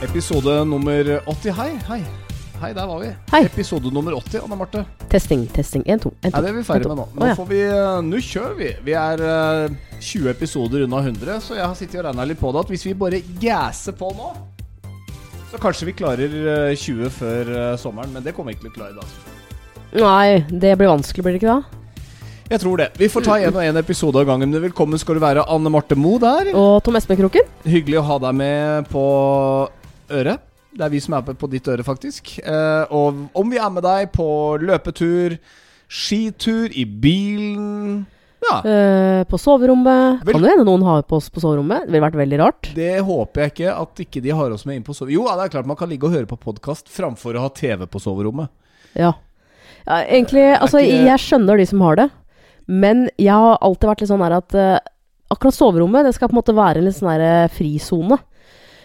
Episode 0.00 0.64
nummer 0.64 1.20
80. 1.28 1.52
Hei, 1.52 1.72
hei. 1.88 1.98
Hei, 2.60 2.70
der 2.72 2.86
var 2.88 3.02
vi. 3.02 3.08
Hei. 3.32 3.42
Episode 3.44 3.90
nummer 3.92 4.14
80, 4.16 4.40
Anne 4.46 4.56
Marte. 4.56 4.84
Testing, 5.12 5.42
testing. 5.52 5.82
1, 5.84 6.00
2, 6.00 6.12
1, 6.22 6.32
2. 6.32 6.40
Nei, 6.40 6.40
det 6.40 6.48
er 6.48 6.56
vi 6.56 6.62
ferdig 6.64 6.88
med 6.88 7.00
nå. 7.02 7.04
Nå 7.20 7.26
får 7.36 7.48
vi 7.50 7.58
eh, 7.66 7.98
Nå 8.06 8.20
kjører 8.24 8.54
vi. 8.56 8.70
Vi 8.86 8.94
er 8.96 9.22
eh, 9.28 9.74
20 10.00 10.30
episoder 10.32 10.86
unna 10.86 11.02
100, 11.04 11.34
så 11.44 11.58
jeg 11.58 11.66
har 11.66 11.74
sittet 11.76 12.00
og 12.00 12.06
regna 12.08 12.24
litt 12.30 12.40
på 12.40 12.48
det. 12.48 12.62
At 12.64 12.72
hvis 12.72 12.86
vi 12.88 12.94
bare 13.02 13.20
gasser 13.42 13.96
på 13.98 14.08
nå, 14.16 14.30
så 15.50 15.60
kanskje 15.60 15.90
vi 15.90 15.94
klarer 15.98 16.38
eh, 16.54 16.70
20 16.80 17.12
før 17.18 17.50
eh, 17.58 17.74
sommeren. 17.82 18.14
Men 18.16 18.24
det 18.24 18.32
kommer 18.38 18.54
vi 18.54 18.56
ikke 18.56 18.70
til 18.70 18.72
å 18.72 18.78
klare. 18.78 18.96
da 18.96 19.04
dag 19.04 20.06
Nei, 20.06 20.38
det 20.48 20.78
blir 20.80 20.94
vanskelig, 20.94 21.26
blir 21.26 21.36
det 21.36 21.42
ikke 21.42 21.58
da? 21.58 21.76
Jeg 22.54 22.64
tror 22.64 22.80
det. 22.80 22.88
Vi 22.96 23.10
får 23.12 23.28
ta 23.28 23.36
en 23.36 23.52
og 23.52 23.60
en 23.66 23.82
episode 23.82 24.24
av 24.24 24.32
gangen. 24.32 24.56
Velkommen 24.64 24.98
skal 24.98 25.20
du 25.20 25.22
være, 25.28 25.44
Anne 25.44 25.70
Marte 25.76 25.98
Moe 25.98 26.16
der. 26.24 26.54
Og 26.56 26.80
Tom 26.88 26.96
Espen 26.96 27.20
Kroken? 27.20 27.52
Hyggelig 27.68 28.00
å 28.00 28.06
ha 28.08 28.18
deg 28.24 28.40
med 28.40 28.88
på 28.88 29.04
øret. 30.10 30.40
Det 30.70 30.84
er 30.86 30.90
vi 30.92 31.00
som 31.02 31.14
er 31.18 31.22
på, 31.26 31.34
på 31.34 31.48
ditt 31.50 31.66
øre, 31.66 31.82
faktisk. 31.82 32.36
Eh, 32.44 32.84
og 32.94 33.24
om 33.34 33.50
vi 33.50 33.58
er 33.58 33.70
med 33.74 33.82
deg 33.82 34.12
på 34.14 34.26
løpetur, 34.62 35.34
skitur, 35.90 36.70
i 36.78 36.84
bilen 36.86 38.06
Ja. 38.40 38.58
Eh, 38.64 39.24
på 39.28 39.36
soverommet. 39.36 40.22
Vel- 40.24 40.32
Kan 40.32 40.42
det 40.46 40.50
hende 40.54 40.64
noen 40.64 40.82
har 40.86 41.02
på 41.02 41.16
oss 41.18 41.28
på 41.28 41.40
soverommet. 41.42 41.84
Det 41.84 41.92
ville 41.92 42.06
vært 42.06 42.16
veldig 42.16 42.38
rart. 42.40 42.70
Det 42.74 43.00
håper 43.04 43.42
jeg 43.42 43.52
ikke 43.52 43.74
at 43.82 44.00
ikke 44.06 44.22
de 44.24 44.30
har 44.30 44.50
oss 44.54 44.64
med 44.64 44.76
inn 44.78 44.82
på 44.86 44.94
soverommet. 44.96 45.12
Jo, 45.18 45.26
ja, 45.28 45.34
det 45.36 45.44
er 45.44 45.52
klart 45.58 45.66
man 45.68 45.76
kan 45.76 45.90
ligge 45.90 46.06
og 46.08 46.14
høre 46.14 46.26
på 46.30 46.38
podkast 46.40 46.88
framfor 46.88 47.36
å 47.36 47.40
ha 47.44 47.48
TV 47.50 47.84
på 47.86 48.00
soverommet. 48.00 48.48
Ja. 48.94 49.12
ja 49.86 49.98
egentlig, 50.06 50.46
altså, 50.56 50.78
ikke- 50.80 51.04
jeg 51.04 51.18
skjønner 51.26 51.58
de 51.58 51.66
som 51.66 51.80
har 51.82 51.96
det. 51.96 52.08
Men 52.66 53.10
jeg 53.18 53.34
har 53.34 53.58
alltid 53.60 53.88
vært 53.90 54.00
litt 54.00 54.08
sånn 54.10 54.22
her 54.24 54.32
at 54.38 54.54
uh, 54.54 54.78
akkurat 55.30 55.54
soverommet, 55.54 56.04
det 56.06 56.14
skal 56.14 56.28
på 56.28 56.32
en 56.38 56.40
måte 56.40 56.54
være 56.56 56.78
en 56.78 56.84
litt 56.88 56.96
sånn 56.96 57.10
her 57.10 57.20
eh, 57.44 57.48
frisone. 57.48 58.18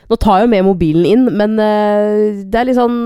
Nå 0.09 0.17
tar 0.21 0.39
jeg 0.39 0.47
jo 0.47 0.53
med 0.53 0.67
mobilen 0.67 1.07
inn, 1.09 1.25
men 1.37 1.57
eh, 1.61 2.43
det 2.45 2.59
er 2.59 2.69
litt 2.69 2.77
sånn 2.77 2.97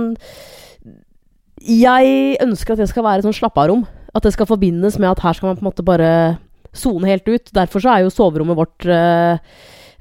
Jeg 1.64 2.38
ønsker 2.44 2.76
at 2.76 2.84
det 2.84 2.90
skal 2.92 3.06
være 3.06 3.24
et 3.24 3.28
sånn 3.28 3.40
slapp-av-rom. 3.40 3.86
At 4.16 4.26
det 4.26 4.34
skal 4.36 4.50
forbindes 4.50 4.98
med 5.00 5.12
at 5.12 5.22
her 5.24 5.36
skal 5.38 5.52
man 5.52 5.60
på 5.60 5.66
en 5.66 5.70
måte 5.70 5.86
bare 5.86 6.14
sone 6.76 7.10
helt 7.10 7.28
ut. 7.30 7.52
Derfor 7.56 7.84
så 7.84 7.94
er 7.94 8.06
jo 8.06 8.14
soverommet 8.14 8.58
vårt 8.60 8.88
eh, 8.90 9.38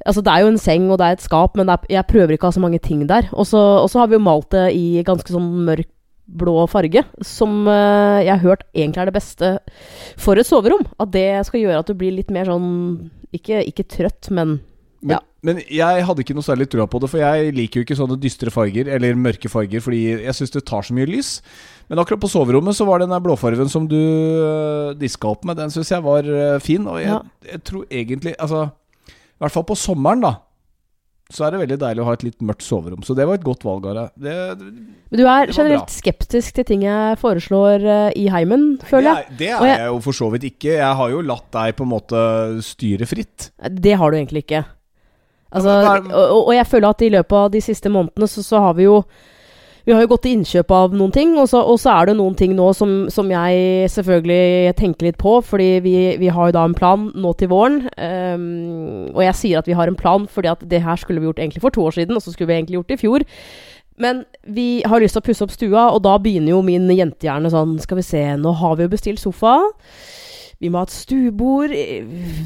Altså 0.06 0.22
Det 0.22 0.30
er 0.32 0.44
jo 0.44 0.50
en 0.52 0.60
seng 0.62 0.84
og 0.92 1.00
det 1.00 1.06
er 1.06 1.16
et 1.16 1.24
skap, 1.24 1.56
men 1.58 1.68
er, 1.68 1.82
jeg 1.90 2.06
prøver 2.08 2.36
ikke 2.36 2.46
å 2.46 2.52
ha 2.52 2.54
så 2.54 2.62
mange 2.62 2.78
ting 2.80 3.02
der. 3.10 3.26
Og 3.34 3.44
så 3.50 3.58
har 3.98 4.06
vi 4.08 4.16
jo 4.16 4.22
malt 4.22 4.46
det 4.54 4.68
i 4.78 5.02
ganske 5.04 5.34
sånn 5.34 5.48
mørk 5.66 5.90
blå 6.28 6.66
farge, 6.68 7.02
som 7.24 7.62
uh, 7.64 8.20
jeg 8.20 8.30
har 8.34 8.42
hørt 8.42 8.66
egentlig 8.76 9.00
er 9.00 9.08
det 9.08 9.16
beste 9.16 9.52
for 10.20 10.38
et 10.38 10.48
soverom. 10.48 10.84
At 11.00 11.12
det 11.14 11.26
skal 11.48 11.62
gjøre 11.62 11.80
at 11.82 11.88
du 11.88 11.96
blir 11.98 12.14
litt 12.14 12.32
mer 12.34 12.48
sånn 12.48 12.68
Ikke, 13.34 13.62
ikke 13.64 13.88
trøtt, 13.88 14.30
men 14.30 14.60
Men, 15.00 15.18
Ja. 15.18 15.20
Men 15.42 15.60
jeg 15.70 16.04
hadde 16.04 16.22
ikke 16.24 16.34
noe 16.34 16.42
særlig 16.42 16.66
trua 16.72 16.86
på 16.90 16.98
det, 17.00 17.10
for 17.12 17.18
jeg 17.22 17.52
liker 17.54 17.80
jo 17.80 17.84
ikke 17.86 17.96
sånne 18.00 18.16
dystre 18.20 18.50
farger, 18.50 18.88
eller 18.96 19.14
mørke 19.14 19.48
farger, 19.48 19.80
fordi 19.84 20.00
jeg 20.24 20.34
syns 20.34 20.50
det 20.50 20.64
tar 20.66 20.82
så 20.82 20.96
mye 20.96 21.06
lys. 21.06 21.40
Men 21.88 21.98
akkurat 22.02 22.20
på 22.20 22.28
soverommet 22.32 22.74
så 22.76 22.84
var 22.88 22.98
den 23.04 23.10
der 23.14 23.20
blåfargen 23.22 23.70
som 23.70 23.86
du 23.88 23.94
øh, 23.96 24.94
diska 24.98 25.28
opp 25.30 25.44
med, 25.48 25.56
den 25.56 25.70
syns 25.70 25.90
jeg 25.94 26.02
var 26.04 26.26
øh, 26.26 26.58
fin. 26.60 26.86
Og 26.90 26.98
jeg, 27.00 27.08
Ja. 27.08 27.20
jeg 27.52 27.62
tror 27.64 27.84
egentlig 27.90 28.34
Altså, 28.38 28.68
i 29.08 29.40
hvert 29.40 29.52
fall 29.54 29.64
på 29.64 29.76
sommeren, 29.78 30.20
da. 30.26 30.34
Så 31.30 31.44
er 31.44 31.50
det 31.52 31.58
veldig 31.60 31.76
deilig 31.82 32.00
å 32.00 32.06
ha 32.08 32.12
et 32.16 32.22
litt 32.24 32.38
mørkt 32.40 32.64
soverom. 32.64 33.02
Så 33.04 33.12
det 33.14 33.26
var 33.28 33.36
et 33.36 33.44
godt 33.44 33.60
valg 33.62 33.84
av. 33.86 33.98
Det, 34.16 34.32
Men 34.58 35.20
du 35.20 35.26
er 35.28 35.46
Det 35.46 35.54
generelt 35.58 35.84
bra. 35.84 35.92
skeptisk 35.92 36.54
til 36.56 36.64
ting 36.64 36.82
jeg 36.86 37.18
foreslår 37.20 37.84
eh, 37.84 38.12
i 38.16 38.28
heimen, 38.32 38.78
det, 38.80 38.88
føler 38.88 39.10
jeg. 39.12 39.26
er, 39.28 39.36
det 39.36 39.48
er 39.52 39.66
jeg- 39.66 39.78
jeg 39.78 39.86
jo 39.92 40.00
for 40.00 40.12
så 40.12 40.30
vidt 40.32 40.44
ikke. 40.48 40.72
Jeg 40.80 40.96
har 40.96 41.10
jo 41.10 41.20
latt 41.20 41.50
deg 41.52 41.76
på 41.76 41.84
en 41.84 41.92
måte 41.92 42.62
styre 42.64 43.06
fritt. 43.06 43.50
Det 43.70 43.94
har 44.00 44.10
du 44.10 44.16
egentlig 44.16 44.44
ikke. 44.48 44.64
Altså, 45.48 45.72
og, 46.12 46.48
og 46.50 46.52
jeg 46.52 46.68
føler 46.68 46.92
at 46.92 47.02
i 47.02 47.10
løpet 47.14 47.36
av 47.38 47.50
de 47.54 47.60
siste 47.64 47.88
månedene 47.92 48.28
så, 48.28 48.44
så 48.44 48.60
har 48.66 48.74
vi 48.76 48.84
jo 48.84 49.00
Vi 49.88 49.94
har 49.94 50.02
jo 50.04 50.10
gått 50.10 50.26
til 50.26 50.34
innkjøp 50.36 50.72
av 50.76 50.92
noen 50.92 51.12
ting, 51.14 51.30
og 51.40 51.46
så, 51.48 51.62
og 51.64 51.78
så 51.80 51.94
er 51.94 52.10
det 52.10 52.18
noen 52.18 52.34
ting 52.36 52.52
nå 52.52 52.66
som, 52.76 52.90
som 53.08 53.30
jeg 53.32 53.88
selvfølgelig 53.94 54.74
tenker 54.76 55.08
litt 55.08 55.16
på, 55.16 55.38
fordi 55.40 55.68
vi, 55.80 55.94
vi 56.20 56.28
har 56.28 56.50
jo 56.50 56.56
da 56.58 56.66
en 56.68 56.76
plan 56.76 57.06
nå 57.16 57.32
til 57.40 57.48
våren. 57.48 57.78
Um, 57.96 59.08
og 59.14 59.22
jeg 59.24 59.38
sier 59.38 59.62
at 59.62 59.70
vi 59.70 59.78
har 59.78 59.88
en 59.88 59.96
plan 59.96 60.28
fordi 60.28 60.52
at 60.52 60.66
det 60.68 60.82
her 60.84 61.00
skulle 61.00 61.22
vi 61.24 61.30
gjort 61.30 61.40
egentlig 61.40 61.64
for 61.64 61.72
to 61.72 61.86
år 61.88 61.96
siden, 61.96 62.20
og 62.20 62.20
så 62.20 62.34
skulle 62.34 62.52
vi 62.52 62.58
egentlig 62.58 62.76
gjort 62.76 62.92
det 62.92 62.98
i 62.98 63.02
fjor. 63.06 63.24
Men 63.98 64.22
vi 64.44 64.68
har 64.84 65.00
lyst 65.00 65.16
til 65.16 65.24
å 65.24 65.28
pusse 65.30 65.48
opp 65.48 65.56
stua, 65.56 65.88
og 65.88 66.02
da 66.04 66.18
begynner 66.20 66.52
jo 66.52 66.60
min 66.62 66.84
jentehjerne 66.92 67.50
sånn 67.52 67.78
Skal 67.82 68.02
vi 68.02 68.06
se, 68.06 68.24
nå 68.36 68.52
har 68.60 68.76
vi 68.76 68.84
jo 68.84 68.92
bestilt 68.92 69.24
sofa. 69.24 69.56
Vi 70.58 70.70
må 70.74 70.80
ha 70.80 70.88
et 70.88 70.94
stuebord. 70.94 71.70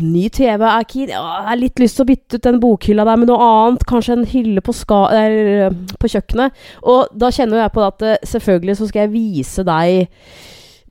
Ny 0.05 0.27
TV 0.37 0.65
er 0.69 0.85
keen. 0.85 1.13
Jeg 1.15 1.45
har 1.49 1.57
litt 1.57 1.81
lyst 1.81 1.97
til 1.97 2.05
å 2.05 2.11
bytte 2.11 2.37
ut 2.37 2.45
den 2.45 2.59
bokhylla 2.61 3.07
der 3.09 3.21
med 3.23 3.31
noe 3.31 3.47
annet. 3.47 3.87
Kanskje 3.89 4.19
en 4.19 4.27
hylle 4.29 4.61
på, 4.65 4.75
ska 4.77 5.07
eller, 5.09 5.53
eh, 5.71 5.97
på 5.97 6.11
kjøkkenet. 6.13 6.59
Og 6.93 7.15
da 7.17 7.31
kjenner 7.33 7.63
jeg 7.63 7.73
på 7.73 7.87
at 7.87 8.05
eh, 8.05 8.21
selvfølgelig 8.29 8.77
så 8.77 8.89
skal 8.91 9.07
jeg 9.07 9.15
vise 9.15 9.65
deg 9.65 10.19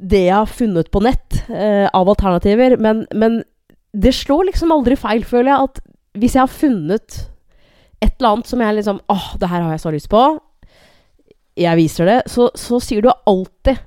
det 0.02 0.24
jeg 0.26 0.34
har 0.34 0.50
funnet 0.50 0.90
på 0.90 1.04
nett 1.06 1.44
eh, 1.54 1.86
av 1.94 2.10
alternativer. 2.10 2.80
Men, 2.82 3.06
men 3.14 3.44
det 3.94 4.16
slår 4.18 4.48
liksom 4.50 4.74
aldri 4.74 4.98
feil, 4.98 5.22
føler 5.22 5.54
jeg. 5.54 5.70
At 5.70 6.18
hvis 6.18 6.40
jeg 6.40 6.42
har 6.42 6.56
funnet 6.56 7.20
et 8.02 8.16
eller 8.18 8.32
annet 8.32 8.50
som 8.50 8.66
jeg 8.66 8.80
liksom 8.80 8.98
Åh, 9.14 9.30
det 9.38 9.52
her 9.52 9.62
har 9.62 9.76
jeg 9.76 9.86
så 9.86 9.94
lyst 9.94 10.10
på. 10.10 10.26
Jeg 11.62 11.78
viser 11.78 12.10
det. 12.10 12.20
Så, 12.34 12.50
så 12.58 12.82
sier 12.82 13.06
du 13.06 13.14
alltid 13.14 13.78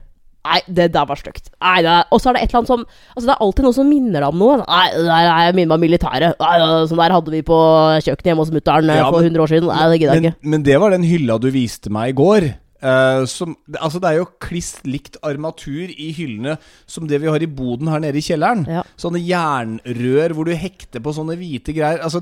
Nei, 0.44 0.58
det 0.68 0.90
der 0.92 1.06
var 1.08 1.16
stygt. 1.16 1.46
Og 1.56 2.18
så 2.20 2.30
er 2.30 2.36
det 2.36 2.42
et 2.44 2.50
eller 2.50 2.60
annet 2.60 2.72
som 2.72 2.82
Altså, 2.84 3.24
det 3.24 3.32
er 3.34 3.44
alltid 3.46 3.64
noe 3.64 3.76
som 3.76 3.88
minner 3.88 4.20
deg 4.20 4.28
om 4.28 4.42
noe. 4.42 4.58
Nei, 4.60 4.88
nei, 5.06 5.22
nei 5.28 5.44
jeg 5.46 5.54
minner 5.56 5.70
meg 5.72 5.78
om 5.78 5.84
militæret. 5.86 6.42
Nei, 6.42 6.56
Sånn 6.90 7.00
der 7.00 7.14
hadde 7.16 7.32
vi 7.32 7.40
på 7.46 7.60
kjøkkenet 8.04 8.28
hjemme 8.30 8.44
hos 8.44 8.52
mutter'n 8.52 8.92
eh, 8.92 9.00
Ja, 9.00 9.06
for 9.08 9.24
men- 9.24 9.32
100 9.32 9.46
år 9.46 9.54
siden. 9.54 9.70
Nei, 9.72 9.88
det 9.92 10.00
gidder 10.02 10.20
jeg 10.20 10.24
ikke. 10.26 10.50
men 10.54 10.66
det 10.68 10.76
var 10.82 10.94
den 10.94 11.08
hylla 11.08 11.38
du 11.40 11.48
viste 11.54 11.90
meg 11.94 12.12
i 12.12 12.18
går. 12.20 12.50
Uh, 12.84 13.24
som, 13.24 13.54
altså 13.80 13.96
Det 13.96 14.10
er 14.10 14.18
jo 14.18 14.26
kliss 14.44 14.74
likt 14.84 15.16
armatur 15.24 15.88
i 15.88 16.10
hyllene 16.12 16.58
som 16.84 17.06
det 17.08 17.22
vi 17.22 17.30
har 17.32 17.40
i 17.40 17.48
boden 17.48 17.88
her 17.88 18.02
nede 18.04 18.20
i 18.20 18.24
kjelleren. 18.26 18.66
Ja. 18.68 18.82
Sånne 19.00 19.22
jernrør 19.24 20.34
hvor 20.36 20.44
du 20.44 20.52
hekter 20.52 21.00
på 21.00 21.14
sånne 21.16 21.38
hvite 21.40 21.72
greier. 21.72 22.02
Altså 22.04 22.20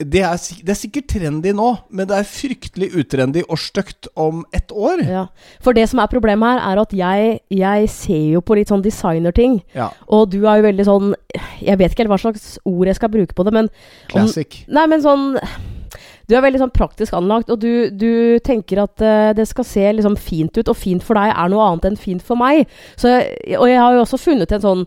det 0.00 0.22
er, 0.24 0.36
det 0.64 0.72
er 0.72 0.78
sikkert 0.78 1.10
trendy 1.12 1.50
nå, 1.52 1.66
men 1.92 2.08
det 2.08 2.16
er 2.16 2.28
fryktelig 2.28 2.88
utrendy 2.96 3.42
og 3.46 3.58
stygt 3.60 4.08
om 4.18 4.44
ett 4.56 4.72
år. 4.72 5.02
Ja. 5.04 5.24
For 5.60 5.76
det 5.76 5.86
som 5.90 6.00
er 6.00 6.08
problemet 6.08 6.54
her, 6.54 6.62
er 6.70 6.80
at 6.80 6.94
jeg, 6.96 7.34
jeg 7.52 7.90
ser 7.92 8.30
jo 8.36 8.40
på 8.40 8.56
litt 8.56 8.72
sånn 8.72 8.84
designerting. 8.84 9.58
Ja, 9.76 9.90
Og 10.08 10.30
du 10.32 10.38
er 10.46 10.60
jo 10.60 10.68
veldig 10.68 10.86
sånn 10.86 11.12
Jeg 11.60 11.78
vet 11.78 11.92
ikke 11.92 12.04
helt 12.04 12.12
hva 12.14 12.20
slags 12.22 12.46
ord 12.68 12.88
jeg 12.88 12.96
skal 12.96 13.12
bruke 13.12 13.36
på 13.36 13.44
det, 13.46 13.52
men 13.54 13.68
Classic. 14.10 14.62
Nei, 14.72 14.86
men 14.90 15.04
sånn 15.04 15.36
Du 16.28 16.36
er 16.36 16.44
veldig 16.44 16.62
sånn 16.62 16.74
praktisk 16.74 17.14
anlagt, 17.18 17.52
og 17.52 17.60
du, 17.60 17.90
du 17.92 18.40
tenker 18.46 18.84
at 18.86 19.04
uh, 19.04 19.30
det 19.36 19.48
skal 19.50 19.66
se 19.66 19.86
liksom 19.98 20.16
fint 20.16 20.56
ut, 20.56 20.68
og 20.70 20.78
fint 20.78 21.04
for 21.04 21.18
deg 21.18 21.34
er 21.34 21.52
noe 21.52 21.66
annet 21.66 21.90
enn 21.90 22.00
fint 22.00 22.24
for 22.24 22.40
meg. 22.40 22.70
Så, 22.96 23.18
og 23.58 23.66
jeg 23.68 23.80
har 23.82 23.96
jo 23.96 24.04
også 24.04 24.20
funnet 24.20 24.54
en 24.54 24.64
sånn 24.64 24.84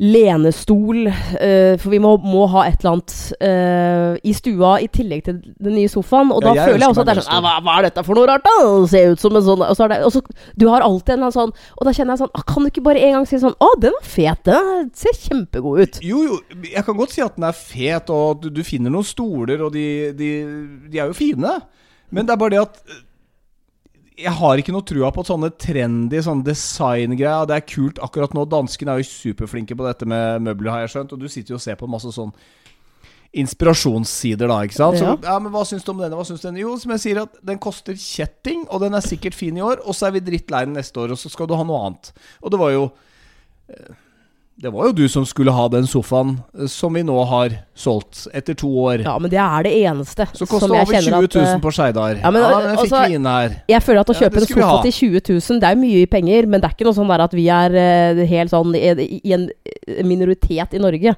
lenestol, 0.00 1.04
eh, 1.06 1.74
for 1.80 1.92
vi 1.92 1.98
må, 2.00 2.14
må 2.24 2.46
ha 2.54 2.62
et 2.70 2.80
eller 2.80 2.94
annet 2.94 3.14
eh, 3.44 4.14
i 4.24 4.32
stua 4.36 4.78
i 4.80 4.88
tillegg 4.88 5.26
til 5.26 5.40
den 5.60 5.74
nye 5.76 5.90
sofaen. 5.92 6.30
Og 6.32 6.40
Ja, 6.40 6.46
da 6.48 6.54
jeg 6.56 6.70
føler 6.72 6.84
jeg 6.86 6.94
også 6.94 7.02
at 7.04 7.10
det 7.10 7.14
er 7.16 7.20
sånn 7.26 7.36
«Ah, 7.36 7.42
hva, 7.44 7.52
hva 7.66 7.74
er 7.76 7.88
dette 7.90 8.04
for 8.06 8.16
noe 8.16 8.28
rart, 8.30 8.46
da? 8.46 8.54
Det 8.64 8.88
ser 8.94 9.12
ut 9.12 9.24
som 9.24 9.36
en 9.36 9.44
sånn 9.44 9.64
Og 9.66 9.76
så 9.76 9.84
er 9.84 9.92
det 9.92 9.98
og 10.08 10.14
så, 10.14 10.22
Du 10.56 10.66
har 10.70 10.86
alltid 10.86 11.12
en 11.12 11.18
eller 11.18 11.28
annen 11.28 11.36
sånn 11.36 11.52
Og 11.76 11.88
da 11.88 11.94
kjenner 11.96 12.16
jeg 12.16 12.22
sånn 12.22 12.32
«Ah, 12.32 12.46
Kan 12.48 12.64
du 12.64 12.70
ikke 12.70 12.84
bare 12.86 13.02
en 13.04 13.14
gang 13.18 13.28
si 13.28 13.42
sånn 13.42 13.58
Å, 13.60 13.68
den 13.82 13.94
var 13.98 14.08
fet. 14.14 14.42
Den 14.48 14.88
ser 14.96 15.20
kjempegod 15.20 15.84
ut. 15.84 16.00
Jo, 16.06 16.22
jo, 16.30 16.40
jeg 16.64 16.84
kan 16.86 16.96
godt 16.96 17.14
si 17.14 17.22
at 17.24 17.36
den 17.36 17.48
er 17.50 17.56
fet, 17.60 18.08
og 18.14 18.40
du, 18.42 18.48
du 18.56 18.64
finner 18.66 18.92
noen 18.92 19.06
stoler, 19.06 19.60
og 19.66 19.74
de, 19.76 19.86
de, 20.16 20.30
de 20.88 21.00
er 21.02 21.10
jo 21.12 21.16
fine. 21.16 21.52
Men 22.10 22.26
det 22.26 22.34
er 22.34 22.40
bare 22.40 22.56
det 22.56 22.62
at 22.64 22.80
jeg 24.20 24.32
har 24.36 24.60
ikke 24.60 24.72
noe 24.74 24.84
trua 24.86 25.08
på 25.14 25.24
sånne 25.26 25.48
trendy 25.56 26.20
sånne 26.24 26.44
designgreier. 26.46 27.46
Det 27.48 27.56
er 27.56 27.66
kult 27.68 28.00
akkurat 28.04 28.34
nå. 28.36 28.44
Danskene 28.52 28.92
er 28.94 29.02
jo 29.02 29.08
superflinke 29.08 29.76
på 29.78 29.86
dette 29.86 30.06
med 30.08 30.42
møbler, 30.44 30.70
har 30.74 30.84
jeg 30.84 30.92
skjønt. 30.94 31.14
Og 31.16 31.22
du 31.22 31.28
sitter 31.28 31.54
jo 31.54 31.60
og 31.60 31.64
ser 31.64 31.78
på 31.80 31.88
masse 31.90 32.12
sånn 32.14 32.32
inspirasjonssider, 33.40 34.48
da, 34.50 34.56
ikke 34.66 34.74
sant. 34.74 34.98
Så, 34.98 35.10
Ja. 35.22 35.38
men 35.38 35.52
hva 35.52 35.62
syns 35.64 35.84
du 35.84 35.92
om 35.92 35.98
denne? 35.98 36.16
Hva 36.18 36.24
syns 36.26 36.40
du 36.42 36.48
om 36.48 36.54
denne? 36.54 36.64
Jo, 36.64 36.76
som 36.78 36.90
jeg 36.90 37.00
sier, 37.00 37.22
at 37.22 37.36
den 37.46 37.58
koster 37.58 37.94
kjetting, 37.94 38.66
og 38.68 38.80
den 38.80 38.94
er 38.94 39.00
sikkert 39.06 39.34
fin 39.34 39.56
i 39.56 39.60
år, 39.62 39.78
og 39.86 39.94
så 39.94 40.08
er 40.08 40.12
vi 40.18 40.20
drittlei 40.20 40.64
den 40.66 40.74
neste 40.74 40.98
år, 40.98 41.12
og 41.12 41.18
så 41.18 41.30
skal 41.30 41.46
du 41.46 41.54
ha 41.54 41.62
noe 41.62 41.78
annet. 41.86 42.12
Og 42.42 42.50
det 42.50 42.58
var 42.58 42.70
jo 42.74 42.90
eh, 43.70 43.94
Det 44.60 44.68
var 44.68 44.90
jo 44.90 44.92
du 44.92 45.06
som 45.08 45.24
skulle 45.24 45.52
ha 45.56 45.62
den 45.72 45.86
sofaen 45.88 46.34
eh, 46.52 46.68
som 46.68 46.92
vi 46.92 47.00
nå 47.06 47.16
har 47.30 47.54
solgt 47.72 48.26
etter 48.36 48.56
to 48.60 48.68
år. 48.82 49.06
Ja, 49.06 49.14
men 49.22 49.32
det 49.32 49.40
er 49.40 49.64
det 49.64 49.72
eneste 49.78 50.26
Så 50.36 50.44
koster 50.48 50.68
det 50.68 50.82
jeg 50.82 50.88
over 50.88 50.98
20 51.00 51.14
000 51.16 51.46
at 51.46 51.54
eh, 51.54 51.62
på 51.64 51.72
Skeidar. 51.72 52.18
ja, 52.20 52.32
men, 52.34 52.44
den 52.44 52.66
fikk 52.74 52.82
altså, 52.84 53.00
vi 53.06 53.16
inn 53.16 53.28
her. 53.30 53.54
Jeg 53.72 53.84
føler 53.86 54.02
at 54.02 54.12
å 54.12 54.16
kjøpe 54.18 54.36
ja, 54.36 54.42
en 54.42 54.50
sofa 54.50 54.82
til 54.84 54.96
20 54.98 55.22
000, 55.30 55.62
det 55.62 55.70
er 55.70 55.80
mye 55.80 56.10
penger, 56.12 56.48
men 56.50 56.60
det 56.60 56.68
er 56.68 56.76
ikke 56.76 56.88
noe 56.90 56.98
sånn 56.98 57.12
der 57.14 57.24
at 57.24 57.36
vi 57.38 57.46
er 57.56 57.78
eh, 57.86 58.24
helt 58.34 58.52
sånn 58.52 58.76
i, 58.76 59.08
i 59.22 59.36
en 59.36 59.48
minoritet 60.04 60.76
i 60.76 60.82
Norge. 60.82 61.16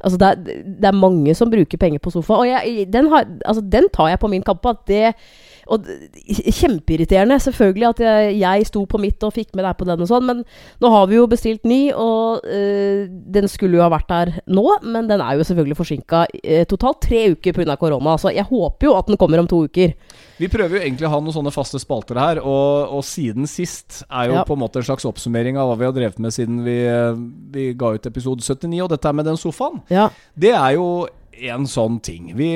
Altså 0.00 0.18
det, 0.18 0.32
er, 0.32 0.66
det 0.80 0.90
er 0.90 0.96
mange 0.96 1.36
som 1.36 1.50
bruker 1.52 1.78
penger 1.78 2.02
på 2.02 2.10
sofa, 2.14 2.40
og 2.42 2.48
jeg, 2.48 2.88
den, 2.90 3.10
har, 3.12 3.28
altså 3.44 3.62
den 3.62 3.86
tar 3.94 4.10
jeg 4.10 4.22
på 4.22 4.32
min 4.32 4.42
kappe. 4.42 4.74
At 4.74 4.82
det, 4.90 5.12
og 5.70 5.86
kjempeirriterende, 6.50 7.36
selvfølgelig, 7.42 7.86
at 7.90 8.00
jeg, 8.04 8.34
jeg 8.40 8.66
sto 8.68 8.82
på 8.90 8.98
mitt 9.00 9.22
og 9.26 9.34
fikk 9.36 9.52
med 9.56 9.64
deg 9.66 9.76
på 9.78 9.86
den 9.88 10.02
og 10.04 10.08
sånn, 10.10 10.26
men 10.26 10.42
nå 10.82 10.90
har 10.92 11.06
vi 11.10 11.18
jo 11.18 11.26
bestilt 11.30 11.66
ny, 11.68 11.80
og 11.94 12.46
eh, 12.48 13.04
den 13.08 13.48
skulle 13.50 13.78
jo 13.78 13.84
ha 13.84 13.90
vært 13.92 14.08
der 14.10 14.32
nå, 14.50 14.64
men 14.86 15.08
den 15.10 15.22
er 15.24 15.38
jo 15.38 15.46
selvfølgelig 15.46 15.78
forsinka 15.78 16.24
eh, 16.42 16.64
totalt 16.70 17.00
tre 17.06 17.22
uker 17.36 17.56
pga. 17.56 17.76
korona. 17.80 18.16
Så 18.20 18.32
jeg 18.34 18.46
håper 18.48 18.90
jo 18.90 18.96
at 18.98 19.06
den 19.10 19.18
kommer 19.20 19.42
om 19.42 19.48
to 19.50 19.62
uker. 19.68 19.94
Vi 20.40 20.48
prøver 20.50 20.78
jo 20.78 20.82
egentlig 20.82 21.06
å 21.08 21.12
ha 21.14 21.20
noen 21.20 21.34
sånne 21.36 21.52
faste 21.54 21.78
spalter 21.82 22.18
her, 22.20 22.40
og, 22.42 22.90
og 22.98 23.04
siden 23.06 23.46
sist 23.50 24.02
er 24.08 24.30
jo 24.30 24.38
Ja. 24.40 24.44
på 24.48 24.54
en 24.56 24.62
måte 24.62 24.80
en 24.80 24.86
slags 24.86 25.04
oppsummering 25.08 25.58
av 25.60 25.68
hva 25.70 25.78
vi 25.80 25.84
har 25.88 25.94
drevet 25.96 26.18
med 26.22 26.32
siden 26.34 26.62
vi, 26.64 26.78
eh, 26.88 27.14
vi 27.54 27.70
ga 27.78 27.94
ut 27.94 28.06
episode 28.10 28.42
79, 28.42 28.82
og 28.84 28.90
dette 28.94 29.12
med 29.14 29.26
den 29.28 29.36
sofaen. 29.40 29.82
Ja. 29.92 30.08
Det 30.38 30.52
er 30.56 30.76
jo 30.78 30.86
en 31.32 31.66
sånn 31.68 32.00
ting. 32.04 32.32
Vi, 32.36 32.48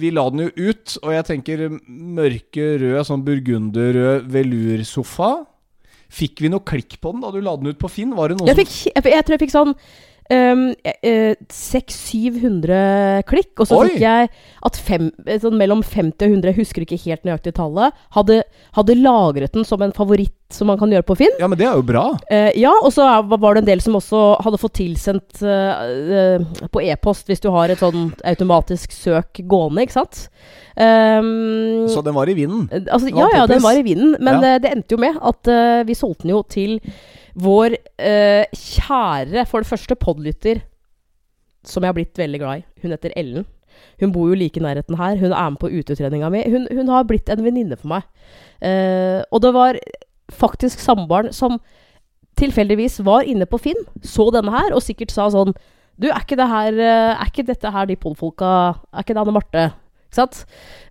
vi 0.00 0.12
la 0.14 0.24
den 0.32 0.46
jo 0.46 0.70
ut, 0.70 0.96
og 1.02 1.12
jeg 1.14 1.26
tenker 1.28 1.66
mørke 1.86 2.70
rød, 2.82 2.98
sånn 3.08 3.24
burgunderrød 3.26 4.26
velursofa. 4.32 5.30
Fikk 6.16 6.44
vi 6.44 6.50
noe 6.52 6.64
klikk 6.66 6.98
på 7.02 7.12
den 7.12 7.24
da 7.24 7.32
du 7.34 7.40
la 7.42 7.56
den 7.58 7.72
ut 7.72 7.80
på 7.80 7.90
Finn? 7.90 8.14
Var 8.16 8.30
det 8.30 8.38
noen 8.38 8.50
Jeg, 8.50 8.60
fikk, 8.62 8.74
jeg, 8.92 9.06
jeg 9.12 9.26
tror 9.26 9.36
jeg 9.36 9.42
fikk 9.42 9.54
sånn 9.54 9.74
um, 10.30 10.74
600-700 11.52 13.22
klikk, 13.28 13.52
og 13.62 13.68
så 13.68 13.78
Oi! 13.80 13.88
fikk 13.90 14.02
jeg 14.04 14.30
at 14.66 14.78
fem, 14.80 15.10
eh, 15.26 15.38
sånn 15.42 15.58
mellom 15.58 15.82
50 15.84 16.26
og 16.26 16.30
100, 16.38 16.50
jeg 16.52 16.58
husker 16.60 16.86
ikke 16.86 16.98
helt 17.04 17.24
nøyaktig 17.28 17.54
tallet, 17.58 17.94
hadde, 18.16 18.40
hadde 18.78 18.98
lagret 19.00 19.52
den 19.56 19.66
som 19.68 19.82
en 19.84 19.94
favoritt 19.96 20.32
som 20.54 20.68
man 20.70 20.78
kan 20.78 20.92
gjøre 20.94 21.06
på 21.08 21.16
Finn. 21.18 21.34
Ja, 21.42 21.48
men 21.50 21.58
det 21.58 21.66
er 21.66 21.74
jo 21.74 21.82
bra. 21.86 22.04
Uh, 22.30 22.50
ja, 22.54 22.70
og 22.86 22.92
så 22.94 23.02
var 23.26 23.56
det 23.56 23.64
en 23.64 23.70
del 23.72 23.82
som 23.82 23.96
også 23.98 24.20
hadde 24.46 24.60
fått 24.62 24.76
tilsendt 24.78 25.42
uh, 25.42 25.74
uh, 26.38 26.68
på 26.70 26.84
e-post 26.86 27.26
hvis 27.30 27.42
du 27.42 27.50
har 27.54 27.72
et 27.74 27.82
sånn 27.82 28.12
automatisk 28.30 28.94
søk 28.94 29.42
gående, 29.50 29.82
ikke 29.86 29.98
sant? 29.98 30.28
Um, 30.76 31.86
Så 31.88 32.02
den 32.04 32.14
var 32.14 32.28
i 32.28 32.34
vinden. 32.36 32.68
Eh, 32.70 32.84
Altså, 32.92 33.08
ja, 33.10 33.26
ja, 33.34 33.46
den 33.48 33.62
var 33.64 33.74
i 33.78 33.82
vinden, 33.86 34.16
men 34.20 34.42
Ja. 34.42 34.54
eh, 34.54 34.58
det 34.62 34.70
endte 34.76 34.92
jo 34.94 34.98
med 35.00 35.16
at 35.18 35.48
eh, 35.48 35.82
vi 35.88 35.94
solgte 35.96 36.22
den 36.26 36.34
jo 36.36 36.42
til 36.46 36.76
vår 37.36 37.76
eh, 38.00 38.46
kjære, 38.56 39.44
for 39.48 39.62
det 39.62 39.68
første, 39.68 39.96
podlytter, 40.00 40.62
som 41.66 41.84
jeg 41.84 41.92
har 41.92 41.98
blitt 41.98 42.18
veldig 42.18 42.40
glad 42.40 42.62
i. 42.62 42.66
Hun 42.82 42.94
heter 42.94 43.14
Ellen. 43.16 43.46
Hun 44.00 44.12
bor 44.12 44.28
jo 44.30 44.38
like 44.38 44.60
i 44.60 44.64
nærheten 44.64 44.96
her. 44.96 45.16
Hun 45.20 45.32
er 45.32 45.50
med 45.50 45.60
på 45.60 45.70
utetreninga 45.72 46.30
mi. 46.32 46.44
Hun, 46.48 46.68
hun 46.72 46.88
har 46.88 47.04
blitt 47.08 47.28
en 47.32 47.44
venninne 47.44 47.76
for 47.76 47.90
meg. 47.92 48.06
Eh, 48.64 49.20
og 49.30 49.42
det 49.44 49.52
var 49.56 49.80
faktisk 50.32 50.80
samboeren 50.80 51.32
som 51.32 51.58
tilfeldigvis 52.40 53.00
var 53.04 53.26
inne 53.28 53.48
på 53.48 53.60
Finn, 53.60 53.82
så 54.04 54.28
denne 54.34 54.52
her, 54.52 54.74
og 54.76 54.84
sikkert 54.84 55.14
sa 55.14 55.28
sånn 55.32 55.54
Du, 55.96 56.10
er 56.10 56.20
ikke 56.20 56.36
det 56.36 56.48
her 56.50 56.76
eh, 56.76 57.12
Er 57.14 57.30
ikke 57.30 57.46
dette 57.48 57.70
her 57.72 57.86
de 57.88 57.96
podfolka 57.96 58.48
Er 58.92 59.00
ikke 59.00 59.14
det 59.16 59.22
Anne 59.22 59.32
Marte? 59.32 59.62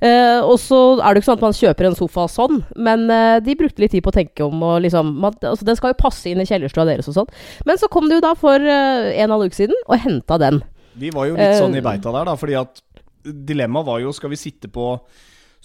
Eh, 0.06 0.39
og 0.44 0.57
så 0.62 0.80
er 1.00 1.16
det 1.16 1.19
jo 1.19 1.24
ikke 1.24 1.30
sånn 1.31 1.39
at 1.39 1.45
man 1.45 1.57
kjøper 1.57 1.89
en 1.89 1.98
sofa 1.98 2.25
sånn, 2.31 2.62
men 2.88 3.06
eh, 3.13 3.39
de 3.45 3.57
brukte 3.60 3.81
litt 3.83 3.94
tid 3.95 4.04
på 4.06 4.12
å 4.13 4.18
tenke 4.18 4.45
om 4.45 4.63
og 4.68 4.80
liksom 4.86 5.13
man, 5.24 5.36
altså, 5.42 5.66
Den 5.66 5.80
skal 5.80 5.94
jo 5.94 6.00
passe 6.04 6.30
inn 6.30 6.44
i 6.44 6.48
kjellerstua 6.50 6.86
deres 6.89 7.10
og 7.12 7.18
sånn. 7.19 7.31
Men 7.66 7.80
så 7.81 7.89
kom 7.92 8.10
du 8.12 8.19
da 8.24 8.33
for 8.39 8.60
eh, 8.60 9.12
en 9.24 9.33
halv 9.33 9.50
uke 9.50 9.57
siden 9.57 9.77
og 9.88 10.01
henta 10.04 10.39
den. 10.42 10.62
Vi 11.00 11.12
var 11.16 11.30
jo 11.30 11.38
litt 11.38 11.56
Eh, 11.56 11.60
sånn 11.60 11.75
i 11.75 11.83
beita 11.83 12.12
der, 12.13 12.27
da, 12.30 12.36
fordi 12.39 12.60
at 12.60 12.83
dilemmaet 13.25 13.88
var 13.88 14.04
jo 14.04 14.13
skal 14.16 14.31
vi 14.31 14.39
sitte 14.39 14.69
på 14.72 14.94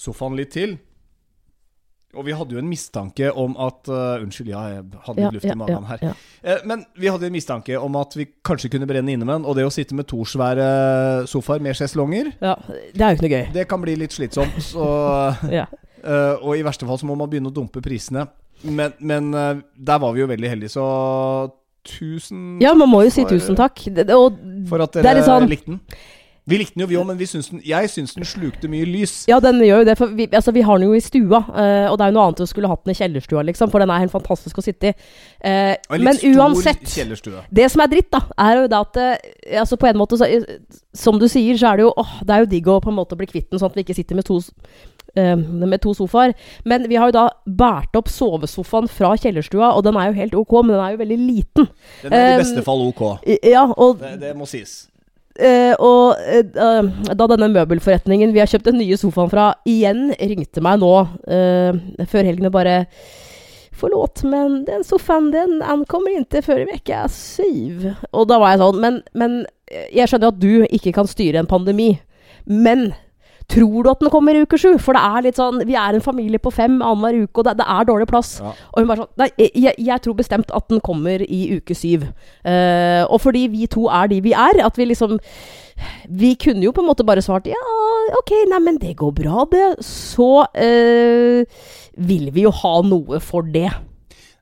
sofaen 0.01 0.39
litt 0.39 0.55
til. 0.57 0.79
Og 2.19 2.25
vi 2.27 2.33
hadde 2.35 2.57
jo 2.57 2.59
en 2.59 2.67
mistanke 2.67 3.29
om 3.39 3.53
at 3.62 3.87
uh, 3.87 4.19
Unnskyld, 4.25 4.49
ja, 4.51 4.61
jeg 4.73 4.81
hadde 5.07 5.23
litt 5.29 5.37
luft 5.37 5.47
i 5.47 5.55
magen 5.61 5.85
her. 5.87 6.01
Eh, 6.43 6.65
men 6.67 6.83
vi 6.99 7.07
hadde 7.07 7.29
en 7.29 7.35
mistanke 7.37 7.77
om 7.79 7.95
at 8.01 8.17
vi 8.19 8.27
kanskje 8.47 8.71
kunne 8.73 8.89
brenne 8.91 9.12
inne 9.15 9.23
med 9.29 9.37
den. 9.39 9.47
Og 9.47 9.55
det 9.55 9.67
å 9.69 9.71
sitte 9.71 9.95
med 9.95 10.09
to 10.11 10.25
svære 10.27 10.67
sofaer 11.31 11.62
med 11.62 11.79
sjeslonger, 11.79 12.33
ja. 12.43 12.57
Det 12.67 12.99
er 13.05 13.15
jo 13.15 13.21
ikke 13.21 13.27
noe 13.29 13.35
gøy. 13.37 13.47
det 13.55 13.69
kan 13.71 13.85
bli 13.85 13.95
litt 14.01 14.17
slitsomt. 14.17 14.59
Så, 14.73 14.89
Ja. 15.61 15.69
uh, 16.03 16.35
og 16.43 16.57
i 16.59 16.67
verste 16.67 16.89
fall 16.89 16.99
så 16.99 17.07
må 17.07 17.15
man 17.21 17.31
begynne 17.31 17.53
å 17.53 17.55
dumpe 17.55 17.83
prisene. 17.85 18.27
Men, 18.67 18.93
men 18.99 19.31
eh, 19.33 19.62
der 19.79 19.99
var 20.03 20.12
vi 20.12 20.21
jo 20.21 20.27
veldig 20.29 20.51
heldige, 20.53 20.75
så 20.75 20.85
tusen 21.89 22.59
ja, 22.61 22.75
man 22.77 22.91
må 22.93 23.05
jo 23.07 23.12
si 23.15 23.23
tusen 23.25 23.57
takk. 23.57 23.81
Og 24.12 24.41
for 24.69 24.83
at 24.85 24.99
det 24.99 25.05
dere 25.07 25.23
er 25.23 25.29
sånn- 25.31 25.49
likte 25.49 25.73
den. 25.77 25.81
Vi 26.48 26.58
likte 26.58 26.75
den 26.75 26.82
jo, 26.84 26.88
vi 26.90 26.96
òg, 26.98 27.06
men 27.06 27.19
den, 27.20 27.60
jeg 27.66 27.90
syns 27.92 28.14
den 28.16 28.26
slukte 28.26 28.69
mye 28.70 28.87
lys. 28.88 29.12
Ja, 29.31 29.38
den 29.44 29.60
gjør 29.62 29.82
jo 29.82 29.88
det. 29.90 29.96
For 30.00 30.14
vi, 30.16 30.26
altså, 30.32 30.54
vi 30.56 30.64
har 30.66 30.81
den 30.81 30.88
jo 30.88 30.96
i 30.96 31.02
stua, 31.04 31.42
uh, 31.46 31.87
og 31.90 31.98
det 32.00 32.06
er 32.06 32.12
jo 32.12 32.16
noe 32.16 32.26
annet 32.31 32.42
å 32.42 32.48
skulle 32.48 32.70
hatt 32.70 32.82
den 32.87 32.94
i 32.94 32.98
kjellerstua, 32.98 33.44
liksom, 33.50 33.72
for 33.72 33.82
den 33.82 33.92
er 33.92 34.02
helt 34.02 34.14
fantastisk 34.14 34.58
å 34.58 34.64
sitte 34.64 34.90
i. 34.90 34.94
Litt 35.44 36.06
men 36.06 36.22
uansett. 36.34 36.82
Det 37.52 37.69
som 37.72 37.84
er 37.84 37.92
dritt, 37.92 38.10
da, 38.12 38.25
er 38.48 38.62
jo 38.62 38.70
det 38.72 38.81
at 38.81 39.00
uh, 39.00 39.60
altså 39.62 39.78
på 39.81 39.90
en 39.90 40.00
måte 40.00 40.19
så, 40.20 40.28
Som 40.96 41.20
du 41.20 41.28
sier, 41.31 41.54
så 41.60 41.70
er 41.70 41.78
det 41.78 41.84
jo 41.87 41.92
åh, 41.96 42.16
Det 42.26 42.34
er 42.34 42.42
jo 42.42 42.50
digg 42.50 42.69
å 42.69 42.81
på 42.82 42.90
en 42.90 42.98
måte 42.98 43.19
bli 43.19 43.28
kvitt 43.31 43.50
den, 43.50 43.60
sånn 43.60 43.70
at 43.70 43.78
vi 43.78 43.84
ikke 43.84 43.96
sitter 43.96 44.19
med 44.19 44.26
to, 44.26 44.40
med 45.14 45.81
to 45.82 45.94
sofaer. 45.94 46.34
Men 46.64 46.88
vi 46.90 46.98
har 46.98 47.10
jo 47.10 47.16
da 47.16 47.25
båret 47.46 47.94
opp 47.98 48.10
sovesofaen 48.10 48.90
fra 48.90 49.12
kjellerstua, 49.19 49.72
og 49.76 49.84
den 49.87 49.98
er 50.00 50.10
jo 50.10 50.19
helt 50.19 50.38
ok, 50.42 50.60
men 50.64 50.75
den 50.76 50.84
er 50.84 50.94
jo 50.94 51.02
veldig 51.04 51.20
liten. 51.20 51.70
Den 52.02 52.16
er 52.16 52.34
i 52.34 52.38
beste 52.42 52.64
fall 52.66 52.84
ok. 52.88 53.04
Ja, 53.46 53.69
og 53.76 54.00
Det, 54.02 54.16
det 54.22 54.34
må 54.38 54.48
sies. 54.50 54.89
Eh, 55.40 55.72
og 55.81 56.20
eh, 56.20 56.44
da 57.16 57.26
denne 57.32 57.48
møbelforretningen 57.54 58.34
vi 58.34 58.42
har 58.42 58.50
kjøpt 58.50 58.69
den 58.69 58.81
nye 58.82 58.98
sofaen 59.00 59.32
fra, 59.32 59.46
igjen 59.69 60.10
ringte 60.19 60.60
meg 60.64 60.82
nå 60.82 60.92
uh, 61.00 61.81
før 62.10 62.28
helgen 62.28 62.50
og 62.50 62.56
bare 62.58 62.84
Forlåt, 63.81 64.20
men 64.28 64.58
den 64.66 64.82
sofaen 64.84 65.31
den 65.32 65.62
ankommer 65.64 66.12
ikke 66.12 66.42
før 66.44 66.66
i 66.66 66.75
uke 66.76 66.98
syv. 67.14 67.87
Og 68.12 68.26
da 68.28 68.37
var 68.42 68.52
jeg 68.52 68.60
sånn 68.60 68.81
Men, 68.82 68.98
men 69.16 69.38
jeg 69.70 70.10
skjønner 70.10 70.34
at 70.34 70.42
du 70.42 70.66
ikke 70.69 70.92
kan 70.98 71.08
styre 71.08 71.40
en 71.40 71.48
pandemi. 71.48 71.94
Men 72.44 72.90
tror 73.50 73.85
du 73.85 73.91
at 73.91 74.02
den 74.02 74.12
kommer 74.12 74.37
i 74.37 74.43
uke 74.44 74.58
sju? 74.61 74.73
For 74.82 74.97
det 74.97 75.02
er 75.02 75.26
litt 75.26 75.41
sånn 75.41 75.62
Vi 75.69 75.76
er 75.79 75.97
en 75.97 76.05
familie 76.05 76.41
på 76.43 76.52
fem 76.55 76.79
annenhver 76.79 77.25
uke, 77.25 77.43
og 77.43 77.49
det, 77.49 77.56
det 77.61 77.67
er 77.67 77.88
dårlig 77.88 78.08
plass. 78.11 78.37
Ja. 78.43 78.52
Og 78.73 78.82
hun 78.82 78.91
bare 78.91 79.05
sånn 79.05 79.20
Nei, 79.20 79.31
jeg, 79.38 79.75
jeg 79.79 80.05
tror 80.05 80.19
bestemt 80.19 80.55
at 80.56 80.69
den 80.73 80.82
kommer 80.85 81.25
i 81.25 81.41
uke 81.58 81.76
syv. 81.76 82.06
Uh, 82.47 83.05
og 83.11 83.20
fordi 83.25 83.47
vi 83.52 83.69
to 83.70 83.88
er 83.91 84.11
de 84.12 84.20
vi 84.25 84.35
er, 84.37 84.62
at 84.64 84.79
vi 84.79 84.88
liksom 84.91 85.19
Vi 86.08 86.35
kunne 86.41 86.64
jo 86.67 86.75
på 86.76 86.82
en 86.85 86.91
måte 86.91 87.06
bare 87.08 87.23
svart 87.25 87.49
ja, 87.49 87.61
ok, 88.19 88.35
nei, 88.50 88.58
men 88.62 88.81
det 88.81 88.97
går 89.00 89.14
bra, 89.17 89.47
det. 89.49 89.69
Så 89.87 90.44
eh, 90.52 91.47
vil 91.97 92.29
vi 92.35 92.44
jo 92.44 92.52
ha 92.52 92.75
noe 92.85 93.20
for 93.25 93.47
det. 93.49 93.70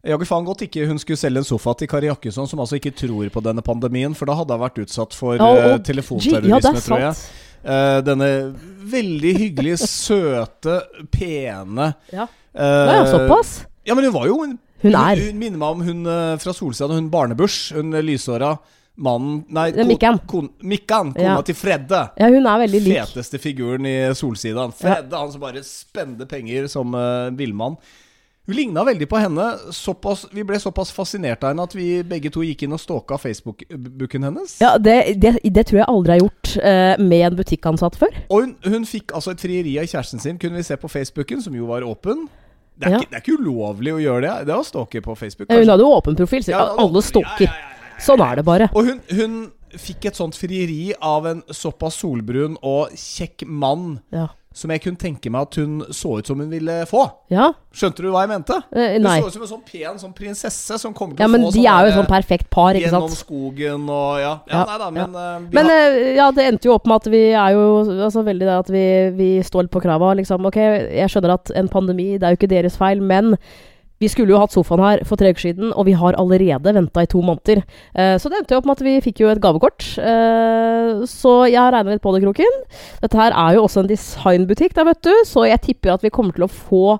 Jaggu 0.06 0.24
faen 0.28 0.44
godt 0.46 0.62
ikke 0.68 0.86
hun 0.86 0.98
skulle 1.02 1.18
selge 1.18 1.40
en 1.42 1.44
sofa 1.48 1.72
til 1.76 1.88
Kari 1.90 2.06
Jakkesson, 2.06 2.46
som 2.46 2.60
altså 2.62 2.78
ikke 2.78 2.92
tror 2.94 3.28
på 3.34 3.42
denne 3.42 3.64
pandemien, 3.66 4.14
for 4.14 4.26
da 4.30 4.36
hadde 4.38 4.54
hun 4.54 4.62
vært 4.62 4.78
utsatt 4.84 5.12
for 5.16 5.34
Ja, 5.36 5.48
og- 5.74 5.82
telefonterrorisme, 5.84 6.48
ja, 6.48 6.60
tror 6.86 7.00
jeg. 7.02 7.14
Eh, 7.64 8.00
denne 8.06 8.28
veldig 8.86 9.32
hyggelige, 9.40 9.78
søte, 9.90 10.76
pene 11.10 11.94
Ja. 12.12 12.22
uh, 12.54 12.62
Ja, 12.62 12.94
ja, 13.02 13.04
såpass. 13.10 13.64
Ja, 13.84 13.94
men 13.94 14.04
hun 14.04 14.12
var 14.14 14.26
jo 14.30 14.42
en 14.44 14.58
Hun 14.80 14.94
er. 14.94 15.16
Hun, 15.18 15.26
hun 15.32 15.38
minner 15.42 15.58
meg 15.58 15.68
om 15.74 15.80
hun 15.82 16.06
uh, 16.06 16.36
fra 16.38 16.52
Solsida, 16.54 16.86
hun 16.94 17.10
barnebush, 17.10 17.72
Hun 17.74 17.92
eh, 17.98 18.00
lyshåra 18.06 18.52
mannen 18.96 19.44
Nei, 19.50 19.72
Mikkan. 19.86 20.20
kon- 20.26 20.52
Mikkan, 20.62 21.12
kona 21.14 21.34
Ja. 21.36 21.42
til 21.42 21.54
Fredde. 21.58 22.10
Ja, 22.18 22.28
hun 22.30 22.46
er 22.46 22.58
veldig 22.66 22.80
lik. 22.86 22.98
Feteste 23.02 23.38
figuren 23.42 23.84
i 23.86 23.96
Solsida. 24.14 24.68
Fredde, 24.74 25.12
han 25.18 25.30
som 25.32 25.40
bare 25.42 25.62
spender 25.66 26.26
penger 26.26 26.68
som 26.70 26.94
uh, 26.94 27.30
villmann. 27.34 27.76
Hun 28.48 28.56
ligna 28.56 28.80
veldig 28.84 29.04
på 29.10 29.18
henne. 29.20 29.44
Såpass, 29.76 30.22
vi 30.32 30.40
ble 30.48 30.56
såpass 30.60 30.88
fascinert 30.96 31.42
av 31.44 31.52
henne 31.52 31.66
at 31.68 31.74
vi 31.76 32.00
begge 32.08 32.30
to 32.32 32.40
gikk 32.46 32.62
inn 32.64 32.72
og 32.72 32.80
stalka 32.80 33.18
Facebook-booken 33.20 34.24
hennes. 34.24 34.54
Ja, 34.64 34.70
det, 34.80 34.94
det, 35.20 35.34
det 35.44 35.66
tror 35.68 35.82
jeg 35.82 35.88
aldri 35.92 36.14
har 36.14 36.22
gjort 36.22 36.52
uh, 36.64 36.94
med 37.04 37.26
en 37.26 37.36
butikkansatt 37.36 37.98
før. 38.00 38.16
Og 38.32 38.46
hun, 38.46 38.54
hun 38.64 38.88
fikk 38.88 39.12
altså 39.18 39.34
et 39.36 39.44
frieri 39.44 39.76
av 39.82 39.90
kjæresten 39.92 40.24
sin, 40.24 40.40
kunne 40.40 40.56
vi 40.62 40.64
se 40.64 40.78
på 40.80 40.88
Facebooken, 40.88 41.44
som 41.44 41.58
jo 41.60 41.68
var 41.68 41.84
åpen. 41.84 42.24
Det 42.78 42.88
er, 42.88 42.96
Ja. 42.96 43.02
ikke, 43.02 43.10
det 43.10 43.20
er 43.20 43.26
ikke 43.26 43.36
ulovlig 43.42 43.92
å 43.92 44.00
gjøre 44.00 44.24
det. 44.24 44.32
Det 44.48 44.54
er 44.56 44.62
å 44.62 44.66
stalke 44.66 45.04
på 45.04 45.18
Facebook. 45.18 45.52
Ja, 45.52 45.60
Hun 45.60 45.68
hadde 45.74 45.84
jo 45.84 45.92
åpen 45.98 46.16
profil, 46.16 46.44
så 46.46 46.56
Ja, 46.56 46.64
alle 46.78 47.02
stalker. 47.04 47.52
Sånn 48.00 48.22
er 48.22 48.38
det 48.40 48.44
bare. 48.46 48.70
Og 48.78 48.86
hun, 48.86 49.00
hun 49.12 49.38
fikk 49.76 50.06
et 50.08 50.16
sånt 50.16 50.36
frieri 50.38 50.94
av 51.04 51.26
en 51.28 51.42
såpass 51.52 51.98
solbrun 52.00 52.56
og 52.64 52.94
kjekk 52.96 53.44
mann 53.44 53.98
Ja. 54.14 54.30
Som 54.58 54.72
jeg 54.74 54.82
kunne 54.82 54.98
tenke 54.98 55.30
meg 55.30 55.44
at 55.46 55.58
hun 55.60 55.74
så 55.94 56.16
ut 56.18 56.26
som 56.26 56.40
hun 56.42 56.48
ville 56.50 56.80
få. 56.90 57.04
ja. 57.30 57.52
Skjønte 57.78 58.02
du 58.02 58.08
hva 58.10 58.24
jeg 58.24 58.30
mente? 58.32 58.56
Eh, 58.74 58.94
Hun 58.96 59.04
så 59.06 59.26
ut 59.28 59.34
som 59.36 59.42
en 59.44 59.50
sånn 59.52 59.60
pen 59.68 59.98
sånn 60.00 60.14
prinsesse 60.16 60.78
som 60.82 60.94
kommer 60.96 61.14
til 61.14 61.22
Ja, 61.22 61.28
å 61.28 61.30
men 61.30 61.44
få 61.46 61.52
de 61.54 61.60
er 61.68 61.84
jo 61.84 61.90
et 61.92 61.96
sånn 61.98 62.08
perfekt 62.10 62.48
par, 62.50 62.74
ikke 62.74 62.88
Gjennom 62.88 63.12
skogen 63.14 63.84
og 63.92 64.18
ja. 64.18 64.32
Ja, 64.48 64.56
Ja, 64.56 64.64
nei 64.72 64.78
da, 64.82 64.88
men 64.96 65.14
ja. 65.14 65.28
Men 65.54 65.70
har, 65.70 65.94
eh, 66.00 66.08
ja, 66.16 66.26
det 66.34 66.46
endte 66.48 66.66
jo 66.66 66.74
opp 66.74 66.88
med 66.90 66.96
at 67.04 67.06
vi 67.12 67.22
er 67.30 67.54
jo 67.54 67.64
altså, 68.08 68.24
veldig 68.26 68.48
det 68.48 68.56
at 68.56 68.72
vi, 68.74 68.84
vi 69.20 69.28
står 69.46 69.68
litt 69.68 69.74
på 69.76 69.84
krava. 69.84 70.10
Liksom. 70.18 70.48
Ok, 70.50 70.58
jeg 70.58 71.12
skjønner 71.12 71.36
at 71.36 71.52
en 71.54 71.70
pandemi, 71.70 72.08
det 72.18 72.26
er 72.26 72.34
jo 72.34 72.40
ikke 72.40 72.50
deres 72.56 72.80
feil, 72.80 73.04
men 73.04 73.36
vi 73.98 74.10
skulle 74.10 74.34
jo 74.34 74.40
hatt 74.40 74.54
sofaen 74.54 74.82
her 74.84 75.02
for 75.08 75.18
tre 75.18 75.32
uker 75.34 75.48
siden, 75.48 75.72
og 75.72 75.88
vi 75.88 75.96
har 75.98 76.18
allerede 76.20 76.74
venta 76.76 77.02
i 77.02 77.10
to 77.10 77.22
måneder. 77.24 77.64
Eh, 77.94 78.14
så 78.20 78.30
det 78.30 78.40
endte 78.40 78.54
jo 78.54 78.60
opp 78.60 78.68
med 78.70 78.78
at 78.78 78.86
vi 78.86 78.94
fikk 79.02 79.24
jo 79.24 79.32
et 79.32 79.42
gavekort. 79.42 79.82
Eh, 79.98 81.02
så 81.10 81.34
jeg 81.50 81.58
har 81.58 81.74
regna 81.74 81.96
litt 81.96 82.04
på 82.04 82.14
det, 82.14 82.22
Kroken. 82.22 82.62
Dette 83.02 83.18
her 83.18 83.34
er 83.34 83.58
jo 83.58 83.66
også 83.66 83.82
en 83.82 83.90
designbutikk, 83.90 84.76
der, 84.78 84.88
vet 84.92 85.02
du, 85.06 85.12
så 85.26 85.48
jeg 85.48 85.64
tipper 85.66 85.96
at 85.96 86.06
vi 86.06 86.14
kommer 86.14 86.36
til 86.36 86.46
å 86.46 86.52
få 86.52 86.98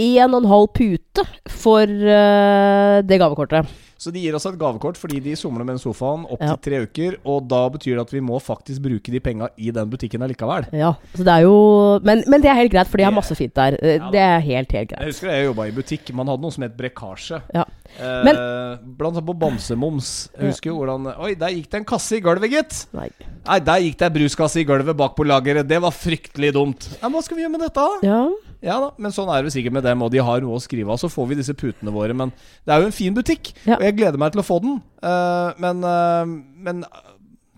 en 0.00 0.32
og 0.32 0.40
en 0.40 0.48
halv 0.48 0.70
pute 0.72 1.26
for 1.52 1.84
eh, 1.84 2.98
det 3.04 3.20
gavekortet. 3.20 3.68
Så 4.02 4.10
de 4.10 4.18
gir 4.18 4.34
oss 4.34 4.46
et 4.48 4.56
gavekort 4.58 4.96
fordi 4.98 5.20
de 5.22 5.36
somler 5.38 5.62
med 5.62 5.76
den 5.76 5.82
sofaen 5.82 6.24
opptil 6.26 6.48
Ja. 6.50 6.56
tre 6.58 6.80
uker. 6.82 7.16
Og 7.24 7.44
da 7.46 7.60
betyr 7.70 7.94
det 7.94 8.02
at 8.08 8.10
vi 8.16 8.20
må 8.24 8.40
faktisk 8.42 8.82
bruke 8.82 9.12
de 9.14 9.20
penga 9.22 9.48
i 9.56 9.70
den 9.70 9.90
butikken 9.92 10.24
allikevel. 10.26 10.66
Ja, 10.74 10.94
så 11.14 11.22
det 11.22 11.34
er 11.36 11.44
jo 11.46 12.00
Men, 12.02 12.24
men 12.26 12.42
det 12.42 12.50
er 12.50 12.58
helt 12.58 12.72
greit, 12.72 12.88
for 12.90 12.98
de 12.98 13.04
har 13.06 13.14
masse 13.14 13.36
fint 13.38 13.54
der. 13.54 13.76
Ja 13.78 14.10
det 14.10 14.18
er 14.20 14.40
helt, 14.40 14.72
helt 14.72 14.90
greit. 14.90 14.98
Jeg 14.98 15.12
husker 15.12 15.30
jeg 15.30 15.46
jobba 15.46 15.68
i 15.68 15.74
butikk. 15.76 16.10
Man 16.18 16.26
hadde 16.26 16.42
noe 16.42 16.50
som 16.50 16.64
het 16.66 16.74
brekkasje. 16.76 17.42
Ja. 17.54 17.64
Eh, 18.00 18.78
blant 18.96 19.16
annet 19.16 19.26
på 19.26 19.34
Bamsemoms. 19.38 20.30
Jeg 20.38 20.52
husker 20.52 20.70
jo 20.70 20.78
hvordan 20.80 21.10
Oi, 21.18 21.34
der 21.38 21.52
gikk 21.54 21.68
det 21.70 21.80
en 21.82 21.84
kasse 21.88 22.16
i 22.16 22.22
gulvet, 22.24 22.50
gitt. 22.50 22.78
Nei. 22.96 23.08
Nei, 23.46 23.58
der 23.66 23.82
gikk 23.84 23.98
det 24.00 24.06
en 24.08 24.14
bruskasse 24.16 24.62
i 24.62 24.64
gulvet 24.68 24.96
bak 24.96 25.14
på 25.18 25.26
lageret. 25.28 25.68
Det 25.68 25.80
var 25.82 25.92
fryktelig 25.92 26.52
dumt. 26.56 26.88
Ja, 27.00 27.08
men 27.08 27.18
hva 27.18 27.22
skal 27.26 27.36
vi 27.36 27.44
gjøre 27.44 27.54
med 27.56 27.64
dette, 27.66 27.84
da? 27.84 28.08
Ja. 28.08 28.22
Ja 28.62 28.76
da, 28.78 28.92
men 29.02 29.10
sånn 29.10 29.30
er 29.34 29.42
det 29.42 29.50
sikkert 29.52 29.74
med 29.74 29.82
dem, 29.82 30.02
og 30.06 30.12
de 30.14 30.20
har 30.22 30.40
noe 30.44 30.54
å 30.54 30.62
skrive 30.62 30.92
av. 30.94 31.00
Så 31.02 31.08
får 31.10 31.26
vi 31.32 31.40
disse 31.40 31.54
putene 31.58 31.90
våre. 31.90 32.14
Men 32.14 32.30
det 32.64 32.70
er 32.72 32.78
jo 32.84 32.86
en 32.92 32.94
fin 32.94 33.14
butikk, 33.16 33.52
Ja. 33.66 33.74
og 33.76 33.82
jeg 33.82 33.96
gleder 33.98 34.18
meg 34.22 34.32
til 34.32 34.40
å 34.40 34.46
få 34.46 34.60
den. 34.62 34.76
Eh, 35.02 35.52
men, 35.58 35.82
eh, 35.82 36.24
men 36.62 36.84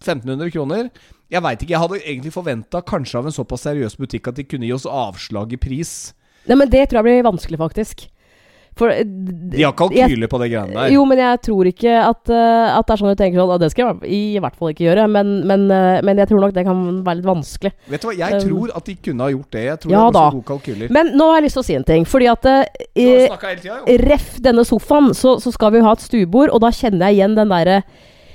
1500 0.00 0.50
kroner 0.53 0.91
Jeg 1.31 1.43
veit 1.43 1.59
ikke. 1.64 1.73
Jeg 1.73 1.81
hadde 1.81 2.00
egentlig 2.05 2.33
forventa 2.35 2.83
kanskje 2.85 3.19
av 3.19 3.26
en 3.26 3.33
såpass 3.33 3.64
seriøs 3.64 3.97
butikk 3.99 4.29
at 4.29 4.37
de 4.37 4.45
kunne 4.45 4.67
gi 4.69 4.73
oss 4.76 4.85
avslag 4.87 5.53
i 5.53 5.57
pris. 5.57 6.12
Nei, 6.47 6.55
men 6.61 6.69
det 6.71 6.88
tror 6.91 7.00
jeg 7.00 7.07
blir 7.09 7.25
vanskelig, 7.26 7.59
faktisk. 7.59 8.09
For 8.75 8.90
eh, 8.90 9.04
De 9.07 9.62
har 9.62 9.75
kalkyler 9.78 10.26
på 10.31 10.38
det 10.43 10.49
greiene 10.50 10.75
der. 10.75 10.93
Jo, 10.95 11.04
men 11.07 11.21
jeg 11.23 11.40
tror 11.47 11.69
ikke 11.71 11.93
at, 12.02 12.31
eh, 12.35 12.75
at 12.75 12.88
det 12.88 12.95
er 12.97 13.00
sånn 13.02 13.12
du 13.12 13.21
tenker 13.21 13.38
sånn 13.38 13.52
Og 13.54 13.61
Det 13.62 13.69
skal 13.71 13.93
jeg 14.02 14.16
i 14.35 14.40
hvert 14.43 14.57
fall 14.59 14.73
ikke 14.73 14.87
gjøre. 14.88 15.04
Men, 15.14 15.35
men, 15.47 15.66
eh, 15.71 16.00
men 16.07 16.19
jeg 16.19 16.31
tror 16.33 16.43
nok 16.43 16.54
det 16.57 16.64
kan 16.66 16.81
være 17.07 17.21
litt 17.21 17.28
vanskelig. 17.28 17.73
Vet 17.93 18.02
du 18.02 18.09
hva, 18.11 18.14
Jeg 18.19 18.35
Um, 18.35 18.40
tror 18.49 18.73
at 18.81 18.88
de 18.90 18.97
kunne 19.09 19.28
ha 19.28 19.31
gjort 19.31 19.50
det. 19.54 19.64
Jeg 19.69 19.81
tror 19.85 19.95
ja 19.95 20.00
det 20.09 20.19
var 20.19 20.31
så 20.31 20.38
gode 20.40 20.49
kalkyler. 20.49 20.90
Men 20.97 21.12
nå 21.14 21.28
har 21.31 21.38
jeg 21.38 21.47
lyst 21.47 21.59
til 21.61 21.62
å 21.62 21.69
si 21.69 21.76
en 21.78 21.87
ting. 21.93 22.09
Fordi 22.09 22.31
at 22.33 22.49
eh. 22.50 24.00
Ref 24.04 24.26
denne 24.43 24.64
sofaen, 24.66 25.12
så, 25.14 25.37
så 25.43 25.52
skal 25.54 25.75
vi 25.75 25.85
ha 25.85 25.93
et 25.95 26.02
stuebord, 26.04 26.50
og 26.50 26.61
da 26.64 26.73
kjenner 26.75 27.09
jeg 27.11 27.21
igjen 27.21 27.38
den 27.38 27.52
derre 27.54 27.83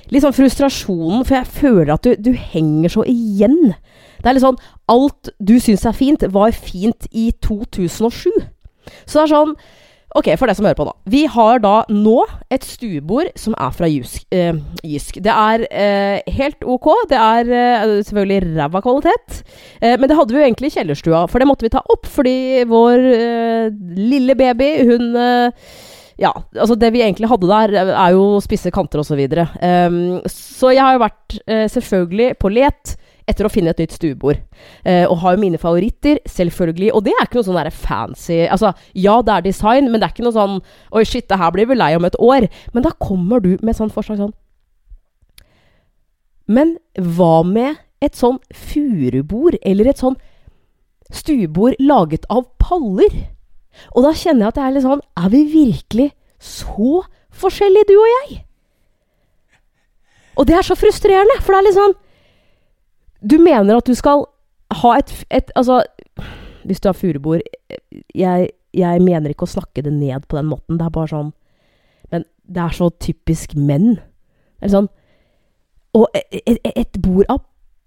Litt 0.09 0.23
sånn 0.23 0.33
frustrasjonen, 0.33 1.21
for 1.21 1.35
jeg 1.37 1.45
føler 1.53 1.91
at 1.93 2.07
du, 2.07 2.15
du 2.17 2.31
henger 2.33 2.89
så 2.89 3.03
igjen. 3.05 3.75
Det 4.17 4.31
er 4.31 4.33
litt 4.39 4.41
sånn 4.41 4.57
Alt 4.89 5.29
du 5.37 5.59
syns 5.61 5.85
er 5.85 5.93
fint, 5.93 6.23
var 6.33 6.55
fint 6.55 7.05
i 7.13 7.27
2007. 7.45 8.31
Så 9.05 9.19
det 9.19 9.21
er 9.27 9.31
sånn 9.35 9.53
Ok, 10.17 10.31
for 10.41 10.49
deg 10.49 10.57
som 10.57 10.65
hører 10.65 10.77
på, 10.77 10.87
da. 10.87 10.93
Vi 11.13 11.19
har 11.29 11.59
da 11.61 11.73
nå 11.93 12.23
et 12.49 12.63
stuebord 12.65 13.29
som 13.37 13.53
er 13.61 13.73
fra 13.77 13.89
Jysk. 13.91 14.23
Eh, 14.33 14.57
Jysk. 14.81 15.19
Det 15.21 15.33
er 15.33 15.65
eh, 15.69 16.31
helt 16.39 16.65
ok. 16.65 16.87
Det 17.11 17.19
er 17.19 17.51
eh, 17.53 17.93
selvfølgelig 18.07 18.55
ræva 18.57 18.81
kvalitet. 18.81 19.43
Eh, 19.83 19.93
men 19.99 20.09
det 20.09 20.17
hadde 20.17 20.33
vi 20.33 20.41
jo 20.41 20.47
egentlig 20.47 20.71
i 20.71 20.75
kjellerstua, 20.79 21.27
for 21.29 21.37
det 21.41 21.49
måtte 21.49 21.67
vi 21.67 21.73
ta 21.75 21.83
opp 21.93 22.09
fordi 22.09 22.65
vår 22.69 23.05
eh, 23.11 23.69
lille 23.99 24.33
baby, 24.39 24.71
hun 24.89 25.13
eh, 25.13 25.69
ja, 26.19 26.33
altså 26.57 26.75
det 26.75 26.89
vi 26.91 27.03
egentlig 27.05 27.29
hadde 27.31 27.47
der, 27.47 27.77
er 27.93 28.15
jo 28.17 28.41
spisse 28.43 28.73
kanter 28.75 29.03
osv. 29.03 29.13
Så, 29.13 29.19
videre. 29.19 29.45
um, 29.87 30.17
så 30.27 30.73
jeg 30.73 30.83
har 30.83 30.97
jo 30.97 31.05
vært 31.05 31.37
selvfølgelig 31.71 32.33
på 32.41 32.51
let 32.51 32.97
etter 33.29 33.47
å 33.47 33.51
finne 33.51 33.73
et 33.73 33.81
nytt 33.81 33.95
stuebord. 33.95 34.41
Eh, 34.83 35.05
og 35.05 35.19
har 35.21 35.35
jo 35.35 35.43
mine 35.43 35.59
favoritter, 35.61 36.19
selvfølgelig. 36.29 36.91
Og 36.95 37.05
det 37.05 37.13
er 37.15 37.27
ikke 37.27 37.39
noe 37.39 37.47
sånn 37.47 37.71
fancy 37.75 38.39
Altså, 38.49 38.73
ja, 38.97 39.19
det 39.25 39.35
er 39.35 39.45
design, 39.45 39.89
men 39.91 39.99
det 39.99 40.09
er 40.09 40.15
ikke 40.15 40.25
noe 40.25 40.35
sånn 40.35 40.57
Oi, 40.95 41.03
shit, 41.05 41.27
det 41.29 41.39
her 41.39 41.53
blir 41.55 41.69
vi 41.69 41.77
lei 41.77 41.93
om 41.97 42.07
et 42.07 42.17
år. 42.19 42.49
Men 42.73 42.85
da 42.85 42.93
kommer 42.99 43.43
du 43.43 43.55
med 43.61 43.73
et 43.73 43.81
sånt 43.81 43.95
forslag 43.95 44.21
sånn 44.21 44.35
Men 46.49 46.77
hva 46.97 47.43
med 47.45 47.77
et 48.01 48.15
sånn 48.15 48.39
furubord, 48.55 49.59
eller 49.61 49.91
et 49.91 50.01
sånn 50.01 50.17
stuebord 51.13 51.79
laget 51.81 52.25
av 52.31 52.47
paller? 52.61 53.13
Og 53.93 54.05
da 54.05 54.13
kjenner 54.15 54.47
jeg 54.47 54.53
at 54.53 54.57
det 54.57 54.65
er 54.65 54.75
litt 54.75 54.85
sånn 54.85 55.03
Er 55.19 55.31
vi 55.33 55.43
virkelig 55.51 56.11
så 56.39 57.03
forskjellige, 57.39 57.91
du 57.91 57.97
og 57.99 58.09
jeg? 58.15 58.43
Og 60.39 60.47
det 60.47 60.55
er 60.55 60.63
så 60.63 60.77
frustrerende, 60.79 61.35
for 61.43 61.51
det 61.51 61.59
er 61.59 61.67
litt 61.67 61.77
sånn 61.77 61.97
Du 63.21 63.37
mener 63.41 63.75
at 63.77 63.85
du 63.85 63.95
skal 63.95 64.25
ha 64.81 64.91
et, 64.97 65.11
et 65.31 65.51
Altså, 65.55 65.81
hvis 66.63 66.79
du 66.79 66.87
har 66.89 66.93
furubord 66.93 67.41
jeg, 68.15 68.49
jeg 68.73 69.01
mener 69.01 69.29
ikke 69.33 69.47
å 69.47 69.53
snakke 69.55 69.81
det 69.83 69.91
ned 69.93 70.27
på 70.29 70.37
den 70.37 70.45
måten. 70.51 70.77
Det 70.79 70.85
er 70.85 70.93
bare 70.93 71.11
sånn 71.11 71.31
Men 72.11 72.25
det 72.47 72.63
er 72.63 72.75
så 72.77 72.89
typisk 73.01 73.55
menn. 73.55 73.97
Eller 74.61 74.73
sånn 74.75 74.89
Og 75.97 76.07
et, 76.13 76.41
et, 76.45 76.59
et 76.75 76.99
bord 77.01 77.25
av 77.33 77.41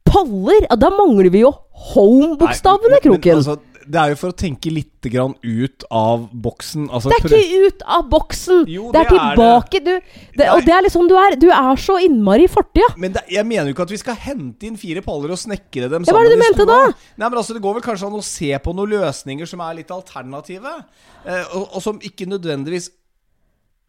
paller! 0.08 0.66
Da 0.76 0.90
mangler 0.92 1.30
vi 1.32 1.40
jo 1.44 1.52
home-bokstavene, 1.94 2.98
Nei, 2.98 3.00
men- 3.00 3.20
men 3.20 3.36
Altså, 3.38 3.56
det 3.86 3.98
er 4.00 4.12
jo 4.12 4.18
for 4.20 4.32
å 4.32 4.36
tenke 4.36 4.70
litt 4.72 5.08
grann 5.10 5.34
ut 5.42 5.84
av 5.90 6.28
boksen. 6.30 6.86
Altså, 6.92 7.10
Det 7.10 7.18
er 7.18 7.40
ikke 7.40 7.66
ut 7.66 7.84
av 7.96 8.06
boksen! 8.12 8.62
Jo, 8.70 8.90
det 8.94 9.02
er 9.02 9.10
tilbake, 9.10 9.26
er 9.26 9.36
tilbake. 9.36 9.80
Du, 9.82 10.38
det, 10.38 10.48
og 10.54 10.62
det 10.66 10.74
er 10.76 10.86
liksom 10.86 11.10
du 11.10 11.16
er. 11.18 11.36
Du 11.42 11.48
er 11.50 11.82
så 11.82 11.98
innmari 12.06 12.46
i 12.46 12.52
fortida. 12.52 12.92
Men 13.02 13.16
det, 13.16 13.24
jeg 13.32 13.48
mener 13.48 13.70
jo 13.70 13.76
ikke 13.76 13.86
at 13.88 13.94
vi 13.94 14.00
skal 14.02 14.18
hente 14.28 14.68
inn 14.68 14.78
fire 14.80 15.02
paller 15.04 15.34
og 15.34 15.40
snekre 15.42 15.90
dem 15.90 16.06
sammen. 16.06 16.14
hva 16.14 16.22
er 16.22 16.30
det 16.30 16.38
du 16.38 16.44
mente 16.44 16.68
da? 16.70 16.80
Nei, 16.92 17.26
men 17.28 17.38
altså, 17.42 17.56
Det 17.58 17.64
går 17.64 17.78
vel 17.80 17.86
kanskje 17.88 18.10
an 18.10 18.18
å 18.20 18.24
se 18.26 18.52
på 18.62 18.76
noen 18.78 18.94
løsninger 18.94 19.50
som 19.50 19.64
er 19.66 19.78
litt 19.82 19.94
alternative. 19.94 20.74
Eh, 21.26 21.44
og, 21.56 21.68
og 21.72 21.84
som 21.84 22.00
ikke 22.02 22.30
nødvendigvis 22.30 22.90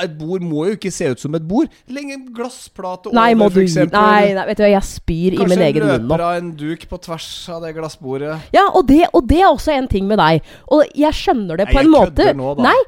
Et 0.02 0.14
bord 0.18 0.42
må 0.42 0.64
jo 0.66 0.74
ikke 0.74 0.90
se 0.92 1.06
ut 1.14 1.22
som 1.22 1.36
et 1.38 1.44
bord. 1.46 1.70
Legg 1.94 2.10
en 2.16 2.24
glassplate 2.34 3.12
over, 3.12 3.16
Nei, 3.18 3.36
må 3.38 3.46
for 3.54 3.62
eksempel. 3.62 3.94
Nei, 3.94 4.34
nei, 4.34 4.46
vet 4.50 4.58
du 4.58 4.64
hva, 4.66 4.72
jeg 4.74 4.88
spyr 4.90 5.38
i 5.38 5.46
min 5.46 5.64
egen 5.68 5.86
munn 5.86 6.08
nå. 6.08 6.10
løper 6.10 6.24
av 6.26 6.40
en 6.40 6.50
duk 6.58 6.88
på 6.90 7.00
tvers 7.06 7.30
av 7.54 7.62
det 7.68 7.76
glassbordet. 7.78 8.40
Ja, 8.56 8.66
og 8.74 8.88
det, 8.90 9.04
og 9.14 9.30
det 9.30 9.44
er 9.44 9.52
også 9.52 9.76
en 9.76 9.88
ting 9.92 10.10
med 10.10 10.18
deg. 10.22 10.50
Og 10.74 10.82
jeg 10.98 11.20
skjønner 11.20 11.62
det 11.62 11.70
Nei, 11.70 11.76
på 11.76 11.84
en 11.84 11.86
jeg 11.86 11.94
måte. 11.94 12.10
kødder 12.10 12.40
nå, 12.42 12.56
da. 12.58 12.72
Nei, 12.72 12.80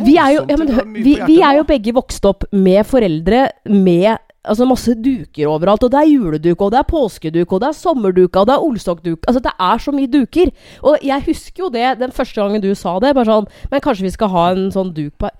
vi 0.00 0.16
er 0.18 0.32
jo, 0.34 0.46
ja, 0.48 0.56
men, 0.58 0.72
vi, 0.96 1.14
vi 1.28 1.36
er 1.46 1.60
jo 1.60 1.68
begge 1.68 1.94
vokst 1.94 2.24
opp 2.26 2.48
med 2.56 2.80
foreldre 2.88 3.44
med 3.70 4.16
Altså 4.50 4.66
masse 4.66 4.94
duker 4.98 5.46
overalt, 5.46 5.84
og 5.86 5.92
det 5.92 6.00
er 6.00 6.08
juleduk, 6.10 6.62
og 6.66 6.72
det 6.74 6.80
er 6.80 6.88
påskeduk, 6.90 7.52
og 7.54 7.60
det 7.62 7.68
er 7.68 7.76
sommerduk, 7.78 8.36
og 8.36 8.48
det 8.48 8.54
er 8.56 8.64
olsokkduk 8.66 9.28
Altså 9.30 9.42
det 9.44 9.52
er 9.54 9.78
så 9.84 9.94
mye 9.94 10.10
duker. 10.10 10.50
Og 10.82 11.04
jeg 11.06 11.22
husker 11.28 11.64
jo 11.64 11.68
det 11.70 11.92
den 12.00 12.14
første 12.16 12.40
gangen 12.40 12.64
du 12.64 12.72
sa 12.74 12.96
det. 12.98 13.14
Bare 13.14 13.28
sånn 13.28 13.46
Men 13.70 13.84
kanskje 13.84 14.08
vi 14.08 14.14
skal 14.16 14.32
ha 14.34 14.44
en 14.56 14.72
sånn 14.74 14.90
duk 14.96 15.14
på 15.22 15.30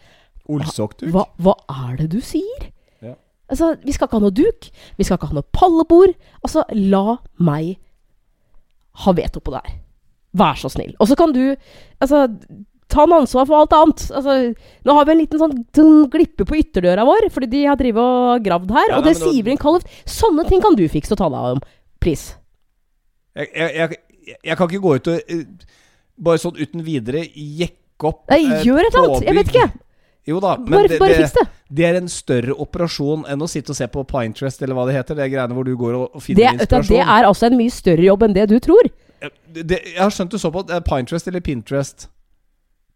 Olsokkduk? 0.51 1.11
hva, 1.15 1.27
hva 1.43 1.55
er 1.91 1.99
det 2.01 2.09
du 2.15 2.21
sier? 2.25 2.71
Ja. 3.03 3.15
Altså, 3.51 3.75
vi 3.85 3.93
skal 3.95 4.09
ikke 4.09 4.19
ha 4.19 4.25
noe 4.25 4.35
duk. 4.35 4.71
Vi 4.99 5.07
skal 5.07 5.19
ikke 5.19 5.31
ha 5.31 5.37
noe 5.39 5.47
pallebord. 5.55 6.15
Altså, 6.43 6.65
la 6.75 7.19
meg 7.39 7.77
ha 9.05 9.15
veto 9.15 9.43
på 9.43 9.55
det 9.55 9.61
her. 9.67 9.77
Vær 10.41 10.59
så 10.59 10.71
snill. 10.71 10.95
Og 10.99 11.11
så 11.11 11.19
kan 11.19 11.35
du 11.35 11.57
Altså, 12.01 12.25
ta 12.91 13.07
en 13.07 13.17
ansvar 13.21 13.49
for 13.49 13.63
alt 13.63 13.75
annet. 13.77 14.05
Altså, 14.19 14.37
nå 14.87 14.97
har 14.97 15.09
vi 15.09 15.15
en 15.15 15.23
liten 15.23 15.43
sånn, 15.43 15.57
sånn 15.77 15.97
glippe 16.13 16.47
på 16.49 16.59
ytterdøra 16.61 17.07
vår, 17.09 17.29
fordi 17.35 17.51
de 17.55 17.65
har 17.69 17.79
drevet 17.81 18.03
og 18.03 18.47
gravd 18.47 18.75
her. 18.77 18.93
Ja, 18.93 19.01
og 19.01 19.07
nei, 19.07 19.15
det 19.15 19.21
siver 19.23 19.55
inn 19.55 19.61
kalv. 19.61 19.87
Sånne 20.09 20.47
ting 20.51 20.63
kan 20.65 20.79
du 20.79 20.87
fikse 20.91 21.17
og 21.17 21.23
ta 21.23 21.31
deg 21.33 21.57
om. 21.57 21.63
Please. 22.03 22.35
Jeg, 23.39 23.53
jeg, 23.55 23.77
jeg, 23.79 24.39
jeg 24.51 24.59
kan 24.59 24.71
ikke 24.71 24.83
gå 24.83 24.97
ut 24.99 25.13
og 25.13 25.31
eh, 25.37 25.45
bare 26.21 26.43
sånn 26.43 26.59
uten 26.59 26.83
videre 26.85 27.23
jekke 27.31 28.11
opp 28.11 28.27
Nei, 28.33 28.43
gjør 28.65 28.83
et 28.85 28.95
eller 28.95 29.07
annet. 29.07 29.29
Jeg 29.29 29.39
vet 29.39 29.55
ikke. 29.55 29.69
Jo 30.29 30.41
da, 30.43 30.55
men 30.61 30.75
Bare, 30.75 30.89
det, 30.89 30.99
bare 31.01 31.17
det, 31.17 31.29
det. 31.33 31.47
det 31.79 31.85
er 31.89 31.97
en 31.99 32.11
større 32.13 32.55
operasjon 32.61 33.25
enn 33.31 33.41
å 33.41 33.49
sitte 33.49 33.73
og 33.73 33.79
se 33.79 33.87
på 33.91 34.03
Pinterest, 34.09 34.61
eller 34.63 34.77
hva 34.77 34.85
det 34.89 34.99
heter. 34.99 35.17
Det 35.17 35.25
er 35.25 35.33
greiene 35.33 35.57
hvor 35.57 35.67
du 35.67 35.73
går 35.81 35.97
og, 35.97 36.09
Det, 36.17 36.25
finner 36.27 36.59
vet 36.61 36.91
det 36.91 37.01
er 37.01 37.29
altså 37.29 37.49
en 37.49 37.57
mye 37.59 37.73
større 37.73 38.05
jobb 38.05 38.27
enn 38.27 38.37
det 38.37 38.47
du 38.53 38.59
tror. 38.63 38.91
Eh, 39.21 39.33
det, 39.49 39.67
det, 39.73 39.81
jeg 39.95 40.01
har 40.03 40.13
skjønt 40.15 40.35
du 40.35 40.41
så 40.41 40.53
på 40.53 40.65
det 40.69 40.77
er 40.77 40.85
Pinterest 40.87 41.31
eller 41.31 41.45
Pinterest. 41.45 42.09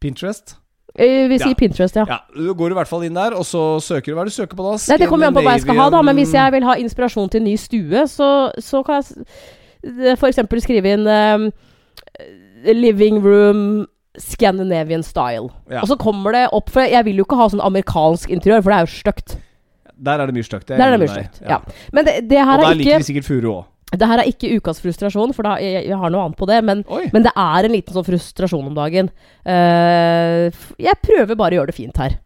Pinterest? 0.04 0.54
Eh, 0.94 1.24
vi 1.26 1.38
sier 1.40 1.50
Ja. 1.50 1.54
Pinterest, 1.58 1.96
ja. 1.98 2.04
Ja, 2.06 2.18
Du 2.36 2.52
går 2.54 2.70
i 2.70 2.76
hvert 2.78 2.86
fall 2.90 3.02
inn 3.08 3.16
der, 3.18 3.34
og 3.34 3.42
så 3.48 3.64
søker 3.82 4.12
du 4.12 4.18
hva 4.20 4.24
du 4.28 4.30
søker 4.30 4.54
på 4.54 4.62
da. 4.68 4.76
Nei, 4.92 4.98
det 5.00 5.08
kommer 5.10 5.26
an 5.32 5.34
på 5.34 5.42
hva 5.42 5.56
jeg 5.56 5.64
skal 5.64 5.80
ha, 5.80 5.88
da. 5.90 6.02
Men 6.06 6.16
hvis 6.20 6.32
jeg 6.36 6.52
vil 6.54 6.68
ha 6.68 6.76
inspirasjon 6.78 7.30
til 7.32 7.40
en 7.42 7.48
ny 7.50 7.56
stue, 7.58 8.04
så, 8.12 8.28
så 8.62 8.84
kan 8.86 9.00
jeg 9.00 9.04
s- 9.08 10.20
for 10.20 10.28
eksempel 10.30 10.62
skrive 10.62 10.92
inn 10.94 11.08
um, 11.10 11.48
Living 12.64 13.18
room 13.24 13.86
Scandinavian 14.16 15.02
style. 15.02 15.50
Ja. 15.70 15.80
Og 15.82 15.88
så 15.90 15.96
kommer 15.98 16.32
det 16.32 16.44
opp 16.54 16.70
For 16.70 16.86
jeg 16.86 17.04
vil 17.08 17.18
jo 17.18 17.24
ikke 17.26 17.36
ha 17.40 17.48
sånn 17.50 17.62
amerikansk 17.64 18.30
interiør, 18.30 18.62
for 18.62 18.70
det 18.70 18.76
er 18.78 18.86
jo 18.86 18.92
stygt. 18.94 19.34
Der 20.04 20.20
er 20.22 20.26
det 20.30 20.34
mye 20.36 20.46
stygt. 20.46 20.68
Der 20.70 20.78
er 20.86 20.94
det 20.96 21.00
mye 21.02 21.10
stygt. 21.12 21.42
Ja. 21.48 21.58
Men 21.92 22.06
det, 22.06 22.14
det, 22.30 22.38
her 22.38 22.54
Og 22.58 22.62
der 22.62 22.70
er 22.70 22.78
liker 22.78 22.90
ikke, 22.94 23.02
vi 23.02 23.08
sikkert 23.10 23.26
furu 23.28 23.50
òg. 23.50 23.64
Det 23.92 24.08
her 24.08 24.22
er 24.22 24.28
ikke 24.30 24.50
ukas 24.58 24.80
frustrasjon, 24.82 25.32
for 25.36 25.46
da, 25.46 25.54
jeg, 25.62 25.84
jeg 25.90 25.98
har 26.00 26.10
noe 26.10 26.24
annet 26.26 26.38
på 26.38 26.48
det. 26.50 26.60
Men, 26.66 26.82
men 27.12 27.26
det 27.26 27.30
er 27.30 27.66
en 27.68 27.74
liten 27.74 27.94
sånn 27.94 28.06
frustrasjon 28.06 28.70
om 28.70 28.76
dagen. 28.76 29.10
Uh, 29.46 30.48
jeg 30.80 31.02
prøver 31.04 31.38
bare 31.38 31.54
å 31.54 31.60
gjøre 31.60 31.70
det 31.70 31.76
fint 31.76 32.00
her. 32.02 32.16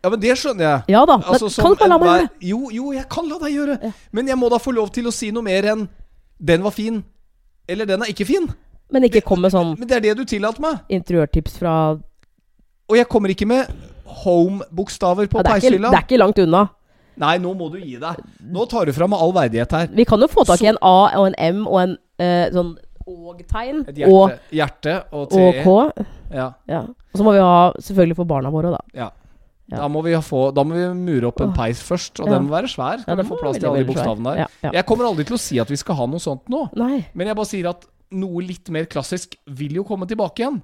Ja, 0.00 0.08
men 0.08 0.20
det 0.20 0.36
skjønner 0.40 0.64
jeg. 0.64 0.94
Ja 0.94 1.02
da. 1.08 1.18
Altså, 1.28 1.50
kan 1.60 1.74
du 1.74 1.80
bare 1.82 1.90
la 1.92 1.98
meg 2.00 2.08
gjøre 2.10 2.26
det? 2.26 2.48
Jo, 2.50 2.60
jo, 2.72 2.92
jeg 2.96 3.06
kan 3.12 3.26
la 3.28 3.40
deg 3.42 3.56
gjøre 3.58 3.78
Ja. 3.82 3.90
Men 4.16 4.30
jeg 4.32 4.38
må 4.40 4.48
da 4.52 4.60
få 4.62 4.72
lov 4.72 4.92
til 4.94 5.10
å 5.10 5.12
si 5.12 5.28
noe 5.34 5.44
mer 5.44 5.66
enn 5.74 5.88
'den 6.40 6.62
var 6.64 6.72
fin', 6.72 7.02
eller 7.68 7.84
'den 7.84 8.02
er 8.02 8.08
ikke 8.08 8.24
fin'. 8.24 8.48
Men 8.90 9.04
ikke 9.04 9.20
kom 9.20 9.40
med 9.44 9.52
sånn 9.52 9.76
Men 9.78 9.88
det 9.88 9.96
er 9.98 10.00
det 10.00 10.16
du 10.16 10.24
tillater 10.24 10.60
meg. 10.60 10.78
interiørtips 10.88 11.58
fra 11.58 11.98
Og 12.88 12.96
jeg 12.96 13.06
kommer 13.08 13.28
ikke 13.28 13.46
med 13.46 13.68
home-bokstaver 14.24 15.28
på 15.30 15.38
ja, 15.38 15.42
det, 15.42 15.52
peishylla. 15.52 15.90
det 15.90 15.98
er 15.98 16.06
ikke 16.08 16.18
langt 16.18 16.38
unna. 16.38 16.68
Nei, 17.20 17.34
nå 17.42 17.52
må 17.58 17.68
du 17.72 17.78
gi 17.82 17.98
deg. 18.00 18.20
Nå 18.48 18.64
tar 18.70 18.88
du 18.88 18.94
fram 18.96 19.12
all 19.16 19.34
verdighet 19.36 19.74
her. 19.76 19.90
Vi 19.92 20.06
kan 20.08 20.22
jo 20.22 20.28
få 20.30 20.46
tak 20.48 20.62
i 20.64 20.70
en 20.72 20.78
A 20.80 20.94
og 21.20 21.26
en 21.28 21.36
M 21.36 21.66
og 21.68 21.80
en 21.82 21.96
eh, 22.22 22.48
sånn 22.54 22.74
og-tegn. 23.10 23.84
Et 23.90 24.02
hjerte, 24.02 24.12
Og, 24.14 24.52
hjerte 24.54 24.94
og 25.12 25.34
og 25.36 25.62
K. 25.64 26.04
Ja, 26.32 26.52
Ja. 26.70 26.84
Og 27.10 27.18
så 27.18 27.26
må 27.26 27.32
vi 27.34 27.42
ha 27.42 27.72
selvfølgelig 27.82 28.16
for 28.20 28.28
barna 28.30 28.52
våre, 28.54 28.70
da. 28.76 28.84
ja. 28.94 29.10
Ja. 29.70 29.84
Da, 29.84 29.86
må 29.88 30.02
få, 30.26 30.48
da 30.50 30.64
må 30.66 30.74
vi 30.74 30.86
mure 30.98 31.28
opp 31.28 31.40
en 31.44 31.52
peis 31.54 31.78
først, 31.86 32.18
og 32.18 32.26
Ja. 32.26 32.32
den 32.34 32.48
må 32.48 32.56
være 32.56 32.66
svær. 32.66 33.04
Ja, 33.06 33.14
den 33.14 33.24
vi 33.24 33.28
få 33.30 33.38
plass 33.38 33.56
til 33.58 33.68
alle 33.68 33.84
de 33.84 33.92
bokstavene 33.92 34.24
der. 34.32 34.38
Ja, 34.40 34.46
ja. 34.64 34.70
Jeg 34.80 34.86
kommer 34.86 35.06
aldri 35.06 35.24
til 35.28 35.36
å 35.36 35.38
si 35.38 35.60
at 35.60 35.70
vi 35.70 35.76
skal 35.76 35.94
ha 35.94 36.06
noe 36.10 36.18
sånt 36.18 36.48
nå, 36.50 36.64
Nei. 36.74 37.06
men 37.14 37.26
jeg 37.28 37.36
bare 37.36 37.46
sier 37.46 37.68
at 37.70 37.86
noe 38.10 38.42
litt 38.42 38.68
mer 38.70 38.86
klassisk 38.90 39.36
vil 39.46 39.76
jo 39.78 39.84
komme 39.84 40.08
tilbake 40.10 40.42
igjen. 40.42 40.60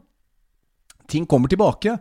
Ting 1.07 1.25
kommer 1.25 1.47
tilbake. 1.49 2.01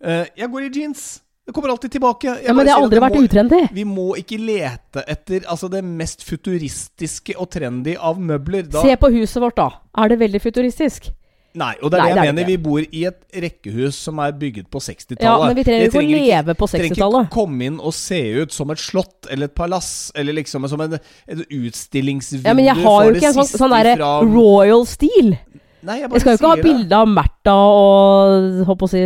Eh, 0.00 0.26
jeg 0.36 0.50
går 0.52 0.68
i 0.68 0.70
jeans. 0.70 1.22
Det 1.44 1.52
kommer 1.52 1.68
alltid 1.74 1.92
tilbake. 1.92 2.26
Jeg 2.38 2.46
Ja, 2.46 2.52
men 2.56 2.64
det 2.64 2.72
har 2.72 2.80
aldri 2.82 3.00
vært 3.04 3.16
må, 3.18 3.24
utrendy. 3.26 3.58
Vi 3.76 3.84
må 3.84 4.06
ikke 4.16 4.38
lete 4.40 5.02
etter 5.06 5.44
altså, 5.44 5.68
det 5.68 5.82
mest 5.84 6.24
futuristiske 6.24 7.36
og 7.36 7.50
trendy 7.52 7.96
av 8.00 8.16
møbler. 8.20 8.64
Da, 8.72 8.80
Se 8.80 8.96
på 8.96 9.10
huset 9.12 9.42
vårt, 9.44 9.58
da. 9.60 9.68
Er 10.00 10.08
det 10.14 10.18
veldig 10.22 10.40
futuristisk? 10.40 11.10
Nei, 11.54 11.74
og 11.86 11.92
det 11.92 12.00
er 12.00 12.02
Nei, 12.02 12.06
det 12.08 12.08
jeg 12.08 12.14
det 12.16 12.22
er 12.22 12.32
mener. 12.32 12.42
det 12.42 12.50
Vi 12.50 12.62
bor 12.64 12.80
i 12.82 13.02
et 13.06 13.20
rekkehus 13.44 13.98
som 14.08 14.18
er 14.24 14.32
bygget 14.34 14.66
på 14.72 14.80
60-tallet. 14.82 15.22
Ja, 15.22 15.34
men 15.46 15.54
vi 15.54 15.62
trenger 15.68 15.84
Det 15.84 15.92
ikke 15.92 16.00
å 16.00 16.24
leve 16.24 16.54
på 16.58 16.66
60-tallet. 16.66 16.96
trenger 16.96 17.20
ikke 17.28 17.34
komme 17.36 17.68
inn 17.68 17.76
og 17.78 17.94
se 17.94 18.18
ut 18.40 18.56
som 18.56 18.72
et 18.74 18.82
slott 18.82 19.28
eller 19.30 19.46
et 19.52 19.54
palass, 19.54 19.90
eller 20.18 20.34
liksom 20.40 20.66
som 20.72 20.82
en, 20.82 20.96
et 21.28 21.44
utstillingsvindu 21.46 22.48
Ja, 22.48 22.56
men 22.58 22.66
jeg 22.66 22.74
har 22.80 23.04
jo 23.06 23.14
ikke 23.14 23.30
en 23.30 23.36
sånn, 23.38 23.52
sånn 23.52 23.76
derre 23.76 23.94
royal 24.32 24.82
stil. 24.88 25.36
Nei, 25.84 25.98
jeg 26.00 26.10
Jeg 26.14 26.20
skal 26.24 26.32
jo 26.34 26.40
ikke 26.40 26.50
ha 26.54 26.64
bilde 26.64 26.98
av 27.04 27.08
Märtha 27.12 27.54
og 27.54 28.60
Håper 28.70 28.86
å 28.86 28.90
si 28.90 29.02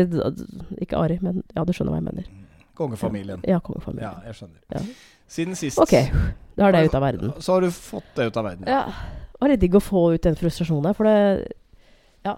Ikke 0.85 0.99
Ari, 1.01 1.19
men 1.25 1.43
ja, 1.57 1.65
du 1.67 1.73
skjønner 1.75 1.95
hva 1.97 2.01
jeg 2.01 2.09
mener. 2.09 2.27
Kongefamilien. 2.79 3.41
Ja, 3.49 3.59
kongefamilien. 3.65 4.07
Ja, 4.07 4.31
jeg 4.31 4.37
skjønner. 4.39 4.59
Ja. 4.77 4.83
Siden 5.29 5.57
sist 5.59 5.81
Ok, 5.83 5.95
da 6.57 6.69
er 6.69 6.77
det 6.77 6.85
ut 6.89 6.95
av 6.95 7.03
verden. 7.05 7.33
så 7.43 7.57
har 7.57 7.67
du 7.67 7.71
fått 7.75 8.13
det 8.17 8.29
ut 8.31 8.37
av 8.39 8.47
verden. 8.47 8.69
Ja, 8.71 8.85
det 9.35 9.43
var 9.43 9.51
litt 9.53 9.61
digg 9.65 9.75
å 9.77 9.83
få 9.83 10.05
ut 10.15 10.23
den 10.25 10.39
frustrasjonen 10.39 10.87
der, 10.89 10.95
for 10.97 11.05
det 11.11 11.17
Ja, 12.25 12.37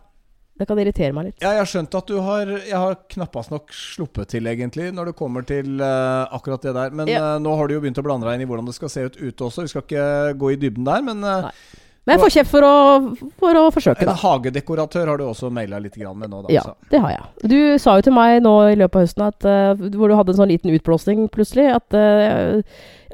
det 0.58 0.66
kan 0.68 0.80
irritere 0.80 1.12
meg 1.16 1.28
litt. 1.28 1.36
Ja, 1.44 1.52
jeg 1.54 1.62
har 1.62 1.70
skjønt 1.70 1.94
at 2.00 2.08
du 2.10 2.16
har 2.24 2.46
Jeg 2.56 2.76
har 2.76 2.96
knappast 3.14 3.52
nok 3.52 3.70
sluppet 3.76 4.32
til, 4.32 4.48
egentlig, 4.50 4.88
når 4.96 5.12
det 5.12 5.16
kommer 5.20 5.44
til 5.46 5.76
uh, 5.80 6.24
akkurat 6.32 6.64
det 6.64 6.74
der. 6.74 6.90
Men 6.90 7.08
Ja. 7.12 7.36
uh, 7.36 7.38
nå 7.44 7.54
har 7.56 7.68
du 7.68 7.74
jo 7.76 7.80
begynt 7.84 8.00
å 8.00 8.06
blande 8.08 8.26
deg 8.26 8.40
inn 8.40 8.48
i 8.48 8.50
hvordan 8.50 8.66
det 8.66 8.74
skal 8.74 8.88
se 8.88 9.06
ut 9.06 9.20
ute 9.20 9.44
også. 9.44 9.62
Vi 9.68 9.72
skal 9.74 9.84
ikke 9.86 10.08
gå 10.40 10.52
i 10.52 10.58
dybden 10.64 10.84
der, 10.88 11.02
men 11.04 11.22
uh, 11.24 11.46
Nei. 11.50 11.52
Men 12.08 12.16
jeg 12.16 12.22
får 12.22 12.32
kjeft 12.34 12.50
for 12.50 12.64
å, 12.64 12.74
for 13.42 13.58
å 13.60 13.66
forsøke, 13.74 14.06
en 14.08 14.16
hagedekoratør 14.22 15.10
har 15.12 15.20
du 15.20 15.26
også 15.26 15.50
maila 15.52 15.78
litt 15.84 15.98
med 16.00 16.30
nå, 16.32 16.40
da. 16.46 16.52
Ja, 16.54 16.64
så. 16.64 16.74
det 16.90 17.02
har 17.02 17.12
jeg. 17.12 17.50
Du 17.52 17.58
sa 17.82 17.98
jo 17.98 18.06
til 18.08 18.16
meg 18.16 18.40
nå 18.46 18.54
i 18.70 18.78
løpet 18.80 18.96
av 18.96 19.04
høsten 19.04 19.26
at, 19.26 19.46
uh, 19.46 19.86
hvor 19.98 20.08
du 20.08 20.16
hadde 20.16 20.32
en 20.32 20.40
sånn 20.40 20.50
liten 20.50 20.72
utblåsning 20.74 21.28
plutselig, 21.34 21.68
at, 21.76 21.92
uh, 21.92 22.64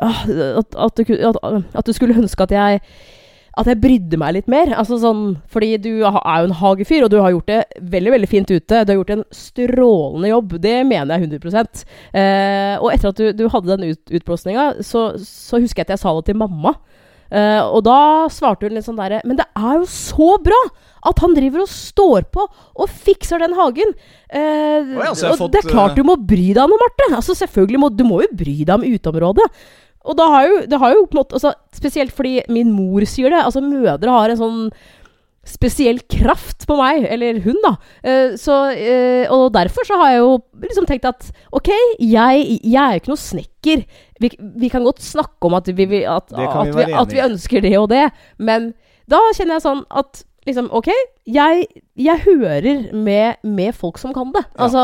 at, 0.06 0.78
at, 0.86 1.02
du, 1.02 1.14
at 1.18 1.86
du 1.90 1.94
skulle 1.96 2.18
ønske 2.22 2.46
at 2.46 2.54
jeg 2.54 2.82
at 3.56 3.68
jeg 3.70 3.80
brydde 3.80 4.18
meg 4.20 4.34
litt 4.36 4.50
mer. 4.52 4.72
Altså 4.76 4.98
sånn, 5.00 5.38
fordi 5.52 5.76
du 5.80 5.90
er 6.04 6.12
jo 6.12 6.48
en 6.50 6.56
hagefyr, 6.58 7.06
og 7.06 7.12
du 7.12 7.18
har 7.22 7.32
gjort 7.32 7.48
det 7.48 7.60
veldig 7.94 8.12
veldig 8.12 8.28
fint 8.28 8.50
ute. 8.52 8.82
Du 8.84 8.92
har 8.92 8.98
gjort 8.98 9.14
en 9.14 9.24
strålende 9.32 10.32
jobb. 10.32 10.58
Det 10.60 10.74
mener 10.88 11.16
jeg 11.16 11.30
100 11.40 11.86
eh, 12.12 12.74
Og 12.76 12.90
etter 12.92 13.12
at 13.12 13.22
du, 13.22 13.30
du 13.32 13.46
hadde 13.52 13.72
den 13.72 13.94
ut, 13.94 14.12
utblåsninga, 14.20 14.68
så, 14.84 15.08
så 15.24 15.62
husker 15.62 15.82
jeg 15.82 15.88
at 15.88 15.96
jeg 15.96 16.04
sa 16.04 16.12
det 16.18 16.26
til 16.28 16.40
mamma. 16.42 16.74
Eh, 17.30 17.62
og 17.62 17.80
da 17.86 18.26
svarte 18.30 18.68
hun 18.68 18.76
litt 18.76 18.86
sånn 18.86 19.00
derre 19.00 19.18
Men 19.26 19.34
det 19.40 19.48
er 19.58 19.80
jo 19.80 19.86
så 19.90 20.36
bra 20.38 20.58
at 21.10 21.22
han 21.24 21.34
driver 21.34 21.64
og 21.64 21.70
står 21.70 22.28
på 22.34 22.44
og 22.44 22.92
fikser 23.06 23.42
den 23.42 23.54
hagen. 23.54 23.92
Uh, 24.26 24.96
oh, 24.98 25.02
ja, 25.06 25.10
og 25.12 25.38
fått, 25.38 25.52
det 25.54 25.60
er 25.60 25.68
klart 25.70 25.92
eh, 25.94 26.00
du 26.00 26.08
må 26.08 26.16
bry 26.18 26.48
deg 26.56 26.66
nå, 26.66 26.78
Marte. 26.80 27.06
Altså, 27.14 27.36
selvfølgelig 27.38 27.82
må, 27.82 27.90
du 27.94 28.02
må 28.08 28.20
jo 28.24 28.30
bry 28.34 28.56
deg 28.64 28.74
om 28.74 28.86
uteområdet. 28.86 29.46
Og 30.06 30.18
da 30.18 30.26
har 30.32 30.48
jo, 30.48 30.56
det 30.70 30.80
har 30.82 30.94
jo 30.94 31.04
på 31.06 31.16
en 31.16 31.20
måte 31.20 31.38
altså, 31.38 31.52
Spesielt 31.74 32.14
fordi 32.14 32.40
min 32.50 32.72
mor 32.74 33.06
sier 33.06 33.30
det. 33.30 33.44
Altså, 33.44 33.62
mødre 33.62 34.16
har 34.16 34.34
en 34.34 34.40
sånn 34.40 34.60
spesiell 35.46 36.00
kraft 36.10 36.66
på 36.68 36.76
meg, 36.78 37.06
eller 37.12 37.40
hun, 37.44 37.58
da. 37.64 37.74
Uh, 38.02 38.34
så, 38.40 38.58
uh, 38.74 39.24
og 39.34 39.48
derfor 39.54 39.86
så 39.88 39.98
har 40.02 40.14
jeg 40.14 40.22
jo 40.24 40.32
liksom 40.66 40.88
tenkt 40.88 41.08
at 41.08 41.28
ok, 41.54 41.72
jeg, 42.02 42.58
jeg 42.62 42.82
er 42.82 42.96
jo 42.96 43.02
ikke 43.02 43.14
noe 43.14 43.24
snekker. 43.24 43.84
Vi, 44.22 44.32
vi 44.62 44.72
kan 44.72 44.86
godt 44.86 45.04
snakke 45.04 45.48
om 45.48 45.56
at 45.58 45.70
vi, 45.70 45.86
at, 46.02 46.32
at, 46.32 46.72
vi, 46.74 46.88
at 46.90 47.12
vi 47.14 47.24
ønsker 47.24 47.64
det 47.64 47.76
og 47.78 47.90
det, 47.92 48.08
men 48.38 48.72
da 49.10 49.20
kjenner 49.36 49.58
jeg 49.58 49.66
sånn 49.68 49.84
at 49.94 50.24
liksom, 50.46 50.68
ok, 50.72 50.88
jeg, 51.26 51.66
jeg 51.98 52.20
hører 52.22 52.92
med, 52.94 53.34
med 53.42 53.74
folk 53.74 53.98
som 53.98 54.12
kan 54.14 54.30
det. 54.34 54.44
Ja. 54.54 54.66
Altså, 54.68 54.82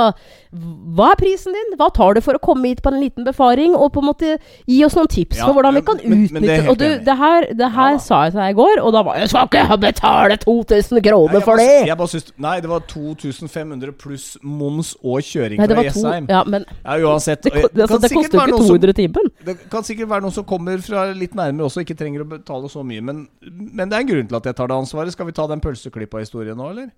hva 0.97 1.13
er 1.13 1.19
prisen 1.21 1.55
din? 1.55 1.77
Hva 1.79 1.87
tar 1.95 2.17
du 2.17 2.21
for 2.25 2.35
å 2.35 2.41
komme 2.43 2.67
hit 2.73 2.83
på 2.83 2.91
en 2.93 2.99
liten 3.01 3.25
befaring? 3.25 3.77
Og 3.79 3.93
på 3.95 4.03
en 4.03 4.09
måte 4.11 4.33
gi 4.69 4.81
oss 4.85 4.97
noen 4.99 5.09
tips 5.13 5.39
Ja, 5.39 5.47
for 5.47 5.55
hvordan 5.61 5.79
vi 5.79 5.83
kan 5.87 6.01
men- 6.03 6.25
utnytte 6.27 6.35
men 6.35 6.43
det 6.49 6.69
Og 6.73 6.79
du, 6.81 6.87
det 7.07 7.17
her, 7.17 7.47
det 7.55 7.71
her 7.77 7.93
Ja 7.95 7.99
sa 8.03 8.25
jeg 8.25 8.33
til 8.35 8.41
deg 8.43 8.51
i 8.57 8.59
går, 8.59 8.83
og 8.83 8.93
da 8.97 9.03
var 9.07 9.21
jeg 9.23 9.31
skal 9.31 9.47
ikke 9.49 9.79
betale 9.87 10.37
2000 10.43 11.03
kroner 11.07 11.33
nei, 11.39 11.41
for 11.47 11.55
bare- 11.57 11.69
det! 11.69 11.87
Jeg 11.93 11.99
bare 12.03 12.13
syns, 12.13 12.33
nei, 12.43 12.57
det 12.61 12.69
var 12.73 12.81
2500 12.91 13.93
pluss 14.03 14.27
moms 14.43 14.93
og 15.03 15.23
kjøring 15.23 15.59
Nei, 15.63 15.67
fra 15.71 15.83
Jessheim. 15.87 16.27
Ja, 16.29 16.43
men 16.45 16.67
Ja, 16.85 16.99
uansett. 17.07 17.43
det, 17.47 17.53
det, 17.53 17.87
altså, 17.87 18.01
det 18.03 18.11
koster 18.13 18.39
jo 18.39 18.43
ikke 18.43 18.51
noen 18.51 18.67
som- 18.67 18.77
200 18.83 18.93
timen. 18.99 19.31
Det 19.47 19.57
kan 19.71 19.83
sikkert 19.87 20.09
være 20.11 20.23
noen 20.27 20.33
som 20.35 20.45
kommer 20.45 20.79
fra 20.83 21.07
litt 21.13 21.35
nærmere 21.39 21.67
også, 21.71 21.85
ikke 21.87 21.97
trenger 21.97 22.25
å 22.25 22.29
betale 22.29 22.69
så 22.73 22.83
mye. 22.85 23.01
Men, 23.01 23.29
men 23.43 23.89
det 23.89 23.97
er 23.97 24.01
en 24.01 24.09
grunn 24.13 24.27
til 24.29 24.37
at 24.37 24.45
jeg 24.45 24.57
tar 24.57 24.67
det 24.67 24.77
ansvaret. 24.77 25.13
Skal 25.13 25.27
vi 25.27 25.33
ta 25.33 25.47
den 25.53 25.63
pølseklippa-historien 25.65 26.59
nå, 26.59 26.73
eller? 26.75 26.91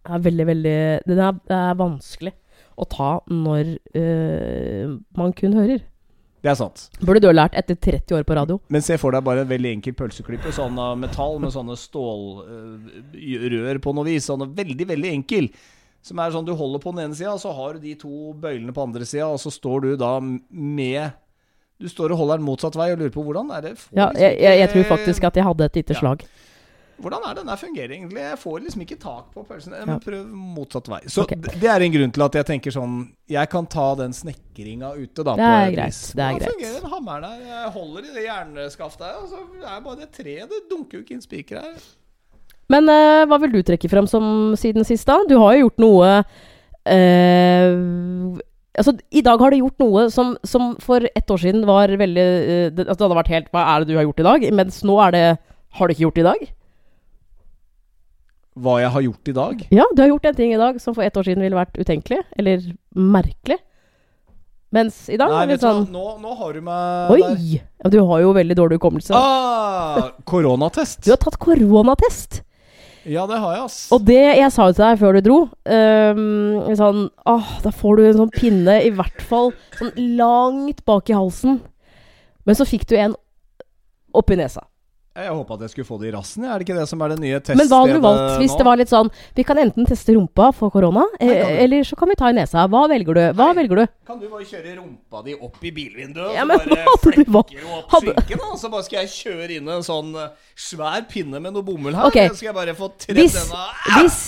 Det 0.00 0.16
er 0.16 0.22
veldig, 0.24 0.44
veldig 0.48 0.78
Det 1.04 1.16
er, 1.18 1.40
det 1.50 1.56
er 1.58 1.74
vanskelig 1.76 2.32
å 2.80 2.86
ta 2.88 3.10
når 3.28 3.74
øh, 4.00 4.94
man 5.18 5.34
kun 5.36 5.56
hører. 5.58 5.82
Det 6.40 6.48
er 6.48 6.56
sant. 6.56 6.86
Burde 7.04 7.20
du 7.20 7.28
ha 7.28 7.34
lært 7.36 7.56
etter 7.58 7.76
30 7.76 8.16
år 8.16 8.24
på 8.24 8.36
radio. 8.38 8.56
Men 8.72 8.84
se 8.84 8.96
for 9.00 9.12
deg 9.12 9.24
bare 9.26 9.42
en 9.44 9.50
veldig 9.50 9.74
enkel 9.76 9.92
pølseklippe. 9.98 10.52
Sånn 10.56 10.78
av 10.80 10.94
metall 10.96 11.36
med 11.42 11.52
sånne 11.52 11.76
stålrør 11.76 13.80
på 13.84 13.92
noe 13.96 14.08
vis. 14.08 14.30
Sånn 14.30 14.46
veldig, 14.56 14.86
veldig 14.88 15.12
enkel. 15.18 15.50
Som 16.00 16.20
er 16.22 16.32
sånn 16.32 16.46
du 16.48 16.54
holder 16.56 16.80
på 16.80 16.94
den 16.94 17.04
ene 17.04 17.16
sida, 17.16 17.34
og 17.34 17.42
så 17.42 17.52
har 17.52 17.76
du 17.76 17.82
de 17.84 17.92
to 18.00 18.30
bøylene 18.40 18.72
på 18.72 18.86
andre 18.86 19.04
sida, 19.04 19.26
og 19.28 19.40
så 19.42 19.52
står 19.52 19.84
du 19.84 19.90
da 20.00 20.14
med 20.20 21.10
Du 21.80 21.88
står 21.88 22.12
og 22.12 22.20
holder 22.20 22.40
den 22.40 22.48
motsatt 22.48 22.76
vei 22.76 22.90
og 22.92 23.00
lurer 23.00 23.12
på 23.12 23.22
hvordan 23.24 23.52
er 23.56 23.60
det 23.64 23.72
Ja, 23.72 24.08
liksom 24.08 24.20
jeg, 24.20 24.32
jeg, 24.40 24.58
jeg 24.60 24.68
tror 24.72 24.84
faktisk 24.94 25.26
at 25.28 25.36
jeg 25.36 25.44
hadde 25.44 25.68
et 25.68 25.76
lite 25.76 25.96
Ja. 25.96 26.00
Hvordan 27.00 27.24
er 27.26 27.36
det 27.38 27.44
den 27.46 27.60
fungerer 27.60 27.94
egentlig? 27.96 28.22
Jeg 28.22 28.38
får 28.40 28.58
liksom 28.64 28.82
ikke 28.84 28.98
tak 29.00 29.30
på 29.34 29.44
pølsen. 29.48 29.76
Må 29.88 29.96
prøve 30.04 30.24
motsatt 30.56 30.90
vei. 30.92 31.00
Så 31.08 31.24
okay. 31.24 31.38
det 31.40 31.70
er 31.72 31.84
en 31.86 31.94
grunn 31.94 32.12
til 32.16 32.24
at 32.26 32.36
jeg 32.40 32.48
tenker 32.50 32.74
sånn 32.74 32.98
Jeg 33.30 33.50
kan 33.52 33.68
ta 33.70 33.86
den 34.00 34.12
snekringa 34.16 34.92
ute, 34.98 35.24
da. 35.24 35.36
Det 35.38 35.46
er 35.46 35.64
på, 35.70 35.78
greit, 35.78 36.02
det 36.18 36.26
er 36.26 36.36
greit. 36.36 36.52
fungerer 36.52 36.76
den 36.76 36.92
hammeren 36.96 37.26
der? 37.26 37.46
Jeg 37.54 37.72
holder 37.78 38.04
i 38.04 38.12
det 38.18 38.26
jernskaftet 38.26 39.06
her, 39.08 39.16
og 39.22 39.32
så 39.32 39.40
er 39.62 39.80
bare 39.86 40.02
det 40.02 40.10
treet. 40.18 40.52
Det 40.52 40.62
dunker 40.70 40.98
jo 41.00 41.06
ikke 41.06 41.16
inn 41.16 41.24
spiker 41.24 41.64
her. 41.64 41.88
Men 42.70 42.86
øh, 42.92 43.24
hva 43.26 43.40
vil 43.42 43.56
du 43.56 43.64
trekke 43.66 43.90
frem 43.90 44.06
som 44.10 44.54
siden 44.58 44.86
sist, 44.86 45.08
da? 45.08 45.18
Du 45.26 45.38
har 45.40 45.56
jo 45.56 45.66
gjort 45.66 45.82
noe 45.82 46.12
øh, 46.86 48.38
Altså, 48.78 48.94
i 49.10 49.22
dag 49.26 49.40
har 49.42 49.50
du 49.50 49.58
gjort 49.58 49.82
noe 49.82 50.04
som, 50.14 50.36
som 50.46 50.76
for 50.80 51.02
ett 51.02 51.32
år 51.34 51.40
siden 51.42 51.64
var 51.66 51.90
veldig 51.90 52.22
uh, 52.22 52.68
det, 52.70 52.84
altså, 52.86 53.00
det 53.00 53.06
hadde 53.08 53.18
vært 53.18 53.32
helt 53.34 53.48
Hva 53.50 53.64
er 53.66 53.82
det 53.82 53.90
du 53.90 53.98
har 53.98 54.06
gjort 54.06 54.22
i 54.22 54.26
dag? 54.28 54.46
Mens 54.60 54.78
nå 54.86 54.94
er 55.02 55.16
det 55.16 55.24
Har 55.74 55.90
du 55.90 55.94
ikke 55.94 56.04
gjort 56.06 56.20
det 56.20 56.22
i 56.22 56.28
dag? 56.28 56.44
Hva 58.60 58.76
jeg 58.82 58.92
har 58.92 59.04
gjort 59.06 59.30
i 59.32 59.34
dag? 59.36 59.64
Ja, 59.72 59.86
du 59.96 60.02
har 60.02 60.10
gjort 60.12 60.28
en 60.30 60.38
ting 60.38 60.54
i 60.54 60.60
dag 60.60 60.80
som 60.82 60.96
for 60.96 61.06
ett 61.06 61.16
år 61.16 61.26
siden 61.26 61.44
ville 61.44 61.56
vært 61.58 61.78
utenkelig. 61.80 62.20
Eller 62.38 62.64
merkelig. 62.92 63.58
Mens 64.70 65.08
i 65.10 65.16
dag 65.18 65.32
Nei, 65.32 65.46
vet 65.50 65.62
du 65.62 65.66
hva, 65.66 65.72
sånn 65.80 65.88
nå, 65.90 66.04
nå 66.22 66.34
har 66.38 66.54
du 66.54 66.60
meg 66.62 67.08
der. 67.10 67.14
Oi! 67.16 67.56
Ja, 67.58 67.90
du 67.90 67.96
har 68.06 68.20
jo 68.22 68.30
veldig 68.36 68.56
dårlig 68.58 68.78
hukommelse. 68.78 69.16
Ah, 69.18 70.12
koronatest. 70.30 71.02
Du 71.08 71.10
har 71.10 71.18
tatt 71.24 71.40
koronatest! 71.42 72.42
Ja, 73.08 73.24
det 73.26 73.38
har 73.40 73.54
jeg, 73.56 73.64
ass. 73.64 73.78
Og 73.96 74.04
det 74.04 74.20
jeg 74.20 74.52
sa 74.52 74.68
jo 74.68 74.76
til 74.76 74.84
deg 74.84 74.98
før 75.00 75.16
du 75.16 75.20
dro 75.24 75.38
um, 75.48 76.74
sånn, 76.76 77.06
åh, 77.32 77.48
Da 77.64 77.72
får 77.72 77.96
du 77.96 78.02
en 78.04 78.18
sånn 78.18 78.32
pinne, 78.34 78.74
i 78.84 78.90
hvert 78.92 79.24
fall 79.24 79.54
sånn 79.78 79.94
langt 80.20 80.84
bak 80.86 81.08
i 81.10 81.16
halsen. 81.16 81.62
Men 82.44 82.58
så 82.58 82.68
fikk 82.68 82.84
du 82.92 82.98
en 83.00 83.16
oppi 84.16 84.36
nesa. 84.38 84.66
Jeg 85.10 85.32
håpa 85.34 85.56
at 85.56 85.62
jeg 85.64 85.70
skulle 85.72 85.88
få 85.88 85.96
det 85.98 86.06
i 86.06 86.12
rassen. 86.14 86.44
Er 86.46 86.60
det 86.60 86.68
ikke 86.68 86.76
det 86.78 86.84
som 86.86 87.00
er 87.02 87.10
det 87.10 87.16
nye 87.18 87.38
teststedet 87.42 87.58
Men 87.58 87.68
hva 87.72 87.78
hadde 87.82 87.96
du 87.98 88.04
valgt 88.04 88.36
hvis 88.38 88.52
det 88.60 88.66
var 88.68 88.78
litt 88.78 88.92
sånn 88.92 89.08
Vi 89.34 89.44
kan 89.48 89.58
enten 89.58 89.88
teste 89.88 90.14
rumpa 90.14 90.52
for 90.54 90.70
korona, 90.70 91.02
eh, 91.18 91.64
eller 91.64 91.82
så 91.88 91.98
kan 91.98 92.12
vi 92.12 92.16
ta 92.20 92.30
i 92.30 92.36
nesa. 92.36 92.68
Hva 92.70 92.84
velger 92.92 93.18
du? 93.18 93.22
Hva 93.40 93.48
velger 93.58 93.82
du? 93.82 93.84
Kan 94.06 94.20
du 94.22 94.28
bare 94.30 94.46
kjøre 94.46 94.76
rumpa 94.78 95.24
di 95.26 95.34
opp 95.34 95.58
i 95.66 95.72
bilvinduet, 95.74 96.36
Ja, 96.38 96.46
men 96.46 96.62
bare 96.62 96.86
flekker 97.02 97.34
opp 97.40 97.50
Hadde- 97.96 98.14
skinken, 98.20 98.38
da? 98.44 98.52
Så 98.62 98.70
bare 98.70 98.86
skal 98.86 99.00
jeg 99.02 99.12
kjøre 99.16 99.58
inn 99.58 99.74
en 99.74 99.82
sånn 99.82 100.14
eh, 100.14 100.30
svær 100.54 101.02
pinne 101.10 101.42
med 101.42 101.58
noe 101.58 101.66
bomull 101.66 101.98
her. 101.98 102.06
Okay. 102.06 102.30
Skal 102.30 102.52
jeg 102.52 102.58
bare 102.60 102.78
få 102.78 102.92
tredd 102.94 103.18
Hvis, 103.18 103.36
hvis, 103.98 104.22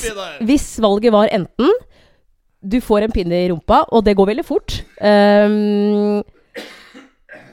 hvis 0.50 0.68
valget 0.82 1.14
var 1.14 1.30
enten 1.30 1.70
du 2.62 2.78
får 2.82 3.06
en 3.06 3.10
pinne 3.14 3.38
i 3.42 3.48
rumpa, 3.50 3.84
og 3.90 4.04
det 4.06 4.14
går 4.14 4.28
veldig 4.34 4.44
fort 4.46 4.82
ehm, 5.02 6.22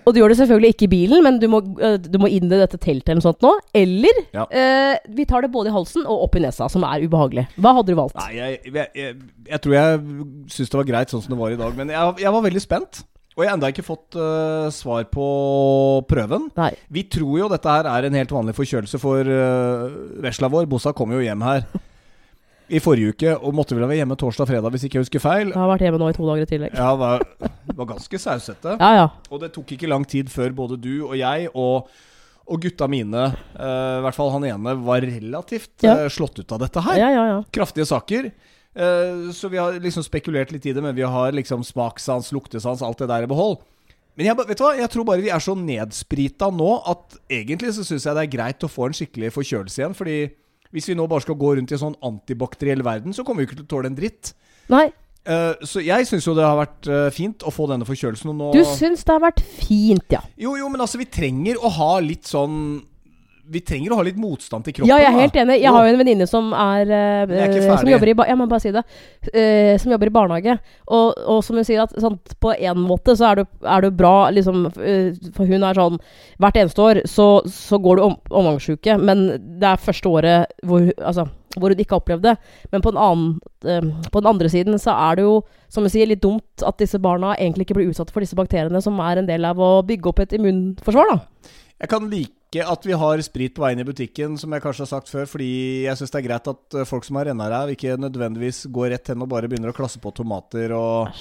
Og 0.09 0.15
du 0.15 0.23
gjør 0.23 0.31
det 0.33 0.39
selvfølgelig 0.39 0.73
ikke 0.73 0.87
i 0.87 0.89
bilen, 0.95 1.21
men 1.21 1.35
du 1.37 1.45
må, 1.53 1.59
eh, 1.85 1.99
du 2.01 2.17
må 2.17 2.31
inn 2.33 2.49
i 2.49 2.57
dette 2.57 2.79
teltet 2.81 3.11
eller 3.11 3.19
noe 3.19 3.27
sånt 3.27 3.45
nå. 3.45 3.51
Eller 3.77 4.21
Ja. 4.33 4.47
eh, 4.49 4.97
vi 5.13 5.25
tar 5.29 5.45
det 5.45 5.51
både 5.53 5.69
i 5.69 5.75
halsen 5.75 6.07
og 6.09 6.23
opp 6.25 6.35
i 6.39 6.41
nesa, 6.41 6.65
som 6.73 6.83
er 6.87 7.05
ubehagelig. 7.05 7.45
Hva 7.61 7.75
hadde 7.77 7.93
du 7.93 7.99
valgt? 7.99 8.17
Nei, 8.17 8.33
jeg, 8.39 8.59
jeg, 8.65 8.87
jeg, 8.97 9.15
jeg 9.51 9.61
tror 9.61 9.77
jeg 9.77 10.01
syns 10.49 10.73
det 10.73 10.79
var 10.81 10.89
greit 10.89 11.13
sånn 11.13 11.21
som 11.21 11.35
det 11.35 11.39
var 11.43 11.53
i 11.53 11.59
dag. 11.61 11.77
Men 11.77 11.93
jeg, 11.93 12.33
var 12.33 12.41
veldig 12.47 12.63
spent. 12.65 13.03
Og 13.37 13.45
jeg 13.45 13.51
har 13.51 13.55
ennå 13.59 13.69
ikke 13.71 13.85
fått 13.85 14.17
uh, 14.19 14.67
svar 14.73 15.05
på 15.13 15.27
prøven. 16.09 16.49
Nei. 16.57 16.73
Vi 16.91 17.05
tror 17.07 17.37
jo 17.39 17.51
dette 17.53 17.69
her 17.71 17.87
er 17.87 18.09
en 18.09 18.17
helt 18.17 18.33
vanlig 18.33 18.57
forkjølelse, 18.57 18.99
for 18.99 19.21
uh, 19.23 19.85
vesla 20.25 20.49
vår, 20.51 20.65
Bossa, 20.67 20.91
kom 20.97 21.13
jo 21.13 21.21
hjem 21.23 21.45
her 21.45 21.63
i 22.69 22.81
forrige 22.83 23.15
uke 23.15 23.31
og 23.37 23.55
måtte 23.57 23.73
vel 23.77 23.87
være 23.87 24.01
hjemme 24.03 24.17
torsdag-fredag, 24.19 24.73
hvis 24.73 24.83
ikke 24.85 24.99
jeg 24.99 25.05
husker 25.07 25.23
feil. 25.23 25.53
Jeg 25.53 25.57
har 25.57 25.69
vært 25.71 25.85
hjemme 25.87 26.01
nå 26.01 26.09
i 26.11 26.17
to 26.17 26.27
dager 26.27 26.45
i 26.45 26.49
tillegg. 26.49 26.75
Ja, 26.77 26.91
det 26.99 27.49
var, 27.79 27.89
ganske 27.95 28.21
sausete. 28.21 28.75
Ja, 28.79 28.91
ja. 28.97 29.07
Og 29.29 29.41
det 29.43 29.51
tok 29.55 29.73
ikke 29.75 29.89
lang 29.89 30.05
tid 30.09 30.31
før 30.33 30.53
både 30.57 30.77
du 30.81 30.93
og 31.07 31.15
jeg 31.19 31.49
og, 31.53 31.89
og 32.49 32.61
gutta 32.63 32.89
mine, 32.91 33.25
uh, 33.55 33.97
i 33.99 34.03
hvert 34.05 34.17
fall 34.17 34.31
han 34.35 34.47
ene, 34.51 34.75
var 34.85 35.05
relativt 35.05 35.85
eh, 35.87 36.05
slått 36.11 36.41
ut 36.41 36.55
av 36.55 36.63
dette 36.65 36.85
her. 36.85 37.01
Ja, 37.01 37.09
ja, 37.13 37.25
ja. 37.33 37.41
Kraftige 37.55 37.87
saker. 37.89 38.31
Uh, 38.77 39.29
så 39.35 39.49
vi 39.51 39.59
har 39.61 39.79
liksom 39.81 40.05
spekulert 40.05 40.53
litt 40.53 40.67
i 40.69 40.75
det, 40.75 40.83
men 40.85 40.97
vi 40.97 41.07
har 41.07 41.35
liksom 41.35 41.65
smakssans, 41.67 42.33
luktesans, 42.35 42.85
alt 42.85 43.01
det 43.01 43.09
der 43.11 43.27
i 43.27 43.31
behold. 43.31 43.59
Men 44.19 44.27
jeg, 44.27 44.35
vet 44.49 44.59
du 44.59 44.65
hva? 44.65 44.73
jeg 44.75 44.91
tror 44.91 45.05
bare 45.07 45.23
vi 45.23 45.31
er 45.31 45.39
så 45.39 45.53
nedsprita 45.55 46.49
nå 46.51 46.73
at 46.91 47.15
egentlig 47.31 47.71
så 47.77 47.85
syns 47.87 48.03
jeg 48.03 48.17
det 48.17 48.25
er 48.25 48.33
greit 48.33 48.65
å 48.65 48.71
få 48.71 48.89
en 48.89 48.97
skikkelig 48.97 49.29
forkjølelse 49.31 49.79
igjen. 49.79 49.95
Fordi 49.95 50.17
hvis 50.75 50.89
vi 50.91 50.95
nå 50.99 51.05
bare 51.09 51.23
skal 51.23 51.37
gå 51.39 51.53
rundt 51.55 51.71
i 51.71 51.77
en 51.77 51.81
sånn 51.85 51.95
antibakteriell 52.03 52.83
verden, 52.83 53.15
så 53.15 53.23
kommer 53.23 53.41
vi 53.41 53.49
ikke 53.49 53.61
til 53.61 53.67
å 53.69 53.71
tåle 53.77 53.89
en 53.91 53.95
dritt. 53.95 54.33
Nei, 54.69 54.89
så 55.67 55.81
jeg 55.83 56.07
syns 56.07 56.25
jo 56.25 56.35
det 56.37 56.45
har 56.45 56.57
vært 56.57 56.87
eh, 56.89 57.07
fint 57.13 57.43
å 57.43 57.51
få 57.53 57.67
denne 57.69 57.87
forkjølelsen. 57.87 58.31
Og 58.31 58.37
nå 58.39 58.51
du 58.55 58.61
syns 58.65 59.03
det 59.05 59.15
har 59.15 59.23
vært 59.23 59.41
fint, 59.43 60.05
ja. 60.15 60.23
Jo, 60.39 60.55
jo, 60.57 60.69
men 60.71 60.81
altså, 60.81 61.01
vi 61.01 61.09
trenger 61.11 61.59
å 61.59 61.71
ha 61.75 61.97
litt 62.03 62.29
sånn 62.29 62.79
Vi 63.49 63.63
trenger 63.65 63.93
å 63.95 63.97
ha 63.97 64.03
litt 64.05 64.17
motstand 64.21 64.61
til 64.65 64.75
kroppen. 64.77 64.91
Ja, 64.91 64.99
jeg 65.01 65.09
er 65.09 65.23
helt 65.23 65.37
enig. 65.41 65.55
Jeg 65.57 65.73
har 65.73 65.85
jo 65.85 65.91
en 65.91 65.97
venninne 65.97 66.27
som 66.29 66.51
er, 66.53 66.85
eh, 66.85 67.23
er 67.25 67.55
eh, 67.57 67.69
Som 67.81 67.89
jobber 67.89 68.11
i 68.11 68.15
bare 68.15 68.59
si 68.61 68.71
det. 68.71 68.83
uh, 69.33 69.73
som 69.81 69.91
jobber 69.91 70.11
i 70.11 70.13
barnehage. 70.13 70.57
Og, 70.85 71.17
og 71.17 71.41
som 71.43 71.57
hun 71.57 71.65
sier, 71.65 71.81
at 71.81 71.97
sånn, 71.97 72.19
på 72.39 72.53
en 72.53 72.83
måte 72.85 73.17
så 73.17 73.31
er 73.31 73.41
det, 73.41 73.47
er 73.65 73.81
det 73.81 73.91
bra 73.97 74.29
liksom 74.29 74.67
uh, 74.69 75.09
For 75.33 75.49
hun 75.49 75.65
er 75.65 75.81
sånn 75.81 75.97
Hvert 76.37 76.61
eneste 76.61 76.85
år 76.85 77.01
så, 77.09 77.27
så 77.49 77.81
går 77.81 77.97
du 77.97 78.05
om, 78.05 78.15
omgangsuke, 78.29 78.99
men 79.01 79.27
det 79.59 79.73
er 79.73 79.81
første 79.81 80.13
året 80.13 80.61
hvor, 80.61 80.85
altså, 81.01 81.25
hvor 81.55 81.73
hun 81.73 81.81
ikke 81.81 81.95
har 81.95 82.03
opplevd 82.03 82.27
det. 82.27 82.35
Men 82.73 82.83
på 82.85 82.93
den, 82.93 83.01
annen, 83.01 83.29
uh, 83.65 84.09
på 84.11 84.21
den 84.21 84.31
andre 84.33 84.51
siden 84.51 84.77
så 84.81 84.95
er 84.95 85.19
det 85.19 85.27
jo, 85.27 85.39
som 85.71 85.85
hun 85.85 85.93
sier, 85.93 86.09
litt 86.09 86.23
dumt 86.23 86.65
at 86.65 86.81
disse 86.81 86.99
barna 87.01 87.35
egentlig 87.37 87.67
ikke 87.67 87.79
blir 87.79 87.89
utsatt 87.93 88.13
for 88.13 88.25
disse 88.25 88.37
bakteriene, 88.37 88.81
som 88.83 88.99
er 89.03 89.21
en 89.21 89.29
del 89.29 89.47
av 89.47 89.61
å 89.61 89.79
bygge 89.87 90.11
opp 90.11 90.21
et 90.25 90.37
immunforsvar, 90.37 91.15
da. 91.15 91.55
Jeg 91.79 91.91
kan 91.93 92.09
like 92.11 92.65
at 92.65 92.85
vi 92.85 92.95
har 92.97 93.21
sprit 93.23 93.53
på 93.55 93.61
veien 93.61 93.79
i 93.79 93.85
butikken, 93.85 94.33
som 94.41 94.51
jeg 94.51 94.63
kanskje 94.63 94.83
har 94.83 94.91
sagt 94.91 95.11
før, 95.11 95.27
fordi 95.29 95.51
jeg 95.85 95.99
syns 95.99 96.11
det 96.11 96.19
er 96.19 96.25
greit 96.25 96.49
at 96.49 96.75
eh, 96.75 96.87
folk 96.87 97.05
som 97.05 97.19
har 97.19 97.29
rennaræv, 97.29 97.75
ikke 97.75 97.99
nødvendigvis 98.01 98.65
går 98.73 98.95
rett 98.95 99.11
hen 99.13 99.21
og 99.23 99.29
bare 99.31 99.47
begynner 99.51 99.71
å 99.71 99.77
klasse 99.77 100.01
på 100.01 100.11
tomater 100.17 100.73
og 100.75 101.13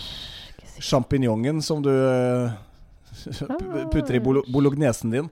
sjampinjongen 0.83 1.61
som 1.65 1.85
du 1.85 1.93
eh, 1.93 2.57
putter 3.93 4.17
i 4.19 4.23
bolo 4.25 4.43
bolognesen 4.49 5.13
din. 5.15 5.31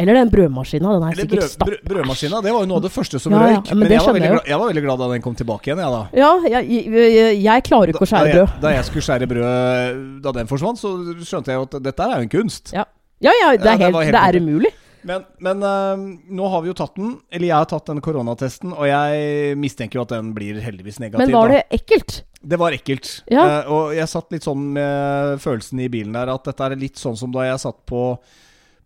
Eller 0.00 0.16
den 0.16 0.32
brødmaskina. 0.32 0.94
Den 0.96 1.06
er 1.06 1.12
Eller 1.12 1.26
sikkert 1.26 1.38
brød, 1.38 1.52
stapp. 1.52 1.70
brød, 1.70 1.80
brødmaskina. 1.92 2.42
Det 2.46 2.54
var 2.54 2.64
jo 2.64 2.70
noe 2.70 2.80
av 2.80 2.86
det 2.86 2.92
første 2.94 3.20
som 3.22 3.36
Ja, 3.36 3.46
ja, 3.52 3.62
men 3.68 3.82
Men, 3.84 3.92
jeg, 3.92 4.04
var 4.06 4.18
glad, 4.18 4.50
jeg 4.52 4.60
var 4.62 4.72
veldig 4.72 4.84
glad 4.86 5.02
da 5.04 5.08
den 5.12 5.24
kom 5.24 5.38
tilbake 5.38 5.70
igjen, 5.70 5.82
jeg, 5.84 5.94
da. 5.96 6.02
Ja, 6.16 6.30
jeg, 6.56 6.84
jeg, 6.96 7.40
jeg 7.44 7.66
klarer 7.68 7.92
ikke 7.92 8.06
å 8.06 8.10
skjære 8.10 8.30
da, 8.30 8.36
brød. 8.36 8.46
jeg, 8.46 8.62
da 8.64 8.74
jeg 8.76 8.86
skulle 8.88 9.08
skjære 9.08 9.30
brød 9.34 10.04
da 10.24 10.36
den 10.40 10.50
forsvant, 10.50 10.80
så 10.80 10.94
skjønte 11.20 11.52
jeg 11.52 11.60
jo 11.60 11.66
at 11.68 11.80
dette 11.84 12.06
er 12.06 12.16
jo 12.16 12.28
en 12.28 12.32
kunst. 12.36 12.72
Ja, 12.76 12.86
ja, 13.20 13.34
ja 13.42 13.50
det, 13.56 13.66
er 13.68 13.84
helt, 13.86 14.00
helt 14.00 14.16
det 14.16 14.24
er 14.24 14.40
umulig. 14.40 14.72
Men, 15.06 15.24
men 15.40 15.62
øh, 15.64 16.02
nå 16.36 16.48
har 16.52 16.64
vi 16.64 16.68
jo 16.70 16.76
tatt 16.76 16.98
den, 16.98 17.14
eller 17.32 17.48
jeg 17.48 17.56
har 17.56 17.68
tatt 17.70 17.88
den 17.88 18.02
koronatesten, 18.04 18.74
og 18.76 18.84
jeg 18.88 19.56
mistenker 19.60 20.00
jo 20.00 20.04
at 20.04 20.12
den 20.12 20.34
blir 20.36 20.60
heldigvis 20.60 21.00
negativ. 21.00 21.24
Men 21.24 21.36
var 21.38 21.54
det 21.54 21.62
ekkelt? 21.80 22.20
Det 22.40 22.58
var 22.60 22.76
ekkelt. 22.76 23.08
Ja. 23.28 23.46
Uh, 23.46 23.72
og 23.72 23.94
jeg 23.96 24.08
satt 24.08 24.32
litt 24.32 24.46
sånn 24.46 24.70
med 24.76 25.40
følelsen 25.44 25.82
i 25.84 25.88
bilen 25.92 26.16
der 26.16 26.32
at 26.32 26.46
dette 26.48 26.68
er 26.68 26.78
litt 26.80 27.00
sånn 27.00 27.18
som 27.20 27.32
da 27.34 27.48
jeg 27.48 27.60
satt 27.64 27.80
på 27.88 28.04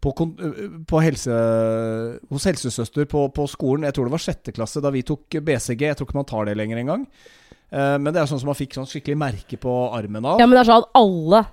på, 0.04 0.26
på 0.90 1.00
helse, 1.02 1.38
hos 2.30 2.46
helsesøster 2.50 3.08
på, 3.10 3.26
på 3.34 3.46
skolen. 3.50 3.86
Jeg 3.88 3.96
tror 3.96 4.08
det 4.08 4.14
var 4.16 4.24
sjette 4.26 4.54
klasse 4.54 4.82
da 4.84 4.92
vi 4.94 5.04
tok 5.06 5.40
BCG. 5.40 5.88
Jeg 5.88 5.98
tror 5.98 6.08
ikke 6.08 6.20
man 6.20 6.28
tar 6.28 6.48
det 6.48 6.58
lenger 6.60 6.82
engang. 6.82 7.08
Uh, 7.74 7.96
men 7.98 8.12
det 8.12 8.20
er 8.22 8.30
sånn 8.30 8.42
som 8.42 8.52
man 8.52 8.58
fikk 8.58 8.76
sånn 8.76 8.88
skikkelig 8.90 9.18
merke 9.18 9.58
på 9.60 9.74
armen 9.96 10.26
av. 10.28 10.42
Ja, 10.42 10.46
men 10.46 10.58
det 10.58 10.64
er 10.64 10.70
sånn 10.70 10.90
alle 11.00 11.44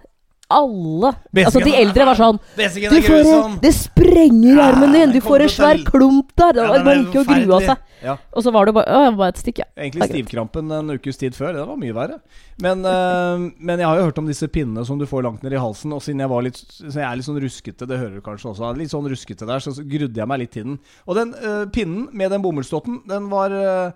Alle 0.51 1.13
BCG 1.31 1.45
Altså, 1.47 1.61
de 1.65 1.75
eldre 1.79 2.07
var 2.09 2.19
sånn 2.19 2.41
Du 2.57 2.63
er 2.65 3.05
grusom! 3.05 3.55
Det 3.63 3.71
sprenger 3.77 4.51
i 4.51 4.65
armen 4.65 4.97
din! 4.97 5.15
Du 5.15 5.21
får 5.23 5.45
en 5.47 5.53
svær 5.53 5.81
klump 5.87 6.33
der! 6.37 6.59
Ja, 6.61 6.67
var 6.71 6.85
man 6.85 6.93
er 6.93 7.01
gikk 7.05 7.21
og 7.23 7.31
grua 7.31 7.61
seg. 7.65 7.87
Ja. 8.01 8.15
Og 8.33 8.41
så 8.41 8.51
var 8.53 8.65
det 8.65 8.73
bare 8.73 8.89
Å, 8.89 9.01
det 9.05 9.17
var 9.19 9.33
et 9.33 9.41
stikk, 9.41 9.61
ja. 9.61 9.67
Egentlig 9.77 10.01
Det 10.01 10.09
stivkrampen 10.15 10.73
en 10.73 10.93
ukes 10.95 11.19
tid 11.21 11.37
før. 11.37 11.53
Det 11.57 11.65
var 11.69 11.79
mye 11.79 11.95
verre. 11.95 12.17
Men, 12.61 12.85
uh, 12.85 13.47
men 13.61 13.81
jeg 13.81 13.87
har 13.87 13.99
jo 13.99 14.07
hørt 14.09 14.21
om 14.21 14.29
disse 14.29 14.49
pinnene 14.51 14.85
som 14.87 14.99
du 15.01 15.07
får 15.09 15.25
langt 15.27 15.45
ned 15.45 15.55
i 15.55 15.61
halsen. 15.61 15.93
Og 15.95 16.03
siden 16.03 16.23
jeg, 16.23 16.31
var 16.31 16.45
litt, 16.45 16.61
så 16.61 16.91
jeg 16.91 17.05
er 17.07 17.19
litt 17.19 17.29
sånn 17.29 17.41
ruskete, 17.41 17.89
det 17.89 17.99
hører 18.01 18.17
du 18.17 18.25
kanskje 18.25 18.51
også, 18.53 18.71
litt 18.79 18.93
sånn 18.93 19.09
ruskete 19.11 19.49
der, 19.49 19.63
så 19.63 19.75
grudde 19.77 20.23
jeg 20.23 20.29
meg 20.33 20.41
litt 20.43 20.53
til 20.55 20.71
den. 20.71 20.79
Og 21.05 21.19
den 21.19 21.35
uh, 21.37 21.65
pinnen 21.73 22.07
med 22.17 22.33
den 22.33 22.43
bomullsdotten, 22.43 23.03
den 23.09 23.29
var 23.31 23.53
øh, 23.53 23.91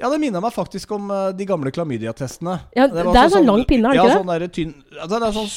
Ja, 0.00 0.08
det 0.12 0.20
minner 0.22 0.40
meg 0.40 0.52
faktisk 0.54 0.92
om 0.94 1.10
øh, 1.10 1.32
de 1.34 1.44
gamle 1.48 1.70
klamydia-testene. 1.74 2.60
Ja, 2.76 2.86
det, 2.86 3.02
det 3.02 3.18
er 3.18 3.28
sånn 3.34 3.46
lang 3.48 3.64
pinne, 3.66 3.88
er 3.90 3.92
det 3.92 3.98
ja, 3.98 4.02
ikke 4.04 4.14
det? 4.14 4.18
Sånn 4.20 4.32
der 4.32 4.48
tynn, 4.54 4.74
ja, 4.94 5.06
det 5.10 5.16
er 5.18 5.32
sånn 5.40 5.52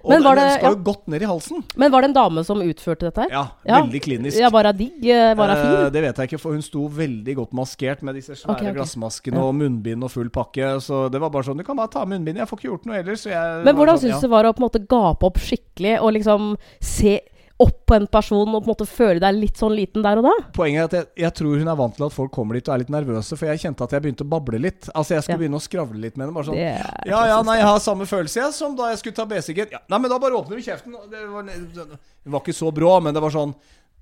Og 0.00 0.08
Men 0.14 0.22
var 0.24 0.34
den, 0.34 0.44
den 0.46 0.48
det- 0.54 0.60
skal 0.62 0.70
ja. 0.72 0.76
jo 0.78 0.82
godt 0.82 1.08
ned 1.12 1.20
i 1.20 1.26
halsen. 1.28 1.62
Men 1.76 1.92
var 1.92 2.00
det 2.00 2.08
en 2.08 2.14
dame 2.14 2.42
som 2.44 2.56
utførte 2.62 3.00
dette 3.10 3.20
her? 3.20 3.28
Ja, 3.30 3.48
Ja. 3.66 3.82
veldig 3.82 4.00
klinisk. 4.00 4.38
Ja, 4.40 4.48
var 4.48 4.64
hun 4.64 4.76
digg? 4.78 5.02
bare 5.02 5.36
Var 5.36 5.46
hun 5.46 5.56
Eh, 5.58 5.62
fin? 5.84 5.92
det 5.92 6.02
vet 6.02 6.16
jeg 6.16 6.28
ikke, 6.30 6.40
for 6.40 6.52
hun 6.52 6.62
sto 6.62 6.88
veldig 6.88 7.34
godt 7.36 7.52
maskert 7.52 8.02
med 8.02 8.14
disse 8.14 8.30
svære 8.32 8.50
okay, 8.54 8.70
okay. 8.70 8.74
glassmaskene 8.80 9.34
Ja. 9.36 9.42
og 9.42 9.54
munnbind 9.54 10.02
og 10.02 10.10
full 10.10 10.30
pakke. 10.30 10.80
Så 10.80 11.10
det 11.10 11.20
var 11.20 11.28
bare 11.28 11.42
sånn 11.44 11.58
Du 11.58 11.64
kan 11.64 11.76
bare 11.76 11.88
ta 11.88 12.04
munnbind, 12.06 12.36
jeg 12.38 12.48
får 12.48 12.56
ikke 12.58 12.70
gjort 12.70 12.86
noe 12.86 12.96
ellers. 12.96 13.26
Men 13.26 13.76
hvordan 13.76 13.98
sånn, 13.98 14.08
syns 14.10 14.20
du 14.22 14.26
det 14.28 14.30
var 14.30 14.44
å 14.44 14.52
på 14.54 14.62
en 14.62 14.68
måte 14.70 14.86
gape 14.88 15.22
opp 15.26 15.36
skikkelig 15.36 16.00
og 16.00 16.12
liksom 16.14 16.56
se 16.80 17.20
opp 17.60 17.82
på 17.90 17.94
en 17.98 18.06
person 18.08 18.48
og 18.48 18.62
på 18.62 18.64
en 18.64 18.70
måte 18.70 18.86
føle 18.88 19.20
deg 19.20 19.36
litt 19.36 19.58
sånn 19.60 19.74
liten 19.76 20.04
der 20.04 20.20
og 20.20 20.24
da? 20.28 20.32
Poenget 20.56 20.80
er 20.80 20.86
at 20.88 20.94
jeg, 20.96 21.06
jeg 21.26 21.34
tror 21.40 21.58
hun 21.60 21.68
er 21.68 21.76
vant 21.76 21.96
til 21.98 22.06
at 22.06 22.14
folk 22.16 22.32
kommer 22.32 22.56
dit 22.56 22.68
og 22.70 22.74
er 22.74 22.82
litt 22.84 22.92
nervøse, 22.94 23.36
for 23.36 23.50
jeg 23.50 23.60
kjente 23.64 23.84
at 23.84 23.92
jeg 23.96 24.04
begynte 24.06 24.24
å 24.24 24.30
bable 24.32 24.60
litt. 24.64 24.88
Altså 24.94 25.14
Jeg 25.18 25.26
skulle 25.26 25.36
Ja. 25.36 25.42
begynne 25.44 25.60
å 25.60 25.64
skravle 25.66 26.00
litt 26.00 26.16
med 26.16 26.24
henne. 26.26 26.34
Bare 26.38 26.48
sånn 26.48 26.56
Ja, 26.56 27.20
ja, 27.28 27.42
nei, 27.44 27.58
jeg 27.60 27.68
har 27.68 27.82
samme 27.84 28.06
følelse 28.08 28.40
jeg 28.40 28.56
som 28.56 28.74
da 28.78 28.88
jeg 28.94 29.02
skulle 29.02 29.18
ta 29.20 29.26
BCG. 29.28 29.68
Ja, 29.76 29.82
nei, 29.92 29.98
men 29.98 30.10
da 30.10 30.18
bare 30.22 30.40
åpner 30.40 30.56
du 30.56 30.64
kjeften. 30.64 30.96
Det 31.12 31.22
var, 31.28 31.44
det 31.44 32.32
var 32.32 32.40
ikke 32.40 32.56
så 32.56 32.72
brå, 32.72 32.94
men 33.04 33.14
det 33.14 33.22
var 33.22 33.30
sånn 33.36 33.54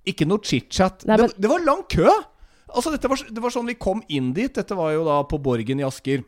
Ikke 0.09 0.25
noe 0.31 0.39
chit-chat. 0.41 1.03
Det, 1.05 1.33
det 1.37 1.51
var 1.51 1.61
lang 1.67 1.83
kø! 1.91 2.07
Altså, 2.69 2.95
var, 2.95 3.21
det 3.29 3.43
var 3.43 3.51
sånn 3.53 3.67
vi 3.69 3.75
kom 3.81 4.03
inn 4.09 4.31
dit. 4.37 4.55
Dette 4.55 4.77
var 4.79 4.93
jo 4.95 5.03
da 5.05 5.19
på 5.29 5.37
Borgen 5.43 5.81
i 5.83 5.85
Asker. 5.85 6.23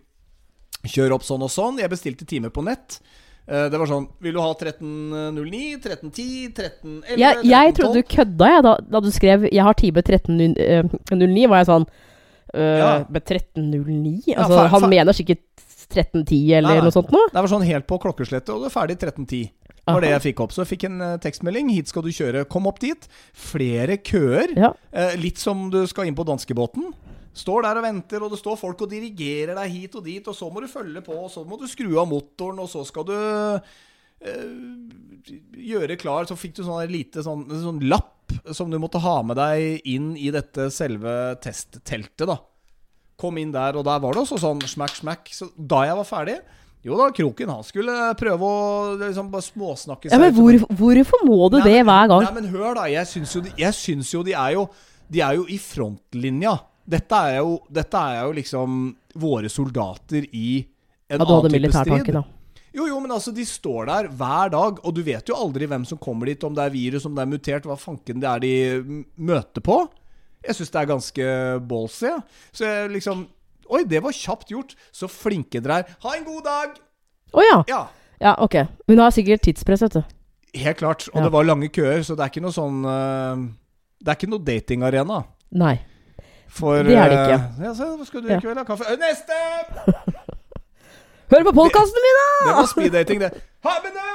Kjør 0.89 1.15
opp 1.19 1.25
sånn 1.25 1.43
og 1.45 1.51
sånn. 1.53 1.79
Jeg 1.81 1.93
bestilte 1.93 2.27
time 2.29 2.51
på 2.53 2.65
nett. 2.67 2.99
Eh, 3.49 3.69
Det 3.73 3.79
var 3.81 3.87
sånn 3.87 4.09
Vil 4.21 4.33
du 4.35 4.41
ha 4.41 4.51
1309, 4.55 5.77
1310, 5.81 6.49
1311 6.55 7.19
Jeg, 7.19 7.37
jeg 7.45 7.73
1312? 7.73 7.75
trodde 7.81 7.95
du 7.95 8.03
kødda, 8.17 8.47
jeg, 8.55 8.63
da, 8.63 8.77
da 8.91 9.01
du 9.01 9.11
skrev 9.11 9.49
'jeg 9.51 9.63
har 9.65 9.75
time 9.75 10.03
1309'. 10.03 11.49
Var 11.49 11.59
jeg 11.63 11.67
sånn 11.67 11.87
øh, 12.55 12.79
Ja. 12.79 13.05
Med 13.09 13.23
1309? 13.25 14.23
Ja, 14.27 14.43
Altså, 14.45 14.59
fa- 14.59 14.69
han 14.81 14.91
mener 14.91 15.13
sikkert 15.13 15.43
1310 15.91 16.53
eller 16.55 16.69
Nei, 16.77 16.81
noe 16.83 16.91
sånt 16.95 17.11
noe? 17.11 17.29
Det 17.33 17.41
var 17.43 17.49
sånn 17.51 17.67
helt 17.67 17.87
på 17.87 17.99
klokkeslettet, 17.99 18.49
og 18.55 18.63
det 18.63 18.71
er 18.71 18.77
ferdig 18.81 18.97
1310. 18.99 19.51
Det 19.81 19.95
var 19.97 20.01
det 20.05 20.11
jeg 20.11 20.23
fikk 20.35 20.41
opp. 20.45 20.53
Så 20.53 20.63
jeg 20.63 20.79
fikk 20.79 20.85
en 20.87 21.01
eh, 21.03 21.17
tekstmelding. 21.19 21.71
Hit 21.75 21.89
skal 21.89 22.03
du 22.03 22.11
kjøre. 22.15 22.45
Kom 22.49 22.67
opp 22.69 22.79
dit. 22.79 23.09
Flere 23.35 23.97
køer. 23.99 24.53
Ja. 24.57 24.73
Eh, 24.93 25.17
litt 25.17 25.39
som 25.39 25.69
du 25.73 25.81
skal 25.91 26.07
inn 26.07 26.15
på 26.15 26.23
danskebåten. 26.29 26.93
Står 27.31 27.63
der 27.63 27.79
og 27.79 27.85
venter, 27.87 28.25
og 28.27 28.33
det 28.33 28.41
står 28.41 28.59
folk 28.59 28.81
og 28.83 28.91
dirigerer 28.91 29.55
deg 29.55 29.71
hit 29.71 29.95
og 29.95 30.03
dit, 30.05 30.27
og 30.27 30.35
så 30.35 30.49
må 30.51 30.65
du 30.65 30.71
følge 30.71 31.03
på, 31.07 31.15
og 31.15 31.31
så 31.31 31.45
må 31.47 31.61
du 31.61 31.69
skru 31.71 31.93
av 32.01 32.09
motoren, 32.11 32.59
og 32.59 32.71
så 32.73 32.83
skal 32.89 33.07
du 33.07 33.15
øh, 33.15 33.61
gjøre 35.71 35.99
klar. 36.01 36.27
Så 36.27 36.39
fikk 36.39 36.59
du 36.59 36.65
sånn 36.67 36.91
lite 36.91 37.23
sånn, 37.27 37.47
sånn 37.63 37.83
lapp 37.87 38.35
som 38.55 38.71
du 38.71 38.79
måtte 38.83 39.03
ha 39.03 39.21
med 39.27 39.39
deg 39.39 39.87
inn 39.91 40.15
i 40.19 40.31
dette 40.35 40.69
selve 40.75 41.37
testteltet, 41.43 42.27
da. 42.27 42.41
Kom 43.21 43.37
inn 43.39 43.53
der, 43.53 43.77
og 43.77 43.85
der 43.87 44.01
var 44.03 44.17
det 44.17 44.25
også 44.25 44.41
sånn 44.41 44.63
smack, 44.65 44.97
smack. 44.97 45.31
Så 45.37 45.51
da 45.55 45.85
jeg 45.87 45.99
var 45.99 46.09
ferdig 46.09 46.39
Jo 46.87 46.97
da, 46.97 47.11
Kroken 47.13 47.51
han 47.53 47.67
skulle 47.67 47.93
prøve 48.17 48.47
å 48.49 48.61
liksom 48.97 49.29
bare 49.33 49.45
småsnakke 49.45 50.09
Ja, 50.09 50.17
men 50.23 50.33
hvor, 50.33 50.57
hvorfor 50.79 51.27
må 51.29 51.51
du 51.53 51.59
Nei, 51.59 51.67
det 51.69 51.83
hver 51.85 52.09
gang? 52.09 52.25
Nei, 52.25 52.33
men 52.39 52.49
hør 52.49 52.79
da, 52.79 52.87
jeg 52.89 53.11
syns 53.11 53.35
jo, 53.37 53.43
de, 53.45 53.53
jeg 53.61 53.77
syns 53.77 54.15
jo 54.15 54.23
de 54.25 54.33
er 54.33 54.55
jo 54.57 54.65
De 55.13 55.21
er 55.27 55.37
jo 55.37 55.45
i 55.53 55.59
frontlinja. 55.61 56.55
Dette 56.91 57.21
er 57.31 57.37
jo, 57.39 57.57
dette 57.71 58.01
er 58.03 58.25
jo 58.27 58.33
liksom 58.41 58.81
våre 59.23 59.51
soldater 59.53 60.27
i 60.35 60.61
en 61.11 61.21
Ja, 61.21 61.27
annen 61.27 61.53
type 61.55 61.71
strid. 61.75 62.13
da. 62.15 62.25
Jo, 62.75 62.85
jo, 62.87 63.01
men 63.03 63.11
altså, 63.11 63.33
de 63.35 63.43
står 63.47 63.87
der 63.91 64.09
hver 64.15 64.51
dag, 64.55 64.79
og 64.87 64.95
du 64.95 65.01
vet 65.07 65.27
jo 65.31 65.35
aldri 65.35 65.67
hvem 65.67 65.85
som 65.87 65.99
kommer 65.99 66.27
dit, 66.31 66.43
om 66.47 66.55
det 66.55 66.65
er 66.69 66.71
virus, 66.75 67.07
om 67.07 67.15
det 67.17 67.23
er 67.25 67.31
mutert, 67.33 67.67
hva 67.67 67.75
fanken 67.79 68.21
det 68.23 68.29
er 68.31 68.43
de 68.45 68.53
møter 69.19 69.63
på. 69.67 69.81
Jeg 70.47 70.55
syns 70.57 70.71
det 70.71 70.81
er 70.81 70.87
ganske 70.89 71.25
ballsy, 71.69 72.07
ja. 72.07 72.21
Så 72.55 72.65
jeg 72.69 72.91
liksom 72.97 73.27
Oi, 73.71 73.85
det 73.87 74.01
var 74.03 74.11
kjapt 74.11 74.49
gjort. 74.51 74.73
Så 74.91 75.07
flinke 75.07 75.61
dere 75.63 75.77
er. 75.85 75.91
Ha 76.03 76.15
en 76.17 76.25
god 76.27 76.41
dag! 76.43 76.73
Å 77.39 77.43
ja. 77.45 77.59
Ja. 77.71 77.83
ja. 78.19 78.33
Ok. 78.43 78.57
Men 78.91 78.99
nå 78.99 79.05
er 79.07 79.15
sikkert 79.15 79.45
tidspress, 79.47 79.85
vet 79.85 79.95
du. 79.95 80.01
Helt 80.59 80.81
klart. 80.81 81.05
Og 81.13 81.21
Ja. 81.21 81.23
det 81.29 81.33
var 81.37 81.45
lange 81.47 81.69
køer, 81.71 82.03
så 82.03 82.17
det 82.19 82.25
er 82.25 82.33
ikke 82.33 82.43
noe 82.43 82.51
sånn 82.57 82.81
uh, 82.83 83.45
Det 84.03 84.11
er 84.11 84.19
ikke 84.19 84.31
noe 84.33 84.43
datingarena. 84.43 85.21
Nei. 85.55 85.77
For 86.51 86.83
Det 86.83 86.97
er 86.99 87.09
det 87.13 87.19
ikke. 87.21 87.39
eh, 87.39 87.65
Ja, 87.65 87.73
så, 87.79 87.91
skal 88.09 88.23
du 88.25 88.29
Ja. 88.33 88.41
kveld, 88.43 88.57
da? 88.59 88.65
Kaffe? 88.67 88.85
Ø, 88.91 88.97
Neste! 88.99 89.39
Hør 91.31 91.45
på 91.47 91.53
podkastene 91.55 92.03
mine! 92.03 92.25
Det 92.49 92.55
var 92.57 92.67
speeddating, 92.73 93.21
det. 93.23 93.31
Ha, 93.63 93.75
men 93.85 93.93
det, 93.95 94.07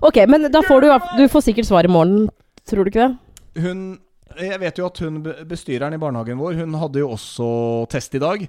Ok, 0.03 0.19
men 0.29 0.49
da 0.53 0.61
får 0.67 0.81
du 0.85 0.88
Du 1.17 1.29
får 1.33 1.45
sikkert 1.49 1.69
svar 1.69 1.87
i 1.87 1.93
morgen, 1.93 2.27
tror 2.69 2.85
du 2.85 2.91
ikke 2.93 3.07
det? 3.09 3.62
Hun 3.62 3.85
Jeg 4.41 4.61
vet 4.61 4.79
jo 4.81 4.87
at 4.88 4.99
hun 5.05 5.23
be- 5.23 5.45
bestyreren 5.49 5.93
i 5.95 6.01
barnehagen 6.01 6.38
vår, 6.41 6.55
hun 6.61 6.75
hadde 6.81 6.99
jo 7.03 7.11
også 7.12 7.49
test 7.93 8.15
i 8.17 8.21
dag. 8.23 8.47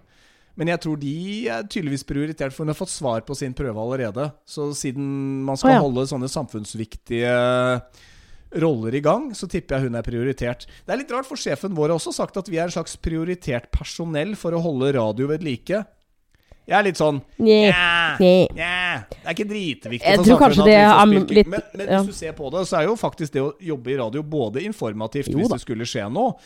Men 0.55 0.67
jeg 0.69 0.79
tror 0.83 0.95
de 1.01 1.13
er 1.49 1.63
tydeligvis 1.67 2.03
prioritert, 2.07 2.53
for 2.53 2.63
hun 2.63 2.69
har 2.71 2.77
fått 2.77 2.91
svar 2.93 3.21
på 3.25 3.35
sin 3.35 3.53
prøve 3.57 3.75
allerede. 3.81 4.29
Så 4.45 4.69
siden 4.77 5.43
man 5.43 5.57
skal 5.57 5.71
Å, 5.71 5.73
ja. 5.73 5.81
holde 5.83 6.05
sånne 6.07 6.29
samfunnsviktige 6.29 7.33
roller 8.61 8.95
i 8.95 9.01
gang, 9.03 9.31
så 9.35 9.47
tipper 9.49 9.77
jeg 9.77 9.87
hun 9.89 9.95
er 9.99 10.05
prioritert. 10.05 10.67
Det 10.85 10.93
er 10.93 11.01
litt 11.01 11.11
rart, 11.13 11.27
for 11.29 11.39
sjefen 11.39 11.73
vår 11.77 11.91
har 11.93 11.97
også 11.99 12.13
sagt 12.15 12.37
at 12.37 12.49
vi 12.51 12.59
er 12.59 12.69
en 12.69 12.75
slags 12.75 12.95
prioritert 13.01 13.71
personell 13.73 14.35
for 14.39 14.53
å 14.55 14.61
holde 14.63 14.93
radio 14.97 15.27
ved 15.31 15.43
like. 15.45 15.83
Jeg 16.63 16.77
er 16.77 16.85
litt 16.85 16.99
sånn. 16.99 17.17
Nja, 17.43 18.15
nja, 18.23 18.43
Det 18.55 19.25
er 19.27 19.33
ikke 19.33 19.47
dritviktig 19.49 19.99
Jeg 20.13 20.21
tror 20.23 20.39
kanskje 20.39 20.67
det 20.69 20.75
er 20.79 21.05
litt- 21.11 21.49
Men, 21.51 21.63
men 21.75 21.89
ja. 21.89 21.97
hvis 21.99 22.13
du 22.13 22.13
ser 22.15 22.35
på 22.37 22.47
det, 22.53 22.61
så 22.69 22.79
er 22.79 22.85
jo 22.87 22.95
faktisk 22.95 23.33
det 23.33 23.41
å 23.43 23.49
jobbe 23.59 23.91
i 23.91 23.97
radio 23.99 24.23
både 24.23 24.63
informativt 24.63 25.27
Jo 25.27 25.41
hvis 25.41 25.49
da. 25.51 25.57
det 25.57 25.65
skulle 25.65 25.83
skje 25.89 26.07
noe, 26.07 26.37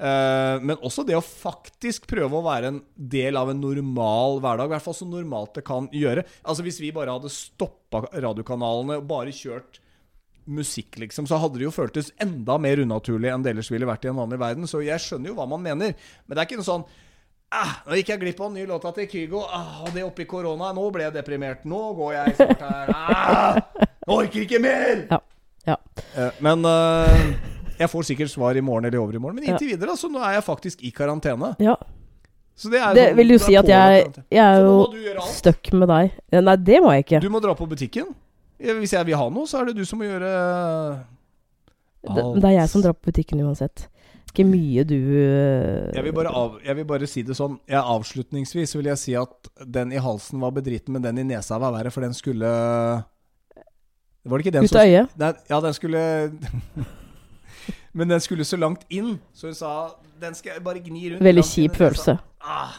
uh, 0.00 0.56
men 0.64 0.76
også 0.80 1.04
det 1.04 1.18
å 1.18 1.20
faktisk 1.20 2.06
prøve 2.08 2.40
å 2.40 2.44
være 2.46 2.72
en 2.72 2.80
del 2.96 3.36
av 3.36 3.50
en 3.52 3.60
normal 3.60 4.40
hverdag. 4.40 4.70
I 4.70 4.74
hvert 4.78 4.86
fall 4.86 4.96
så 4.96 5.08
normalt 5.10 5.52
det 5.60 5.66
kan 5.68 5.90
gjøre. 5.92 6.24
Altså 6.46 6.64
Hvis 6.64 6.80
vi 6.80 6.94
bare 6.96 7.12
hadde 7.12 7.28
stoppa 7.28 8.06
radiokanalene 8.16 8.96
og 9.02 9.08
bare 9.12 9.28
kjørt 9.28 9.82
musikk, 10.46 10.98
liksom, 11.02 11.26
så 11.26 11.38
hadde 11.42 11.58
det 11.58 11.66
jo 11.66 11.72
føltes 11.74 12.12
enda 12.22 12.56
mer 12.62 12.78
unaturlig 12.78 13.32
enn 13.32 13.42
det 13.42 13.50
ellers 13.54 13.70
ville 13.72 13.86
vært 13.88 14.04
i 14.06 14.10
en 14.12 14.18
vanlig 14.20 14.38
verden. 14.38 14.66
Så 14.70 14.82
jeg 14.86 15.02
skjønner 15.02 15.32
jo 15.32 15.34
hva 15.38 15.46
man 15.50 15.62
mener. 15.64 15.94
Men 16.26 16.36
det 16.36 16.42
er 16.42 16.46
ikke 16.48 16.60
noe 16.60 16.68
sånn 16.68 16.84
ah, 17.52 17.72
Nå 17.86 17.98
gikk 17.98 18.12
jeg 18.14 18.20
glipp 18.20 18.40
av 18.40 18.50
den 18.52 18.60
nye 18.60 18.68
låta 18.70 18.92
til 18.94 19.08
Kygo. 19.10 19.42
Ah, 19.50 19.82
og 19.86 19.90
det 19.94 20.04
oppi 20.06 20.26
korona. 20.28 20.72
Nå 20.76 20.86
ble 20.94 21.06
jeg 21.08 21.16
deprimert. 21.18 21.64
Nå 21.66 21.82
går 21.98 22.14
jeg 22.18 22.36
snart 22.38 22.62
her. 22.62 22.94
Ah, 22.94 23.60
orker 24.06 24.44
ikke 24.46 24.60
mer! 24.62 25.06
Ja. 25.10 25.20
ja. 25.66 25.76
Eh, 26.14 26.30
men 26.46 26.62
uh, 26.66 27.26
jeg 27.78 27.90
får 27.90 28.06
sikkert 28.12 28.30
svar 28.32 28.56
i 28.56 28.62
morgen 28.64 28.86
eller 28.86 28.98
i 28.98 29.02
overmorgen. 29.02 29.36
Men 29.40 29.48
Ja. 29.50 29.54
inntil 29.56 29.74
videre, 29.74 29.96
så 29.98 30.10
nå 30.10 30.22
er 30.22 30.38
jeg 30.38 30.46
faktisk 30.46 30.82
i 30.86 30.92
karantene. 30.94 31.54
ja. 31.58 31.76
Så 32.56 32.70
det 32.72 32.78
er 32.80 32.94
Det 32.94 33.02
sånn- 33.10 33.16
vil 33.18 33.28
jo 33.34 33.38
si 33.38 33.54
at 33.60 33.66
jeg, 33.68 34.04
jeg 34.32 34.40
er 34.40 34.62
jo 34.64 34.86
stuck 35.28 35.72
med 35.76 35.90
deg. 35.90 36.14
Nei, 36.32 36.54
det 36.56 36.78
må 36.80 36.94
jeg 36.94 37.04
ikke. 37.04 37.18
Du 37.20 37.28
må 37.28 37.42
dra 37.44 37.52
på 37.52 37.66
butikken. 37.68 38.14
Hvis 38.58 38.92
jeg 38.96 39.06
vil 39.06 39.18
ha 39.20 39.26
noe, 39.28 39.46
så 39.48 39.60
er 39.60 39.68
det 39.70 39.76
du 39.76 39.84
som 39.84 40.00
må 40.00 40.06
gjøre 40.08 40.30
Det, 42.06 42.22
det 42.40 42.48
er 42.48 42.54
jeg 42.60 42.70
som 42.72 42.82
drar 42.84 42.94
på 42.96 43.10
butikken 43.10 43.42
uansett. 43.44 43.88
Ikke 44.30 44.46
mye 44.48 44.84
du 44.88 44.96
eh, 44.96 45.92
Jeg 45.96 46.04
vil, 46.06 46.12
bare 46.16 46.32
av, 46.34 46.56
jeg 46.64 46.76
vil 46.76 46.86
bare 46.88 47.06
si 47.08 47.22
det 47.24 47.36
sånn 47.38 47.54
Jeg, 47.68 47.80
Avslutningsvis 47.80 48.74
vil 48.76 48.88
jeg 48.90 49.00
si 49.00 49.14
at 49.16 49.50
den 49.64 49.94
i 49.96 50.00
halsen 50.02 50.42
var 50.42 50.52
bedriten, 50.56 50.92
men 50.96 51.04
den 51.04 51.22
i 51.22 51.26
nesa 51.30 51.58
var 51.62 51.72
verre, 51.76 51.92
for 51.94 52.04
den 52.04 52.12
skulle 52.16 52.50
Var 54.26 54.36
det 54.36 54.44
ikke 54.46 54.56
den 54.58 54.66
Ut 54.68 54.76
av 54.76 54.88
øyet? 54.90 55.14
Den, 55.16 55.40
ja, 55.52 55.60
den 55.64 55.76
skulle 55.78 56.02
Men 57.96 58.10
den 58.12 58.20
skulle 58.20 58.44
så 58.44 58.58
langt 58.60 58.82
inn, 58.92 59.14
så 59.32 59.48
hun 59.48 59.56
sa 59.56 59.70
den 60.20 60.34
skal 60.36 60.54
jeg 60.54 60.62
bare 60.64 60.80
gni 60.84 61.10
rundt. 61.12 61.22
Veldig 61.24 61.42
kjip 61.44 61.74
følelse. 61.76 62.14
Ah. 62.44 62.74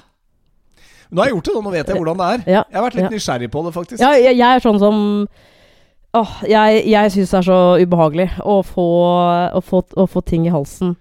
Nå 1.10 1.22
har 1.22 1.30
jeg 1.30 1.36
gjort 1.36 1.50
det. 1.50 1.54
Nå 1.66 1.72
vet 1.74 1.90
jeg 1.92 1.98
hvordan 2.00 2.20
det 2.22 2.28
er. 2.28 2.44
Ja. 2.50 2.62
Jeg 2.70 2.78
har 2.78 2.86
vært 2.86 2.98
litt 2.98 3.06
Ja. 3.08 3.12
nysgjerrig 3.14 3.50
på 3.54 3.62
det, 3.66 3.72
faktisk. 3.76 4.02
Ja, 4.02 4.12
jeg, 4.18 4.38
jeg 4.38 4.56
er 4.58 4.64
sånn 4.64 4.78
som 4.82 5.00
Åh, 6.18 6.32
jeg, 6.50 6.84
jeg 6.90 7.12
syns 7.14 7.34
det 7.34 7.40
er 7.42 7.46
så 7.50 7.60
ubehagelig 7.84 8.30
å 8.48 8.62
få, 8.66 8.86
å 9.58 9.62
få, 9.64 9.84
å 10.02 10.08
få 10.10 10.24
ting 10.26 10.48
i 10.48 10.54
halsen. 10.54 10.96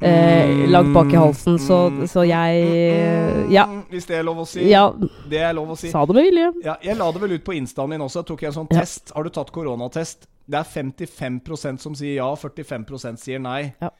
Eh, 0.00 0.60
langt 0.70 0.92
bak 0.94 1.10
i 1.10 1.18
halsen, 1.18 1.56
så, 1.58 1.78
så 2.06 2.22
jeg 2.22 3.48
Ja. 3.50 3.64
Mm, 3.66 3.80
Hvis 3.90 4.06
det 4.06 4.20
er 4.20 4.26
lov 4.28 4.38
å 4.44 4.46
si. 4.46 4.62
Ja, 4.70 4.84
Det 5.28 5.40
er 5.42 5.56
lov 5.58 5.72
å 5.74 5.76
si. 5.78 5.90
sa 5.90 6.04
det 6.06 6.14
med 6.14 6.28
vilje. 6.28 6.52
Ja, 6.64 6.76
jeg 6.82 6.96
la 7.00 7.08
det 7.12 7.22
vel 7.24 7.34
ut 7.34 7.44
på 7.46 7.56
instaen 7.58 7.90
min 7.90 8.04
også. 8.06 8.22
Jeg 8.22 8.28
tok 8.30 8.44
en 8.46 8.52
sånn 8.60 8.68
Ja. 8.70 8.80
test. 8.80 9.12
Har 9.16 9.26
du 9.26 9.30
tatt 9.34 9.50
koronatest? 9.50 10.28
Det 10.48 10.58
er 10.60 10.64
55% 10.64 11.82
som 11.82 11.94
sier 11.98 12.14
ja, 12.22 12.28
45 12.34 13.16
sier 13.18 13.42
nei. 13.42 13.74
Ja. 13.82 13.90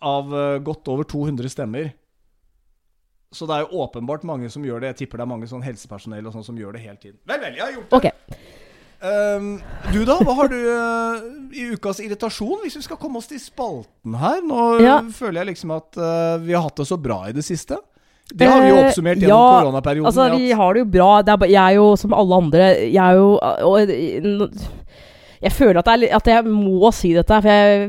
Av 0.00 0.30
uh, 0.32 0.58
godt 0.64 0.88
over 0.88 1.04
200 1.04 1.50
stemmer. 1.50 1.90
Så 3.34 3.46
det 3.46 3.56
er 3.58 3.66
jo 3.66 3.82
åpenbart 3.84 4.22
mange 4.24 4.48
som 4.50 4.62
gjør 4.64 4.80
det. 4.80 4.94
Jeg 4.94 4.96
tipper 5.04 5.18
det 5.20 5.26
er 5.26 5.34
mange 5.34 5.46
sånn 5.50 5.62
helsepersonell 5.62 6.26
og 6.26 6.32
sånn 6.34 6.46
som 6.46 6.56
gjør 6.58 6.72
det 6.78 6.80
hele 6.86 6.96
tiden. 6.96 7.18
Vel, 7.26 7.40
vel, 7.42 7.58
jeg 7.58 7.62
har 7.66 7.74
gjort 7.76 7.90
det. 7.90 7.98
Ok. 7.98 8.06
Ehm, 9.00 9.54
du 9.94 10.02
da, 10.04 10.18
hva 10.20 10.34
har 10.42 10.50
du 10.52 10.58
uh, 10.60 11.20
i 11.56 11.70
ukas 11.72 12.02
irritasjon, 12.04 12.58
hvis 12.64 12.76
vi 12.76 12.82
skal 12.84 12.98
komme 13.00 13.20
oss 13.20 13.30
til 13.30 13.40
spalten 13.40 14.16
her? 14.20 14.42
Nå 14.44 14.64
Ja. 14.84 14.98
føler 15.14 15.40
jeg 15.40 15.54
liksom 15.54 15.72
at 15.76 15.96
uh, 15.96 16.36
vi 16.42 16.52
har 16.52 16.66
hatt 16.66 16.76
det 16.82 16.86
så 16.90 16.98
bra 17.00 17.22
i 17.30 17.32
det 17.32 17.44
siste. 17.46 17.78
Det 18.30 18.46
har 18.46 18.60
vi 18.62 18.68
jo 18.68 18.76
Eh, 18.76 18.88
oppsummert 18.88 19.18
gjennom 19.18 19.40
ja, 19.40 19.60
koronaperioden. 19.64 20.06
Altså, 20.06 20.28
vi 20.36 20.52
har 20.52 20.74
det 20.74 20.82
jo 20.84 20.90
bra. 20.92 21.08
Det 21.22 21.32
er, 21.34 21.46
jeg 21.50 21.62
er 21.64 21.78
jo 21.80 21.86
som 21.98 22.12
alle 22.14 22.36
andre 22.36 22.66
Jeg 22.86 23.02
er 23.02 23.16
jo 23.18 23.40
og, 23.42 24.52
Jeg 25.40 25.52
føler 25.56 25.80
at, 25.80 25.88
er, 25.88 26.04
at 26.14 26.26
jeg 26.30 26.44
må 26.44 26.92
si 26.94 27.10
dette, 27.16 27.40
for 27.40 27.48
jeg 27.50 27.88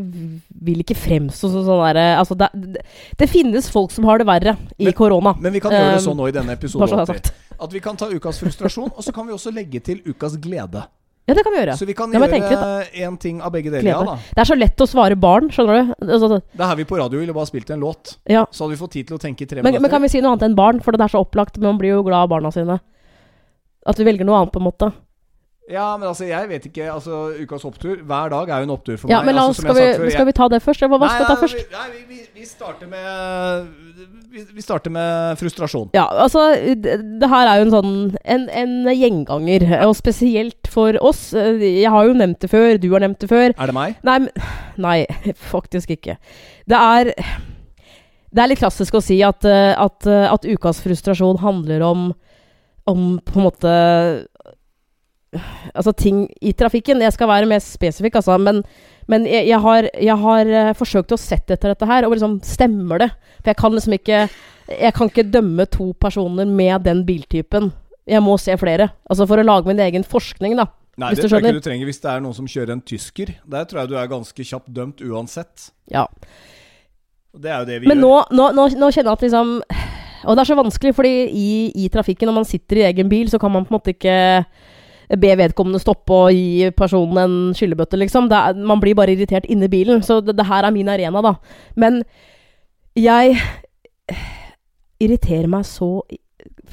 vil 0.62 0.80
ikke 0.82 0.96
fremstå 0.96 1.50
som 1.52 1.66
sånn 1.68 1.84
derre 1.84 2.06
altså, 2.18 2.38
det, 2.40 2.48
det, 3.20 3.28
finnes 3.30 3.68
folk 3.70 3.92
som 3.92 4.08
har 4.08 4.22
det 4.22 4.28
verre 4.30 4.56
i 4.80 4.88
Men- 4.88 4.96
korona. 4.98 5.36
Men 5.38 5.54
vi 5.54 5.60
kan 5.60 5.74
gjøre 5.76 5.92
det 5.92 6.02
Um, 6.02 6.06
sånn 6.08 6.18
nå 6.18 6.30
i 6.30 6.34
denne 6.34 6.56
episoden 6.56 7.22
at 7.62 7.74
vi 7.74 7.80
kan 7.84 7.98
ta 7.98 8.08
ukas 8.10 8.40
frustrasjon, 8.42 8.90
og 8.96 9.04
så 9.06 9.14
kan 9.14 9.28
vi 9.28 9.34
også 9.36 9.52
legge 9.54 9.80
til 9.86 10.02
ukas 10.08 10.40
glede. 10.42 10.82
Ja, 11.30 11.36
det 11.38 11.44
kan 11.46 11.54
vi 11.54 11.60
gjøre. 11.62 11.76
Så 11.78 11.86
vi 11.86 11.94
kan 11.96 12.12
gjøre 12.12 12.88
én 12.98 13.18
ting 13.22 13.42
av 13.46 13.54
begge 13.54 13.72
deler. 13.72 13.88
Ja. 13.88 14.16
Det 14.34 14.42
er 14.42 14.48
så 14.50 14.58
lett 14.58 14.82
å 14.82 14.88
svare 14.90 15.16
barn, 15.16 15.52
skjønner 15.54 15.78
du. 15.78 15.94
Altså, 16.08 16.40
Det 16.42 16.60
er 16.60 16.72
her 16.72 16.80
vi 16.80 16.88
på 16.90 16.98
radio 17.00 17.22
ville 17.22 17.36
bare 17.36 17.48
spilt 17.48 17.70
en 17.70 17.80
låt. 17.80 18.18
ja. 18.26 18.46
Så 18.52 18.66
hadde 18.66 18.76
vi 18.76 18.82
fått 18.82 18.96
tid 18.98 19.08
til 19.08 19.20
å 19.20 19.22
tenke 19.22 19.46
i 19.46 19.46
tre 19.48 19.62
men, 19.62 19.70
minutter. 19.70 19.82
men 19.86 19.92
kan 19.94 20.02
vi 20.02 20.10
si 20.10 20.22
noe 20.22 20.34
annet 20.34 20.50
enn 20.50 20.58
barn? 20.58 20.82
For 20.82 20.92
det 20.92 21.06
er 21.06 21.14
så 21.14 21.22
opplagt. 21.24 21.58
Men 21.58 21.76
man 21.76 21.80
blir 21.80 21.94
jo 21.96 22.04
glad 22.04 22.26
av 22.26 22.34
barna 22.34 22.52
sine. 22.52 22.80
At 23.86 23.98
vi 24.02 24.04
velger 24.06 24.26
noe 24.26 24.42
annet, 24.42 24.52
på 24.52 24.60
en 24.60 24.68
måte. 24.68 24.92
Ja, 25.72 25.86
men 25.98 26.10
altså, 26.10 26.26
jeg 26.28 26.50
vet 26.50 26.66
ikke. 26.68 26.88
Altså, 26.92 27.22
Ukas 27.40 27.64
opptur 27.68 28.02
Hver 28.04 28.32
dag 28.34 28.50
er 28.50 28.64
jo 28.64 28.68
en 28.68 28.74
opptur 28.76 28.98
for 29.00 29.12
Ja, 29.12 29.22
meg. 29.22 29.30
men 29.32 29.38
la 29.38 29.46
altså, 29.48 29.52
oss, 29.52 29.62
som 29.62 29.70
skal, 29.70 29.78
vi, 29.78 29.94
før, 29.98 30.14
skal 30.16 30.28
vi 30.28 30.34
ta 30.40 30.48
det 30.52 30.62
først? 30.66 30.82
Eller 30.84 30.92
hva 30.92 31.00
Nei, 31.02 31.12
skal 31.12 31.24
vi 31.24 31.30
ta 31.30 31.38
først? 31.42 31.76
Nei, 31.76 31.86
vi, 31.92 32.02
vi, 32.10 32.20
vi 32.42 32.48
starter 32.50 32.92
med 32.92 33.70
vi, 34.32 34.44
vi 34.56 34.64
starter 34.64 34.94
med 34.96 35.38
frustrasjon. 35.40 35.90
Ja, 35.96 36.06
altså 36.26 36.46
det, 36.80 36.98
det 37.22 37.30
her 37.32 37.50
er 37.52 37.62
jo 37.62 37.68
en 37.68 37.74
sånn 37.74 37.94
en, 38.24 38.48
en 38.62 38.76
gjenganger, 38.96 39.66
og 39.86 39.96
spesielt 40.00 40.70
for 40.72 40.96
oss. 41.04 41.30
Jeg 41.36 41.92
har 41.92 42.08
jo 42.08 42.16
nevnt 42.16 42.40
det 42.44 42.52
før, 42.52 42.80
du 42.80 42.90
har 42.94 43.04
nevnt 43.04 43.20
det 43.24 43.32
før. 43.32 43.52
Er 43.52 43.72
det 43.72 43.76
meg? 43.76 44.00
Nei, 44.08 44.18
nei 44.80 44.98
faktisk 45.52 45.92
ikke. 45.98 46.18
Det 46.72 46.80
er 46.80 47.14
Det 48.32 48.40
er 48.40 48.48
litt 48.48 48.62
klassisk 48.64 48.96
å 48.96 49.04
si 49.04 49.20
at, 49.28 49.44
at, 49.46 50.08
at 50.08 50.48
ukas 50.48 50.80
frustrasjon 50.84 51.42
handler 51.44 51.84
om 51.84 52.12
om 52.90 53.20
på 53.26 53.40
en 53.40 53.46
måte 53.46 53.72
Altså 55.72 55.94
ting 55.96 56.26
i 56.44 56.52
trafikken. 56.58 57.02
Jeg 57.04 57.16
skal 57.16 57.30
være 57.32 57.48
mer 57.48 57.62
spesifikk, 57.64 58.18
altså. 58.20 58.36
Men, 58.42 58.64
men 59.08 59.28
jeg, 59.30 59.48
jeg 59.48 59.60
har, 59.64 59.88
jeg 59.96 60.18
har 60.26 60.52
eh, 60.62 60.72
forsøkt 60.76 61.16
å 61.16 61.20
sette 61.20 61.56
etter 61.56 61.72
dette 61.72 61.88
her, 61.88 62.08
og 62.08 62.16
liksom 62.16 62.40
Stemmer 62.46 63.06
det? 63.06 63.10
For 63.40 63.54
jeg 63.54 63.60
kan 63.62 63.78
liksom 63.78 63.96
ikke 63.96 64.20
Jeg 64.72 64.94
kan 64.98 65.12
ikke 65.12 65.30
dømme 65.32 65.66
to 65.72 65.92
personer 66.00 66.48
med 66.48 66.84
den 66.88 67.06
biltypen. 67.08 67.72
Jeg 68.08 68.24
må 68.24 68.38
se 68.40 68.56
flere. 68.60 68.90
Altså 69.10 69.28
for 69.30 69.40
å 69.40 69.46
lage 69.46 69.72
min 69.72 69.82
egen 69.84 70.04
forskning, 70.08 70.56
da. 70.60 70.68
Nei, 71.00 71.14
det 71.16 71.24
tror 71.24 71.40
jeg 71.40 71.48
ikke 71.48 71.62
du 71.62 71.66
trenger 71.66 71.88
hvis 71.88 72.02
det 72.04 72.10
er 72.12 72.24
noen 72.24 72.36
som 72.36 72.48
kjører 72.50 72.76
en 72.76 72.84
tysker. 72.84 73.32
Der 73.48 73.68
tror 73.68 73.82
jeg 73.82 73.92
du 73.92 73.96
er 74.00 74.10
ganske 74.12 74.46
kjapt 74.48 74.72
dømt 74.76 75.04
uansett. 75.04 75.70
Ja. 75.92 76.06
Og 77.32 77.40
Det 77.42 77.52
er 77.52 77.62
jo 77.62 77.70
det 77.70 77.80
vi 77.82 77.92
Men 77.92 78.04
gjør. 78.04 78.28
Men 78.28 78.38
nå, 78.38 78.50
nå, 78.58 78.68
nå 78.76 78.92
kjenner 78.92 79.14
jeg 79.14 79.16
at 79.16 79.24
liksom 79.26 79.54
Og 80.28 80.36
det 80.36 80.44
er 80.44 80.50
så 80.52 80.60
vanskelig, 80.60 80.94
fordi 80.96 81.14
i, 81.32 81.52
i 81.86 81.88
trafikken, 81.90 82.30
når 82.30 82.42
man 82.42 82.46
sitter 82.46 82.82
i 82.82 82.86
egen 82.92 83.10
bil, 83.10 83.32
så 83.32 83.40
kan 83.42 83.52
man 83.52 83.66
på 83.66 83.74
en 83.74 83.80
måte 83.80 83.96
ikke 83.96 84.18
be 85.20 85.34
vedkommende 85.36 85.82
stoppe 85.82 86.16
og 86.16 86.32
gi 86.36 86.70
personen 86.78 87.18
en 87.20 87.38
skyllebøtte, 87.58 88.00
liksom. 88.00 88.30
Er, 88.32 88.56
man 88.56 88.80
blir 88.84 88.96
bare 88.96 89.12
irritert 89.16 89.48
inni 89.52 89.68
bilen. 89.72 90.04
Så 90.06 90.22
det, 90.24 90.38
det 90.38 90.46
her 90.48 90.68
er 90.68 90.72
min 90.76 90.90
arena, 90.92 91.22
da. 91.26 91.34
Men 91.76 92.02
jeg 92.96 93.38
irriterer 95.02 95.50
meg 95.52 95.66
så 95.68 96.02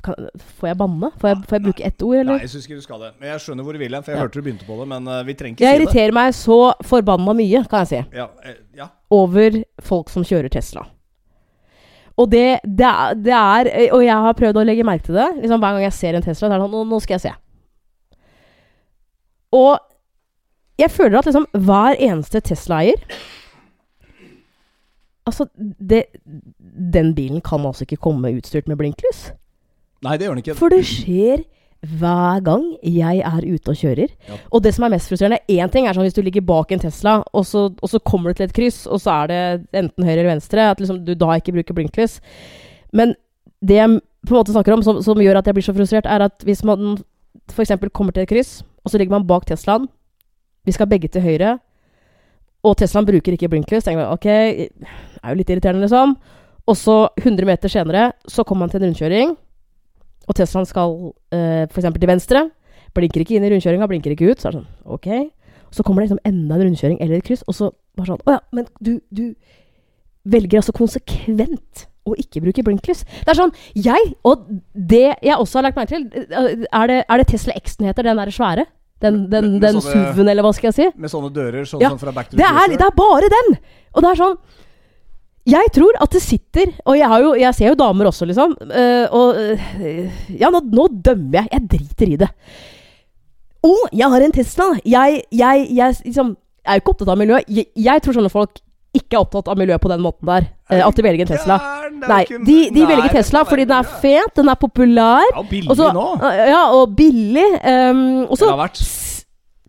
kan, 0.05 0.14
Får 0.59 0.68
jeg 0.70 0.79
banne? 0.79 1.11
Får 1.18 1.31
jeg, 1.31 1.38
får 1.48 1.57
jeg 1.59 1.64
bruke 1.64 1.87
ett 1.88 2.05
ord, 2.07 2.20
Nei, 2.29 2.37
jeg 2.44 2.53
syns 2.53 2.68
ikke 2.68 2.79
du 2.79 2.85
skal 2.85 3.01
det. 3.03 3.09
Men 3.18 3.33
jeg 3.33 3.42
skjønner 3.44 3.66
hvor 3.66 3.74
du 3.74 3.81
vil 3.83 3.96
hen, 3.96 4.05
for 4.05 4.12
jeg 4.12 4.18
Ja. 4.20 4.27
hørte 4.27 4.38
du 4.38 4.44
begynte 4.46 4.68
på 4.68 4.77
det. 4.79 4.87
Men 4.92 5.09
eh, 5.09 5.24
vi 5.27 5.35
trenger 5.35 5.57
ikke 5.57 5.64
Jeg 5.64 5.68
si 5.68 5.72
det. 5.72 5.81
Jeg 5.81 5.88
irriterer 5.88 6.14
meg 6.14 6.37
så 6.38 6.59
forbanna 6.87 7.35
mye, 7.35 7.64
kan 7.70 7.83
jeg 7.85 7.90
si. 7.90 8.03
Ja, 8.20 8.29
eh, 8.44 8.61
ja. 8.79 8.88
over 9.11 9.59
folk 9.83 10.12
som 10.14 10.22
kjører 10.22 10.53
Tesla. 10.55 10.87
Og 12.18 12.31
det, 12.31 12.61
det, 12.66 12.87
er, 12.87 13.14
det 13.14 13.35
er 13.35 13.92
Og 13.94 14.03
jeg 14.03 14.14
har 14.14 14.33
prøvd 14.35 14.57
å 14.59 14.64
legge 14.66 14.87
merke 14.87 15.07
til 15.07 15.14
det. 15.14 15.29
Liksom 15.42 15.61
Hver 15.62 15.77
gang 15.77 15.85
jeg 15.87 15.92
ser 15.94 16.14
en 16.18 16.24
Tesla, 16.24 16.48
så 16.48 16.53
er 16.53 16.57
det 16.57 16.64
sånn 16.64 16.74
Nå, 16.74 16.85
nå 16.90 16.98
skal 17.03 17.18
jeg 17.18 17.27
se. 17.29 17.35
Og 19.55 19.79
jeg 20.79 20.91
føler 20.95 21.19
at 21.19 21.29
liksom 21.29 21.49
hver 21.53 21.99
eneste 21.99 22.41
Tesla-eier 22.41 23.19
Altså, 25.29 25.45
det, 25.61 26.07
den 26.95 27.11
bilen 27.13 27.43
kan 27.45 27.61
altså 27.69 27.85
ikke 27.85 27.99
komme 28.01 28.31
utstyrt 28.33 28.69
med 28.71 28.79
blinklys. 28.81 29.27
Nei, 30.01 30.15
det 30.17 30.25
gjør 30.25 30.39
den 30.39 30.41
ikke. 30.41 30.55
For 30.57 30.73
det 30.73 30.79
skjer 30.89 31.43
hver 32.01 32.41
gang 32.43 32.65
jeg 32.83 33.21
er 33.21 33.45
ute 33.45 33.75
og 33.75 33.79
kjører. 33.79 34.15
Ja. 34.27 34.39
Og 34.57 34.65
det 34.65 34.73
som 34.75 34.87
er 34.87 34.95
mest 34.95 35.11
frustrerende 35.11 35.39
Én 35.53 35.71
ting 35.71 35.87
er 35.87 35.95
sånn 35.95 36.07
hvis 36.09 36.17
du 36.17 36.23
ligger 36.27 36.47
bak 36.49 36.73
en 36.73 36.83
Tesla, 36.83 37.19
og 37.37 37.45
så, 37.47 37.69
og 37.71 37.93
så 37.93 38.01
kommer 38.01 38.33
du 38.33 38.41
til 38.41 38.49
et 38.49 38.57
kryss, 38.57 38.81
og 38.89 39.03
så 39.05 39.19
er 39.23 39.31
det 39.31 39.43
enten 39.83 40.07
høyre 40.09 40.17
eller 40.17 40.33
venstre, 40.33 40.71
at 40.73 40.81
liksom 40.83 41.05
du 41.07 41.13
da 41.19 41.37
ikke 41.37 41.55
bruker 41.55 41.77
blinklys. 41.77 42.19
Men 42.97 43.15
det 43.61 43.79
jeg 43.79 44.01
på 44.27 44.35
en 44.35 44.41
måte 44.41 44.57
snakker 44.57 44.75
om, 44.75 44.83
som, 44.87 44.99
som 45.05 45.23
gjør 45.23 45.39
at 45.39 45.47
jeg 45.47 45.59
blir 45.59 45.69
så 45.69 45.77
frustrert, 45.77 46.09
er 46.09 46.27
at 46.27 46.43
hvis 46.47 46.65
man 46.67 46.97
f.eks. 47.55 47.75
kommer 47.93 48.15
til 48.15 48.25
et 48.25 48.31
kryss, 48.31 48.61
og 48.85 48.93
så 48.93 49.01
ligger 49.01 49.17
man 49.19 49.27
bak 49.29 49.47
Teslaen, 49.49 49.89
vi 50.67 50.75
skal 50.75 50.89
begge 50.91 51.09
til 51.09 51.25
høyre, 51.25 51.57
og 52.67 52.77
Teslaen 52.77 53.07
bruker 53.07 53.35
ikke 53.35 53.49
blinklys, 53.53 53.87
tenker 53.87 54.03
man 54.03 54.13
ok, 54.13 54.27
det 54.27 55.23
er 55.23 55.33
jo 55.33 55.39
litt 55.39 55.51
irriterende, 55.53 55.87
liksom. 55.87 56.17
Og 56.69 56.77
så 56.77 56.97
100 57.17 57.47
meter 57.49 57.73
senere 57.73 58.11
så 58.29 58.45
kommer 58.45 58.67
man 58.67 58.73
til 58.73 58.83
en 58.83 58.91
rundkjøring, 58.91 59.37
og 60.29 60.37
Teslaen 60.37 60.69
skal 60.69 60.97
eh, 61.33 61.65
f.eks. 61.71 61.89
til 61.95 62.11
venstre. 62.11 62.45
Blinker 62.97 63.25
ikke 63.25 63.39
inn 63.39 63.47
i 63.47 63.53
rundkjøringa, 63.53 63.89
blinker 63.89 64.13
ikke 64.13 64.33
ut. 64.33 64.41
Så 64.41 64.51
er 64.51 64.57
det 64.57 64.61
sånn, 64.61 64.73
ok. 64.85 65.09
Så 65.73 65.85
kommer 65.85 66.03
det 66.03 66.09
liksom 66.09 66.21
enda 66.29 66.59
en 66.59 66.67
rundkjøring 66.67 67.01
eller 67.05 67.21
et 67.21 67.29
kryss, 67.29 67.45
og 67.49 67.57
så 67.57 67.71
bare 67.97 68.13
sånn 68.13 68.23
Å 68.25 68.37
ja, 68.37 68.43
men 68.57 68.69
du, 68.85 68.99
du 69.13 69.25
velger 70.29 70.61
altså 70.61 70.75
konsekvent 70.77 71.87
å 72.14 72.18
ikke 72.23 72.42
bruke 72.44 72.64
blinklys. 72.66 73.05
Det 73.25 73.33
er 73.35 73.38
sånn 73.38 73.53
Jeg, 73.75 74.14
og 74.25 74.47
det 74.75 75.05
jeg 75.23 75.37
også 75.37 75.59
har 75.61 75.68
lagt 75.68 75.77
merke 75.79 75.94
til 75.97 76.09
Er 76.73 76.87
det, 76.90 76.99
er 77.09 77.16
det 77.23 77.27
Tesla 77.31 77.55
X 77.61 77.77
den 77.81 77.88
heter? 77.90 78.03
Den 78.09 78.16
der 78.21 78.33
svære? 78.35 78.66
Den, 79.01 79.18
den, 79.31 79.44
Med- 79.44 79.53
med 79.53 79.61
den 79.62 79.77
sånne- 79.81 80.12
SUV-en, 80.12 80.29
eller 80.33 80.42
hva 80.42 80.51
skal 80.57 80.73
jeg 80.73 80.75
si? 80.75 80.87
Med 80.99 81.11
sånne 81.12 81.29
dører, 81.33 81.62
sånn 81.71 81.81
Ja, 81.85 81.90
sånn 81.92 82.01
fra 82.03 82.12
Back 82.16 82.31
to 82.33 82.37
Det 82.37 82.42
the 82.42 82.51
er, 82.51 82.64
Future. 82.64 82.79
det 82.79 82.87
er 82.88 82.97
bare 82.99 83.29
den! 83.37 83.59
Og 83.94 84.03
det 84.03 84.11
er 84.11 84.18
sånn 84.25 84.38
Jeg 85.49 85.71
tror 85.73 85.97
at 86.03 86.11
det 86.16 86.21
sitter 86.25 86.73
Og 86.85 86.97
jeg, 86.99 87.09
har 87.09 87.23
jo, 87.23 87.31
jeg 87.38 87.55
ser 87.55 87.71
jo 87.71 87.77
damer 87.79 88.11
også, 88.11 88.27
liksom. 88.29 88.57
øh, 88.68 89.07
og 89.14 89.38
øh, 89.38 90.11
Ja, 90.40 90.51
nå, 90.51 90.61
nå 90.66 90.88
dømmer 91.03 91.38
jeg. 91.44 91.49
Jeg 91.53 91.68
driter 91.77 92.12
i 92.12 92.18
det. 92.25 92.29
Å, 93.64 93.73
jeg 93.92 94.11
har 94.12 94.23
en 94.27 94.33
Tesla! 94.35 94.66
Jeg, 94.87 95.23
jeg, 95.35 95.64
jeg 95.75 95.94
liksom, 96.05 96.35
jeg 96.62 96.71
er 96.75 96.79
jo 96.79 96.83
ikke 96.85 96.92
opptatt 96.94 97.11
av 97.14 97.18
miljøet. 97.18 97.49
Jeg, 97.51 97.66
jeg 97.75 98.03
tror 98.05 98.14
sånne 98.18 98.31
folk 98.31 98.61
ikke 98.99 99.17
er 99.17 99.25
opptatt 99.25 99.49
av 99.53 99.59
miljø 99.61 99.79
på 99.81 99.91
den 99.93 100.03
måten 100.05 100.29
der. 100.29 100.49
øh, 100.73 100.83
at 100.87 100.97
de 100.99 101.05
velger 101.07 101.25
en 101.27 101.31
Tesla. 101.33 101.57
Er 101.57 101.91
Nei, 102.09 102.21
de, 102.29 102.59
de 102.75 102.87
velger 102.87 103.09
Tesla 103.17 103.43
fordi 103.49 103.65
den 103.69 103.77
er 103.79 103.89
fet, 104.03 104.35
den 104.37 104.49
er 104.53 104.59
populær. 104.61 105.25
Ja, 105.35 105.43
billig 105.51 105.71
Og 105.71 105.77
så, 105.81 105.91
nå. 105.97 106.07
ja, 106.53 106.63
og 106.77 106.95
billig. 106.99 107.47
Um, 107.65 108.27
og 108.29 108.39
så 108.39 108.53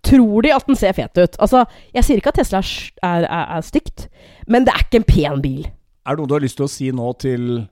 tror 0.03 0.41
de 0.45 0.53
at 0.55 0.65
den 0.67 0.77
ser 0.79 0.93
fet 0.95 1.17
ut. 1.19 1.35
Altså, 1.43 1.65
jeg 1.93 2.05
sier 2.07 2.21
ikke 2.21 2.31
at 2.31 2.39
Tesla 2.39 2.61
er, 2.63 2.69
er, 3.03 3.25
er, 3.27 3.49
er 3.57 3.65
stygt, 3.67 4.07
men 4.47 4.65
det 4.65 4.73
er 4.75 4.85
ikke 4.85 5.01
en 5.03 5.09
pen 5.09 5.41
bil. 5.43 5.65
Er 6.07 6.15
det 6.15 6.23
noe 6.23 6.29
du 6.31 6.33
har 6.37 6.41
lyst 6.45 6.57
til 6.57 6.65
å 6.65 6.71
si 6.71 6.87
nå 6.95 7.11
til 7.21 7.67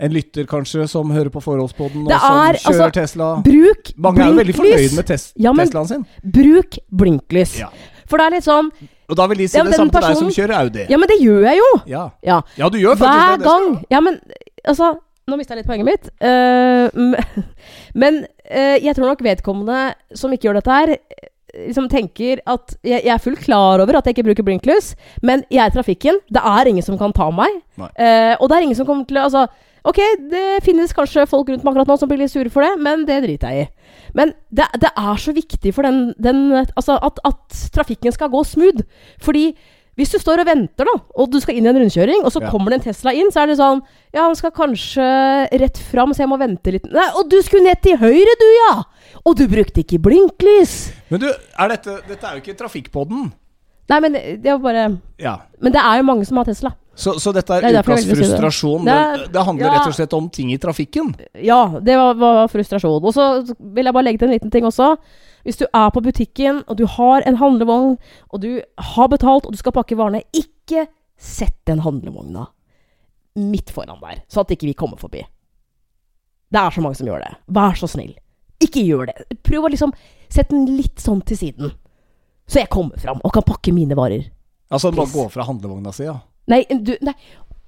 en 0.00 0.14
lytter, 0.14 0.46
kanskje, 0.48 0.86
som 0.88 1.10
hører 1.12 1.28
på 1.28 1.42
Forholdspodden, 1.44 2.06
og 2.06 2.08
Det 2.08 2.18
som 2.22 2.38
er, 2.40 2.56
kjører 2.62 2.84
altså, 2.86 3.00
Tesla? 3.02 3.26
Bruk 3.44 3.90
Mange 4.00 4.22
er 4.24 4.30
jo 4.30 4.38
veldig 4.38 4.54
fornøyd 4.56 4.94
med 4.96 5.06
tes 5.10 5.26
Ja, 5.36 5.52
men- 5.52 5.68
Teslaen 5.68 5.88
sin. 5.90 6.06
Bruk 6.24 6.78
blinklys. 6.88 7.58
Ja. 7.60 7.68
For 8.08 8.16
det 8.16 8.26
er 8.26 8.34
litt 8.38 8.46
sånn 8.48 8.70
Og 9.10 9.18
da 9.18 9.26
vil 9.30 9.42
de 9.42 9.48
si 9.50 9.58
Ja, 9.58 9.64
det 9.66 9.74
samme 9.74 9.90
samme 9.90 9.94
til 9.96 10.06
deg 10.08 10.18
som 10.22 10.32
kjører 10.38 10.56
Audi. 10.60 10.86
Ja, 10.90 10.98
men 11.00 11.10
det 11.10 11.18
gjør 11.20 11.46
jeg 11.48 11.60
jo! 11.60 11.70
Ja, 11.90 12.08
Ja. 12.26 12.40
ja 12.56 12.68
du 12.70 12.78
gjør 12.80 12.98
faktisk 13.00 13.18
Hver 13.18 13.36
det. 13.36 13.46
Hver 13.46 13.50
gang. 13.50 13.80
Ja, 13.90 14.02
men 14.04 14.20
altså 14.64 14.96
Nå 15.30 15.36
mista 15.38 15.54
jeg 15.54 15.60
litt 15.60 15.68
poenget 15.68 15.86
mitt. 15.86 16.08
Uh, 16.18 17.14
men 18.02 18.24
uh, 18.50 18.78
jeg 18.82 18.96
tror 18.96 19.12
nok 19.12 19.20
vedkommende 19.22 19.92
som 20.18 20.32
ikke 20.34 20.48
gjør 20.48 20.58
dette 20.58 20.74
her, 20.74 20.90
eh, 20.96 21.28
liksom 21.68 21.86
tenker 21.92 22.40
at 22.50 22.74
jeg, 22.82 23.04
jeg 23.04 23.12
er 23.14 23.22
fullt 23.22 23.44
klar 23.44 23.82
over 23.84 24.00
at 24.00 24.08
jeg 24.08 24.16
ikke 24.16 24.26
bruker 24.26 24.46
blinklys, 24.48 24.94
men 25.22 25.44
jeg 25.52 25.62
er 25.62 25.70
i 25.70 25.76
trafikken. 25.76 26.18
Det 26.34 26.42
er 26.42 26.72
ingen 26.72 26.82
som 26.82 26.98
kan 26.98 27.14
ta 27.14 27.28
meg. 27.30 27.60
Eh, 27.78 28.34
og 28.40 28.50
det 28.50 28.58
er 28.58 28.66
ingen 28.66 28.80
som 28.80 28.88
kommer 28.88 29.06
til 29.06 29.20
å 29.20 29.28
Altså, 29.28 29.46
ok, 29.84 29.98
det 30.30 30.44
finnes 30.66 30.92
kanskje 30.96 31.26
folk 31.30 31.48
rundt 31.48 31.64
meg 31.64 31.72
akkurat 31.72 31.88
nå 31.88 31.96
som 32.00 32.08
blir 32.10 32.18
litt 32.22 32.32
sure 32.32 32.50
for 32.52 32.62
det, 32.66 32.74
men 32.82 33.04
det 33.08 33.22
driter 33.24 33.52
jeg 33.54 33.66
i. 33.68 33.90
Men 34.14 34.32
det, 34.50 34.66
det 34.82 34.90
er 34.96 35.20
så 35.22 35.32
viktig 35.36 35.72
for 35.74 35.86
den, 35.86 36.12
den 36.18 36.48
Altså 36.76 36.96
at, 37.00 37.20
at 37.24 37.60
trafikken 37.74 38.12
skal 38.12 38.28
gå 38.32 38.40
smooth. 38.44 38.82
Fordi 39.22 39.52
hvis 39.98 40.12
du 40.14 40.18
står 40.22 40.40
og 40.40 40.46
venter, 40.48 40.86
da, 40.88 40.94
og 41.18 41.28
du 41.32 41.36
skal 41.42 41.58
inn 41.58 41.66
i 41.66 41.68
en 41.68 41.76
rundkjøring, 41.76 42.22
og 42.24 42.32
så 42.32 42.40
Ja. 42.40 42.48
kommer 42.50 42.70
det 42.72 42.78
en 42.80 42.84
Tesla 42.86 43.12
inn, 43.12 43.28
så 43.34 43.42
er 43.42 43.50
det 43.50 43.58
sånn 43.58 43.82
Ja, 44.14 44.22
han 44.24 44.36
skal 44.38 44.50
kanskje 44.56 45.04
rett 45.60 45.76
fram, 45.90 46.14
så 46.14 46.22
jeg 46.24 46.30
må 46.30 46.38
vente 46.40 46.72
litt 46.72 46.86
Nei, 46.88 47.04
og 47.18 47.28
du 47.28 47.36
skulle 47.44 47.66
ned 47.66 47.82
til 47.84 47.98
høyre, 48.00 48.36
du, 48.40 48.46
ja! 48.56 48.70
Og 49.26 49.36
du 49.36 49.44
brukte 49.50 49.82
ikke 49.82 49.98
blinklys! 50.00 50.92
Men 51.10 51.20
du, 51.20 51.28
er 51.28 51.74
dette 51.74 51.98
Dette 52.08 52.26
er 52.30 52.38
jo 52.38 52.44
ikke 52.44 52.56
Trafikkpodden. 52.62 53.28
Nei, 53.90 53.98
men 54.06 54.12
det 54.14 54.46
var 54.54 54.62
bare 54.64 54.86
Ja. 55.20 55.36
Men 55.60 55.74
det 55.74 55.82
er 55.82 56.00
jo 56.00 56.06
mange 56.08 56.24
som 56.24 56.38
har 56.40 56.48
Tesla. 56.48 56.72
Så, 57.00 57.14
så 57.22 57.32
dette 57.32 57.56
er 57.56 57.64
Det 57.64 57.80
ukas 57.80 58.04
frustrasjon. 58.10 58.84
Det 58.84 58.92
er- 58.92 59.26
det 59.32 59.44
handler 59.46 59.66
ja. 59.66 59.72
rett 59.78 59.88
og 59.88 59.94
slett 59.96 60.12
om 60.16 60.28
ting 60.28 60.50
i 60.52 60.58
trafikken. 60.60 61.14
Ja, 61.40 61.62
det 61.80 61.96
var, 61.96 62.14
var 62.20 62.48
frustrasjon. 62.52 63.00
Og 63.00 63.14
så 63.16 63.26
vil 63.58 63.88
jeg 63.88 63.94
bare 63.96 64.04
legge 64.04 64.20
til 64.20 64.28
en 64.28 64.34
liten 64.36 64.52
ting 64.52 64.66
også. 64.68 64.92
Hvis 65.44 65.56
du 65.56 65.64
er 65.72 65.88
på 65.94 66.02
butikken, 66.04 66.62
og 66.68 66.76
du 66.76 66.84
har 66.86 67.24
en 67.26 67.38
handlevogn, 67.40 67.94
og 68.30 68.40
du 68.42 68.60
har 68.76 69.08
betalt, 69.08 69.46
og 69.48 69.52
du 69.52 69.56
skal 69.56 69.72
pakke 69.72 69.96
varene, 69.96 70.20
ikke 70.36 70.86
sett 71.16 71.56
den 71.68 71.80
handlevogna 71.80 72.46
midt 73.40 73.70
foran 73.72 74.00
der, 74.02 74.20
så 74.28 74.42
at 74.44 74.50
ikke 74.52 74.68
vi 74.68 74.74
kommer 74.76 75.00
forbi. 75.00 75.22
Det 76.50 76.60
er 76.60 76.70
så 76.74 76.82
mange 76.84 76.98
som 76.98 77.06
gjør 77.08 77.22
det. 77.24 77.32
Vær 77.48 77.78
så 77.78 77.88
snill. 77.88 78.12
Ikke 78.60 78.82
gjør 78.84 79.06
det. 79.12 79.38
Prøv 79.46 79.64
å 79.64 79.70
liksom 79.72 79.92
sette 80.28 80.52
den 80.52 80.66
litt 80.76 81.00
sånn 81.00 81.22
til 81.24 81.38
siden. 81.38 81.72
Så 82.50 82.60
jeg 82.60 82.68
kommer 82.68 82.98
fram 83.00 83.20
og 83.24 83.32
kan 83.32 83.46
pakke 83.46 83.72
mine 83.72 83.96
varer. 83.96 84.26
Altså 84.70 84.90
bare 84.94 85.08
gå 85.14 85.24
fra 85.32 85.46
handlevogna 85.46 85.92
si, 85.94 86.04
ja. 86.04 86.18
Nei, 86.50 86.64
du, 86.68 86.94
nei. 87.06 87.14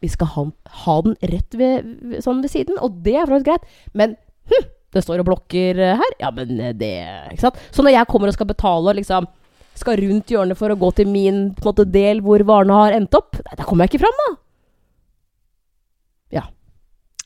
vi 0.02 0.10
skal 0.10 0.30
ha, 0.34 0.46
ha 0.84 0.96
den 1.06 1.16
rett 1.30 1.58
ved, 1.58 1.92
sånn 2.24 2.42
ved 2.44 2.52
siden, 2.52 2.78
og 2.82 3.02
det 3.04 3.16
er 3.18 3.30
faktisk 3.30 3.48
greit. 3.50 3.68
Men 3.98 4.16
hm, 4.50 4.66
det 4.92 5.04
står 5.04 5.22
og 5.22 5.30
blokker 5.30 5.78
eh, 5.78 6.00
her. 6.02 6.18
Ja, 6.22 6.32
men 6.34 6.58
eh, 6.58 6.74
det 6.76 6.92
Ikke 7.32 7.46
sant? 7.46 7.62
Så 7.70 7.84
når 7.84 7.96
jeg 7.96 8.10
kommer 8.10 8.32
og 8.32 8.36
skal 8.36 8.50
betale 8.50 8.98
liksom 8.98 9.30
skal 9.78 9.96
rundt 10.02 10.28
hjørnet 10.28 10.58
for 10.58 10.68
å 10.68 10.76
gå 10.76 10.90
til 10.98 11.08
min 11.08 11.46
måte, 11.64 11.86
del 11.88 12.20
hvor 12.24 12.42
varene 12.44 12.76
har 12.76 12.94
endt 12.98 13.16
opp, 13.16 13.38
nei, 13.40 13.54
da 13.56 13.64
kommer 13.64 13.86
jeg 13.86 13.94
ikke 13.94 14.02
fram, 14.04 14.18
da. 14.20 14.32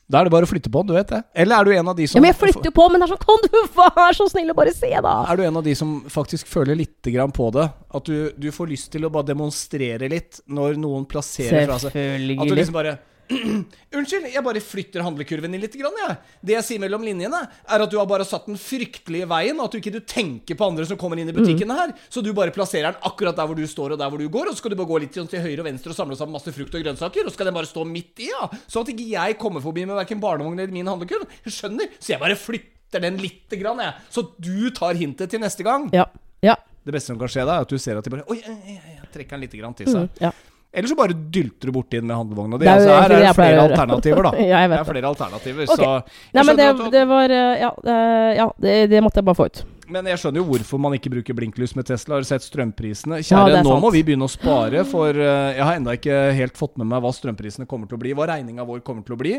Da 0.07 0.21
er 0.21 0.27
det 0.27 0.31
bare 0.31 0.47
å 0.47 0.49
flytte 0.49 0.71
på 0.71 0.81
du 0.87 0.93
vet 0.95 1.09
det. 1.11 1.19
Eller 1.43 1.59
er 1.59 1.67
du 1.67 1.73
en 1.75 1.89
av 1.91 1.97
de 1.97 2.05
som 2.07 2.17
Ja, 2.17 2.23
men 2.23 2.31
jeg 2.31 2.39
flytter 2.39 2.69
jo 2.69 2.73
på, 2.77 2.85
men 2.91 3.01
det 3.01 3.09
er 3.09 3.11
sånn 3.11 3.23
Kan 3.25 3.43
du 3.43 3.57
være 3.75 4.13
så 4.15 4.27
snill 4.31 4.53
å 4.53 4.55
bare 4.55 4.71
se, 4.75 4.91
da? 5.03 5.15
Er 5.27 5.39
du 5.39 5.43
en 5.49 5.59
av 5.59 5.65
de 5.65 5.73
som 5.75 5.97
faktisk 6.11 6.47
føler 6.47 6.79
lite 6.79 7.11
grann 7.11 7.33
på 7.35 7.49
det? 7.55 7.65
At 7.99 8.07
du, 8.07 8.31
du 8.39 8.47
får 8.55 8.71
lyst 8.71 8.91
til 8.93 9.03
å 9.03 9.11
bare 9.11 9.27
demonstrere 9.33 10.07
litt 10.11 10.39
når 10.47 10.79
noen 10.79 11.03
plasserer 11.11 11.67
fra 11.67 11.79
seg 11.83 11.91
Selvfølgelig. 11.91 12.39
At 12.39 12.51
du 12.53 12.55
liksom 12.61 12.79
bare 12.79 12.95
Unnskyld, 13.97 14.27
jeg 14.31 14.43
bare 14.45 14.61
flytter 14.63 15.03
handlekurven 15.05 15.53
din 15.53 15.63
litt. 15.63 15.75
Grann, 15.79 15.97
ja. 15.99 16.15
Det 16.41 16.55
jeg 16.55 16.65
sier 16.67 16.81
mellom 16.83 17.03
linjene, 17.05 17.41
er 17.47 17.83
at 17.83 17.91
du 17.91 17.97
har 17.99 18.07
bare 18.09 18.25
satt 18.27 18.47
den 18.49 18.59
fryktelige 18.61 19.27
veien, 19.29 19.59
og 19.59 19.67
at 19.67 19.75
du 19.75 19.79
ikke 19.81 19.93
du 19.97 19.99
tenker 20.07 20.57
på 20.59 20.67
andre 20.67 20.87
som 20.87 20.99
kommer 20.99 21.19
inn 21.19 21.31
i 21.31 21.35
butikkene 21.35 21.77
her. 21.77 21.93
Så 22.13 22.23
du 22.25 22.31
bare 22.37 22.53
plasserer 22.55 22.95
den 22.95 23.09
akkurat 23.09 23.37
der 23.37 23.49
hvor 23.49 23.59
du 23.59 23.65
står, 23.67 23.95
og 23.95 24.01
der 24.01 24.11
hvor 24.13 24.21
du 24.21 24.29
går. 24.31 24.51
Og 24.51 24.55
så 24.55 24.63
skal 24.63 24.73
du 24.73 24.79
bare 24.79 24.91
gå 24.91 25.01
litt 25.03 25.17
til 25.17 25.43
høyre 25.43 25.63
og 25.63 25.67
venstre 25.69 25.93
og 25.93 25.99
samle 25.99 26.19
sammen 26.19 26.37
masse 26.37 26.53
frukt 26.55 26.77
og 26.77 26.85
grønnsaker. 26.85 27.27
Og 27.27 27.33
så 27.33 27.39
skal 27.39 27.51
den 27.51 27.57
bare 27.59 27.69
stå 27.69 27.85
midt 27.87 28.23
i, 28.23 28.31
ja. 28.31 28.47
Sånn 28.67 28.87
at 28.87 28.93
ikke 28.95 29.09
jeg 29.11 29.39
kommer 29.41 29.63
forbi 29.63 29.87
med 29.87 29.99
verken 29.99 30.23
barnevogn 30.23 30.59
eller 30.59 30.75
min 30.75 30.87
handlekurv. 30.89 31.27
Skjønner? 31.47 31.91
Så 31.99 32.15
jeg 32.15 32.23
bare 32.23 32.39
flytter 32.39 33.03
den 33.03 33.19
lite 33.21 33.59
grann, 33.59 33.83
jeg. 33.83 34.07
Så 34.13 34.29
du 34.39 34.69
tar 34.75 34.95
hintet 34.99 35.33
til 35.33 35.43
neste 35.43 35.65
gang. 35.67 35.89
Ja. 35.95 36.07
Ja. 36.45 36.55
Det 36.87 36.93
beste 36.95 37.11
som 37.11 37.19
kan 37.19 37.31
skje 37.31 37.43
da, 37.43 37.57
er 37.59 37.65
at 37.67 37.71
du 37.71 37.79
ser 37.81 37.97
at 37.99 38.05
de 38.05 38.13
bare 38.13 38.23
Oi, 38.31 38.37
jeg, 38.39 38.53
jeg, 38.63 38.93
jeg 39.01 39.09
trekker 39.11 39.35
den 39.35 39.43
litt 39.43 39.57
grann 39.59 39.75
til 39.75 39.89
seg. 39.91 40.07
Mm, 40.07 40.21
ja. 40.23 40.31
Eller 40.73 40.91
så 40.91 40.97
bare 40.99 41.15
dylter 41.15 41.69
du 41.69 41.73
borti 41.73 41.97
den 41.97 42.09
med 42.09 42.17
handlevogna. 42.17 42.57
di. 42.57 42.65
Det 42.65 42.71
er 42.71 42.81
altså, 42.81 42.97
her 42.99 43.13
er 43.15 43.23
det 43.23 43.33
flere 43.37 43.63
alternativer, 43.63 44.27
da. 44.27 44.31
Ja, 44.51 44.59
det 44.67 44.77
er 44.77 44.89
flere 44.89 45.09
alternativer, 45.13 45.63
okay. 45.63 45.79
så 45.79 46.35
Nei, 46.35 46.43
men 46.43 46.59
det, 46.59 46.67
det 46.93 47.03
var 47.09 47.33
eh, 47.33 47.63
Ja, 47.63 47.71
eh, 47.93 48.29
ja 48.37 48.47
det, 48.61 48.75
det 48.91 49.01
måtte 49.05 49.21
jeg 49.21 49.29
bare 49.29 49.39
få 49.39 49.47
ut. 49.47 49.63
Men 49.87 50.09
jeg 50.11 50.19
skjønner 50.19 50.43
jo 50.43 50.47
hvorfor 50.49 50.81
man 50.83 50.97
ikke 50.97 51.11
bruker 51.13 51.37
blinklys 51.37 51.73
med 51.77 51.87
Tesla. 51.87 52.17
Har 52.17 52.25
du 52.25 52.27
sett 52.27 52.43
strømprisene? 52.43 53.21
Kjære, 53.23 53.61
er 53.61 53.65
nå 53.65 53.77
må 53.79 53.91
vi 53.95 54.03
begynne 54.05 54.27
å 54.27 54.31
spare, 54.31 54.83
for 54.87 55.15
eh, 55.15 55.53
jeg 55.55 55.63
har 55.63 55.79
ennå 55.79 55.95
ikke 55.95 56.17
helt 56.35 56.59
fått 56.59 56.75
med 56.81 56.91
meg 56.91 57.05
hva 57.05 57.13
strømprisene 57.15 57.69
kommer 57.69 57.87
til 57.87 57.95
å 57.95 58.01
bli. 58.03 58.11
Hva 58.17 58.27
regninga 58.33 58.67
vår 58.67 58.83
kommer 58.87 59.07
til 59.07 59.15
å 59.15 59.21
bli. 59.21 59.37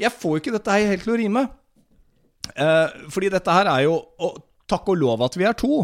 Jeg 0.00 0.14
får 0.16 0.38
jo 0.38 0.42
ikke 0.42 0.56
dette 0.56 0.78
her 0.78 0.94
helt 0.94 1.04
til 1.04 1.12
å 1.12 1.20
rime. 1.20 1.44
Eh, 2.56 2.96
fordi 3.12 3.30
dette 3.36 3.58
her 3.60 3.70
er 3.76 3.84
jo 3.86 4.00
og 4.22 4.40
Takk 4.72 4.86
og 4.88 5.02
lov 5.02 5.20
at 5.26 5.34
vi 5.36 5.44
er 5.44 5.56
to. 5.58 5.82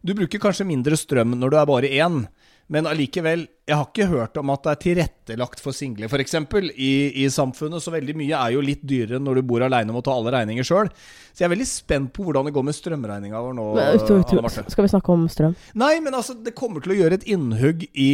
Du 0.00 0.14
bruker 0.16 0.40
kanskje 0.40 0.64
mindre 0.64 0.96
strøm 0.96 1.34
når 1.36 1.50
du 1.52 1.56
er 1.60 1.66
bare 1.68 1.90
én. 1.92 2.22
Men 2.70 2.86
allikevel, 2.86 3.48
jeg 3.66 3.74
har 3.74 3.88
ikke 3.88 4.06
hørt 4.06 4.36
om 4.38 4.52
at 4.54 4.62
det 4.62 4.70
er 4.70 4.80
tilrettelagt 4.84 5.62
for 5.62 5.74
single, 5.74 6.06
f.eks. 6.06 6.36
I, 6.70 6.90
i 7.18 7.24
samfunnet. 7.32 7.82
Så 7.82 7.90
veldig 7.90 8.14
mye 8.20 8.38
er 8.38 8.54
jo 8.54 8.62
litt 8.62 8.84
dyrere 8.86 9.18
når 9.18 9.40
du 9.40 9.48
bor 9.50 9.64
aleine 9.66 9.90
og 9.90 9.98
må 9.98 10.02
ta 10.06 10.14
alle 10.14 10.30
regninger 10.36 10.66
sjøl. 10.66 10.90
Så 11.32 11.42
jeg 11.42 11.48
er 11.48 11.54
veldig 11.56 11.66
spent 11.66 12.12
på 12.14 12.28
hvordan 12.28 12.46
det 12.46 12.54
går 12.54 12.66
med 12.68 12.78
strømregninga 12.78 13.42
vår 13.42 13.56
nå. 13.58 13.66
Anne 13.74 14.52
Skal 14.70 14.86
vi 14.86 14.92
snakke 14.94 15.16
om 15.16 15.26
strøm? 15.32 15.58
Nei, 15.82 15.96
men 16.04 16.14
altså, 16.14 16.38
det 16.38 16.54
kommer 16.58 16.84
til 16.84 16.94
å 16.94 17.00
gjøre 17.00 17.18
et 17.18 17.26
innhugg 17.34 17.82
i, 17.90 18.12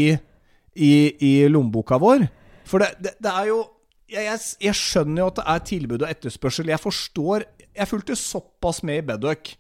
i, 0.73 0.93
i 1.21 1.33
lommeboka 1.53 2.01
vår. 2.01 2.25
For 2.67 2.81
det, 2.81 2.95
det, 3.05 3.17
det 3.21 3.37
er 3.37 3.53
jo 3.53 3.61
jeg, 4.09 4.25
jeg, 4.25 4.41
jeg 4.69 4.79
skjønner 4.79 5.21
jo 5.21 5.29
at 5.35 5.39
det 5.43 5.47
er 5.53 5.69
tilbud 5.73 6.01
og 6.01 6.09
etterspørsel. 6.09 6.73
Jeg 6.73 6.81
forstår 6.81 7.45
Jeg 7.77 7.91
fulgte 7.91 8.17
såpass 8.17 8.81
med 8.87 9.03
i 9.03 9.07
Bedøk 9.13 9.53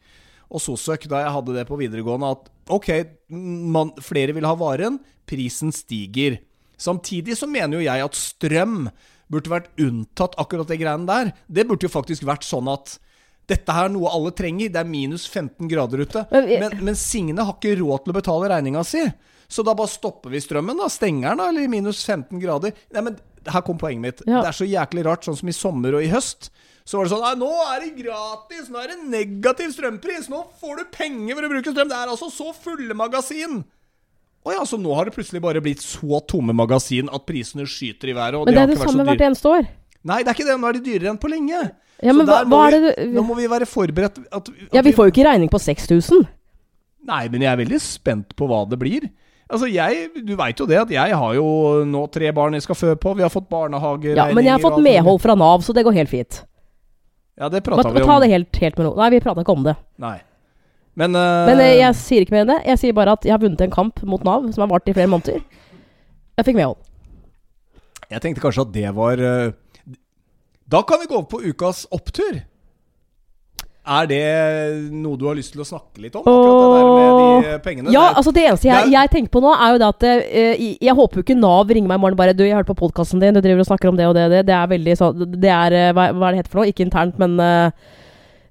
og 0.51 0.63
Sosøk 0.63 1.09
da 1.11 1.25
jeg 1.25 1.35
hadde 1.35 1.57
det 1.57 1.67
på 1.69 1.79
videregående, 1.81 2.35
at 2.37 2.51
ok, 2.73 2.90
man, 3.31 3.92
flere 4.03 4.35
vil 4.37 4.47
ha 4.47 4.55
varen, 4.59 5.01
prisen 5.27 5.73
stiger. 5.75 6.38
Samtidig 6.79 7.38
så 7.38 7.49
mener 7.51 7.79
jo 7.81 7.87
jeg 7.87 8.05
at 8.05 8.19
strøm 8.19 8.87
burde 9.33 9.51
vært 9.51 9.73
unntatt 9.83 10.37
akkurat 10.38 10.69
det 10.71 10.79
greiene 10.81 11.09
der. 11.09 11.33
Det 11.49 11.67
burde 11.67 11.88
jo 11.88 11.92
faktisk 11.92 12.27
vært 12.29 12.47
sånn 12.47 12.71
at 12.73 12.99
Dette 13.47 13.71
her 13.71 13.87
er 13.87 13.92
noe 13.94 14.11
alle 14.11 14.33
trenger. 14.35 14.73
Det 14.75 14.81
er 14.81 14.88
minus 14.90 15.29
15 15.31 15.69
grader 15.71 16.01
ute. 16.03 16.25
Men 16.35 16.81
Men, 16.83 16.97
Signe 16.99 17.44
har 17.47 17.55
ikke 17.55 17.77
råd 17.79 18.03
til 18.03 18.11
å 18.11 18.17
betale 18.17 18.49
regninga 18.51 18.83
si. 18.83 19.05
Så 19.47 19.63
da 19.63 19.71
bare 19.79 19.92
stopper 19.92 20.33
vi 20.35 20.40
strømmen, 20.42 20.75
da. 20.75 20.88
Stenger 20.90 21.29
den, 21.29 21.38
da, 21.38 21.47
eller 21.53 21.69
minus 21.71 22.01
15 22.03 22.40
grader. 22.42 22.75
Nei, 22.90 23.05
men 23.07 23.21
her 23.47 23.63
kom 23.63 23.79
poenget 23.79 24.03
mitt. 24.03 24.25
Ja. 24.27 24.40
Det 24.42 24.51
er 24.51 24.59
så 24.59 24.67
jæklig 24.67 25.07
rart, 25.07 25.23
sånn 25.23 25.38
som 25.38 25.47
i 25.47 25.55
sommer 25.55 25.94
og 25.94 26.03
i 26.03 26.11
høst. 26.11 26.51
Så 26.87 27.01
var 27.01 27.09
det 27.09 27.11
sånn 27.17 27.41
nå 27.41 27.49
er 27.67 27.81
det 27.83 27.89
gratis! 27.99 28.69
Nå 28.71 28.79
er 28.79 28.93
det 28.93 28.99
negativ 29.11 29.73
strømpris! 29.75 30.29
Nå 30.31 30.45
får 30.61 30.79
du 30.79 30.85
penger 30.95 31.35
for 31.35 31.49
å 31.49 31.51
bruke 31.51 31.73
strøm! 31.73 31.89
Det 31.91 31.97
er 31.99 32.13
altså 32.13 32.29
så 32.31 32.53
fulle 32.55 32.95
magasin! 32.95 33.65
Å 34.47 34.53
ja, 34.55 34.63
så 34.63 34.79
nå 34.79 34.95
har 34.95 35.09
det 35.09 35.17
plutselig 35.17 35.43
bare 35.43 35.59
blitt 35.65 35.83
så 35.83 36.21
tomme 36.31 36.55
magasin 36.55 37.09
at 37.11 37.25
prisene 37.27 37.67
skyter 37.67 38.13
i 38.13 38.15
været. 38.15 38.39
Men 38.39 38.55
de 38.55 38.55
det 38.55 38.63
er 38.63 38.71
det 38.71 38.79
samme 38.79 39.07
hvert 39.09 39.25
eneste 39.27 39.51
år. 39.51 39.67
Nei, 40.07 40.21
det 40.23 40.31
er 40.31 40.39
ikke 40.39 40.47
det. 40.47 40.55
Nå 40.63 40.69
er 40.71 40.77
de 40.79 40.83
dyrere 40.87 41.11
enn 41.11 41.19
på 41.19 41.31
lenge. 41.33 41.65
Ja, 42.05 42.13
men 42.15 42.29
hva, 42.29 42.45
hva 42.47 42.61
er 42.69 42.77
det 42.77 42.93
du 43.01 43.17
Nå 43.17 43.25
må 43.27 43.35
vi 43.39 43.49
være 43.51 43.67
forberedt 43.67 44.21
at, 44.29 44.37
at 44.39 44.51
Ja, 44.71 44.83
vi 44.85 44.93
vi- 44.93 44.95
får 44.95 45.09
jo 45.09 45.15
ikke 45.17 45.27
regning 45.27 45.51
på 45.51 45.59
6000. 45.59 46.27
Nei, 47.11 47.25
men 47.33 47.43
jeg 47.43 47.51
er 47.51 47.61
veldig 47.65 47.81
spent 47.83 48.37
på 48.39 48.47
hva 48.47 48.63
det 48.71 48.79
blir. 48.79 49.09
Altså, 49.51 49.67
jeg, 49.71 50.11
Du 50.27 50.35
veit 50.39 50.59
jo 50.59 50.67
det 50.67 50.79
at 50.79 50.91
jeg 50.91 51.19
har 51.19 51.35
jo 51.35 51.85
nå 51.87 52.07
tre 52.11 52.31
barn 52.35 52.55
jeg 52.55 52.63
skal 52.63 52.79
fø 52.79 52.95
på. 52.95 53.17
Vi 53.17 53.23
har 53.27 53.31
fått 53.31 53.49
barnehageregninger 53.51 54.31
Ja, 54.31 54.35
men 54.35 54.45
jeg 54.45 54.53
har 54.55 54.63
fått 54.63 54.83
medhold 54.83 55.21
fra 55.23 55.35
Nav, 55.35 55.63
så 55.67 55.75
det 55.75 55.85
går 55.87 55.95
helt 55.95 56.11
fint. 56.11 56.45
Ja, 57.37 57.51
det 57.53 57.61
prata 57.61 57.91
vi 57.93 58.01
om. 58.01 58.09
ta 58.09 58.21
det 58.23 58.31
helt, 58.33 58.57
helt 58.57 58.79
med 58.79 58.87
ro. 58.87 58.95
Nei, 58.97 59.11
vi 59.13 59.21
prata 59.21 59.45
ikke 59.45 59.53
om 59.53 59.65
det. 59.67 59.77
Nei. 60.01 60.17
Men, 60.97 61.13
uh, 61.13 61.45
Men 61.45 61.61
eh, 61.61 61.75
jeg 61.77 61.97
sier 61.99 62.25
ikke 62.25 62.33
mer 62.33 62.47
enn 62.47 62.53
det. 62.55 62.63
Jeg 62.71 62.81
sier 62.81 62.97
bare 62.97 63.13
at 63.19 63.27
jeg 63.29 63.35
har 63.35 63.43
vunnet 63.43 63.61
en 63.61 63.73
kamp 63.75 64.01
mot 64.09 64.23
Nav 64.25 64.47
som 64.55 64.65
har 64.65 64.71
vart 64.71 64.89
i 64.89 64.95
flere 64.97 65.11
måneder. 65.13 65.43
Jeg 66.41 66.49
fikk 66.49 66.57
medhold. 66.57 66.81
jeg 68.09 68.23
tenkte 68.25 68.41
kanskje 68.45 68.65
at 68.65 68.73
det 68.73 68.91
var 68.97 69.21
uh, 69.21 69.53
Da 70.69 70.83
kan 70.89 71.01
vi 71.01 71.09
gå 71.11 71.19
over 71.19 71.29
på 71.29 71.43
ukas 71.45 71.85
opptur. 71.93 72.41
Er 73.87 74.07
det 74.11 74.21
noe 74.91 75.15
du 75.17 75.27
har 75.29 75.37
lyst 75.39 75.53
til 75.55 75.63
å 75.63 75.67
snakke 75.69 76.01
litt 76.03 76.17
om? 76.19 76.25
Akkurat 76.27 76.63
det 76.63 76.71
der 76.75 76.87
med 76.87 77.45
de 77.47 77.59
pengene? 77.69 77.93
Ja, 77.95 78.09
Det- 78.09 78.17
altså 78.19 78.33
det 78.35 78.43
eneste 78.49 78.67
jeg, 78.67 78.91
jeg 78.91 79.11
tenker 79.13 79.31
på 79.31 79.43
nå, 79.45 79.53
er 79.55 79.73
jo 79.73 79.79
det 79.79 79.89
at 79.93 80.03
uh, 80.03 80.65
jeg- 80.83 80.97
håper 80.97 81.21
jo 81.21 81.23
ikke 81.23 81.39
Nav 81.39 81.69
ringer 81.71 81.87
meg 81.89 82.01
i 82.01 82.03
morgen 82.03 82.17
bare 82.19 82.35
Du, 82.35 82.43
jeg 82.43 82.57
hørte 82.57 82.75
på 82.75 82.81
podkasten 82.83 83.21
din, 83.21 83.35
du 83.35 83.41
driver 83.41 83.61
og 83.63 83.67
snakker 83.71 83.89
om 83.89 83.97
det 83.97 84.07
og 84.09 84.15
det 84.19 84.25
og 84.27 84.31
det. 84.35 84.47
Det 84.47 84.55
er 84.59 84.67
veldig 84.67 84.97
sånn 84.99 85.41
Det 85.41 85.53
er 85.55 85.73
eh, 85.73 85.93
hva, 85.93 86.09
hva 86.13 86.29
er 86.29 86.33
det 86.35 86.41
heter 86.43 86.51
for 86.51 86.61
noe? 86.65 86.73
Ikke 86.73 86.85
internt, 86.87 87.19
men 87.23 87.39
eh, 87.39 87.71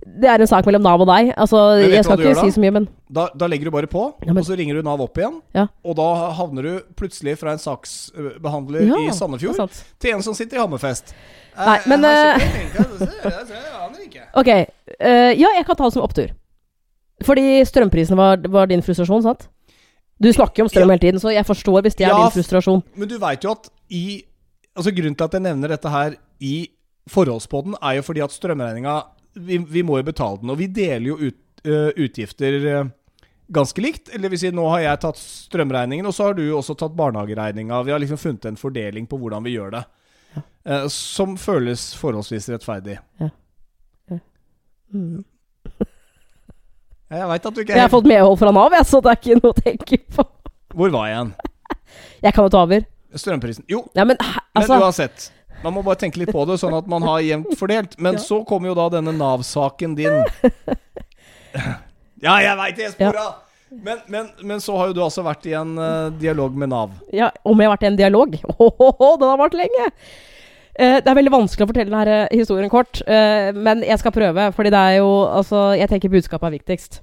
Det 0.05 0.29
er 0.29 0.39
en 0.43 0.47
sak 0.47 0.65
mellom 0.67 0.83
Nav 0.85 1.01
og 1.01 1.07
deg. 1.09 1.31
Altså, 1.33 1.57
jeg 1.81 2.03
skal 2.05 2.19
ikke 2.21 2.43
si 2.45 2.51
så 2.53 2.61
mye, 2.61 2.71
men 2.75 2.83
Da, 3.11 3.23
da 3.35 3.47
legger 3.49 3.65
du 3.65 3.71
bare 3.73 3.87
på, 3.89 4.03
Ja, 4.21 4.33
men- 4.33 4.37
og 4.43 4.45
så 4.45 4.55
ringer 4.57 4.75
du 4.77 4.83
Nav 4.85 5.01
opp 5.01 5.17
igjen. 5.17 5.41
Ja. 5.55 5.67
Og 5.83 5.95
da 5.97 6.31
havner 6.37 6.61
du 6.61 6.81
plutselig 6.95 7.37
fra 7.41 7.51
en 7.51 7.57
saksbehandler 7.57 8.85
Ja, 8.85 8.99
i 9.01 9.09
Sandefjord 9.11 9.71
til 9.99 10.13
en 10.13 10.21
som 10.21 10.33
sitter 10.37 10.57
i 10.57 10.61
Hammerfest. 10.61 11.13
Nei, 11.57 11.77
Eh, 11.77 11.87
men, 11.87 12.01
jeg 12.01 12.35
eh, 12.35 12.39
jeg- 12.39 13.73
aner 13.81 13.99
ikke. 14.05 14.23
Ok. 14.35 14.47
Uh, 15.01 15.31
ja, 15.39 15.49
jeg 15.55 15.65
kan 15.65 15.75
ta 15.75 15.83
det 15.85 15.93
som 15.93 16.03
opptur. 16.03 16.29
Fordi 17.23 17.63
strømprisene 17.65 18.17
var, 18.19 18.37
var 18.51 18.67
din 18.67 18.81
frustrasjon, 18.81 19.23
sant? 19.23 19.47
Du 20.21 20.29
snakker 20.31 20.59
jo 20.61 20.65
om 20.65 20.69
strøm 20.69 20.89
hele 20.91 20.99
tiden, 20.99 21.19
så 21.19 21.31
jeg 21.33 21.45
forstår 21.47 21.81
hvis 21.83 21.95
det 21.95 22.07
er 22.07 22.13
din 22.15 22.31
frustrasjon. 22.31 22.83
Men 22.95 23.07
du 23.07 23.17
veit 23.19 23.43
jo 23.43 23.51
at 23.51 23.69
i 23.89 24.23
Altså 24.75 24.91
Grunnen 24.91 25.15
til 25.15 25.23
at 25.23 25.31
jeg 25.31 25.41
nevner 25.41 25.69
dette 25.71 25.87
her 25.89 26.15
i 26.43 26.67
forholdspodden, 27.07 27.77
er 27.81 27.95
jo 27.95 28.01
fordi 28.03 28.19
at 28.25 28.33
strømregninga 28.35 28.95
vi, 29.35 29.57
vi 29.57 29.83
må 29.83 29.99
jo 29.99 30.07
betale 30.07 30.39
den. 30.41 30.49
Og 30.53 30.57
vi 30.59 30.67
deler 30.71 31.07
jo 31.11 31.17
ut, 31.29 31.39
uh, 31.67 31.91
utgifter 31.95 32.57
uh, 32.65 32.87
ganske 33.47 33.81
likt. 33.83 34.09
Eller 34.15 34.31
vil 34.33 34.39
si, 34.41 34.51
nå 34.55 34.65
har 34.71 34.83
jeg 34.85 35.01
tatt 35.05 35.19
strømregningen, 35.21 36.07
og 36.09 36.15
så 36.15 36.29
har 36.29 36.37
du 36.39 36.43
også 36.55 36.75
tatt 36.79 36.95
barnehageregninga. 36.97 37.83
Vi 37.85 37.93
har 37.93 38.01
liksom 38.03 38.17
funnet 38.21 38.45
en 38.49 38.57
fordeling 38.59 39.07
på 39.11 39.19
hvordan 39.21 39.45
vi 39.45 39.55
gjør 39.57 39.75
det. 39.77 39.83
eh, 40.65 40.87
som 40.91 41.37
føles 41.37 41.93
forholdsvis 41.95 42.49
rettferdig. 42.55 42.97
Mm. 44.93 45.23
Jeg 47.15 47.27
veit 47.29 47.45
at 47.45 47.53
du 47.55 47.59
ikke 47.61 47.73
er 47.73 47.77
Jeg 47.77 47.85
har 47.85 47.91
fått 47.93 48.07
medhold 48.09 48.37
fra 48.41 48.51
Nav, 48.55 48.73
jeg, 48.73 48.85
så 48.89 48.99
det 49.03 49.11
er 49.11 49.19
ikke 49.19 49.35
noe 49.37 49.51
å 49.53 49.57
tenke 49.59 49.97
på. 50.15 50.23
Hvor 50.75 50.91
var 50.91 51.05
jeg 51.07 51.17
hen? 51.19 51.29
Jeg 52.25 52.33
kan 52.33 52.47
jo 52.47 52.51
ta 52.51 52.61
over. 52.65 52.85
Strømprisen. 53.15 53.63
Jo, 53.71 53.83
Ja, 53.95 54.03
men 54.09 54.17
altså, 54.19 54.73
Men 54.73 54.81
uansett. 54.83 55.27
Man 55.63 55.73
må 55.73 55.81
bare 55.85 55.97
tenke 56.01 56.19
litt 56.21 56.31
på 56.33 56.43
det, 56.45 56.59
sånn 56.61 56.75
at 56.77 56.87
man 56.91 57.01
har 57.07 57.23
jevnt 57.25 57.55
fordelt. 57.57 57.95
Men 57.99 58.19
Ja. 58.19 58.19
så 58.21 58.43
kommer 58.45 58.69
jo 58.69 58.75
da 58.77 58.89
denne 58.97 59.13
Nav-saken 59.17 59.95
din. 59.97 60.21
Ja, 62.21 62.37
jeg 62.41 62.57
veit 62.59 62.77
jeg 62.81 62.93
spora! 62.95 63.25
Men, 63.75 63.97
men, 64.07 64.29
men 64.45 64.61
så 64.63 64.75
har 64.77 64.91
jo 64.91 64.95
du 64.95 65.01
altså 65.03 65.23
vært 65.25 65.45
i 65.49 65.55
en 65.57 65.73
uh, 65.79 66.11
dialog 66.21 66.53
med 66.55 66.69
Nav. 66.71 66.93
ja, 67.11 67.31
Om 67.43 67.59
jeg 67.59 67.67
har 67.67 67.73
vært 67.75 67.83
i 67.83 67.89
en 67.89 67.97
dialog? 67.99 68.37
Åhåhå, 68.55 69.09
den 69.19 69.31
har 69.31 69.41
vart 69.41 69.57
lenge! 69.57 69.87
Uh, 70.79 70.99
det 71.01 71.07
er 71.09 71.17
veldig 71.17 71.33
vanskelig 71.33 71.65
å 71.65 71.69
fortelle 71.71 71.91
denne 71.91 72.15
eh, 72.27 72.37
historien 72.37 72.71
kort, 72.71 73.01
uh, 73.07 73.49
men 73.55 73.83
jeg 73.87 73.99
skal 73.99 74.13
prøve. 74.15 74.47
Fordi 74.55 74.71
det 74.75 74.79
er 74.91 74.97
jo 74.99 75.09
Altså, 75.25 75.65
jeg 75.79 75.89
tenker 75.91 76.13
budskapet 76.13 76.47
er 76.51 76.55
viktigst. 76.59 77.01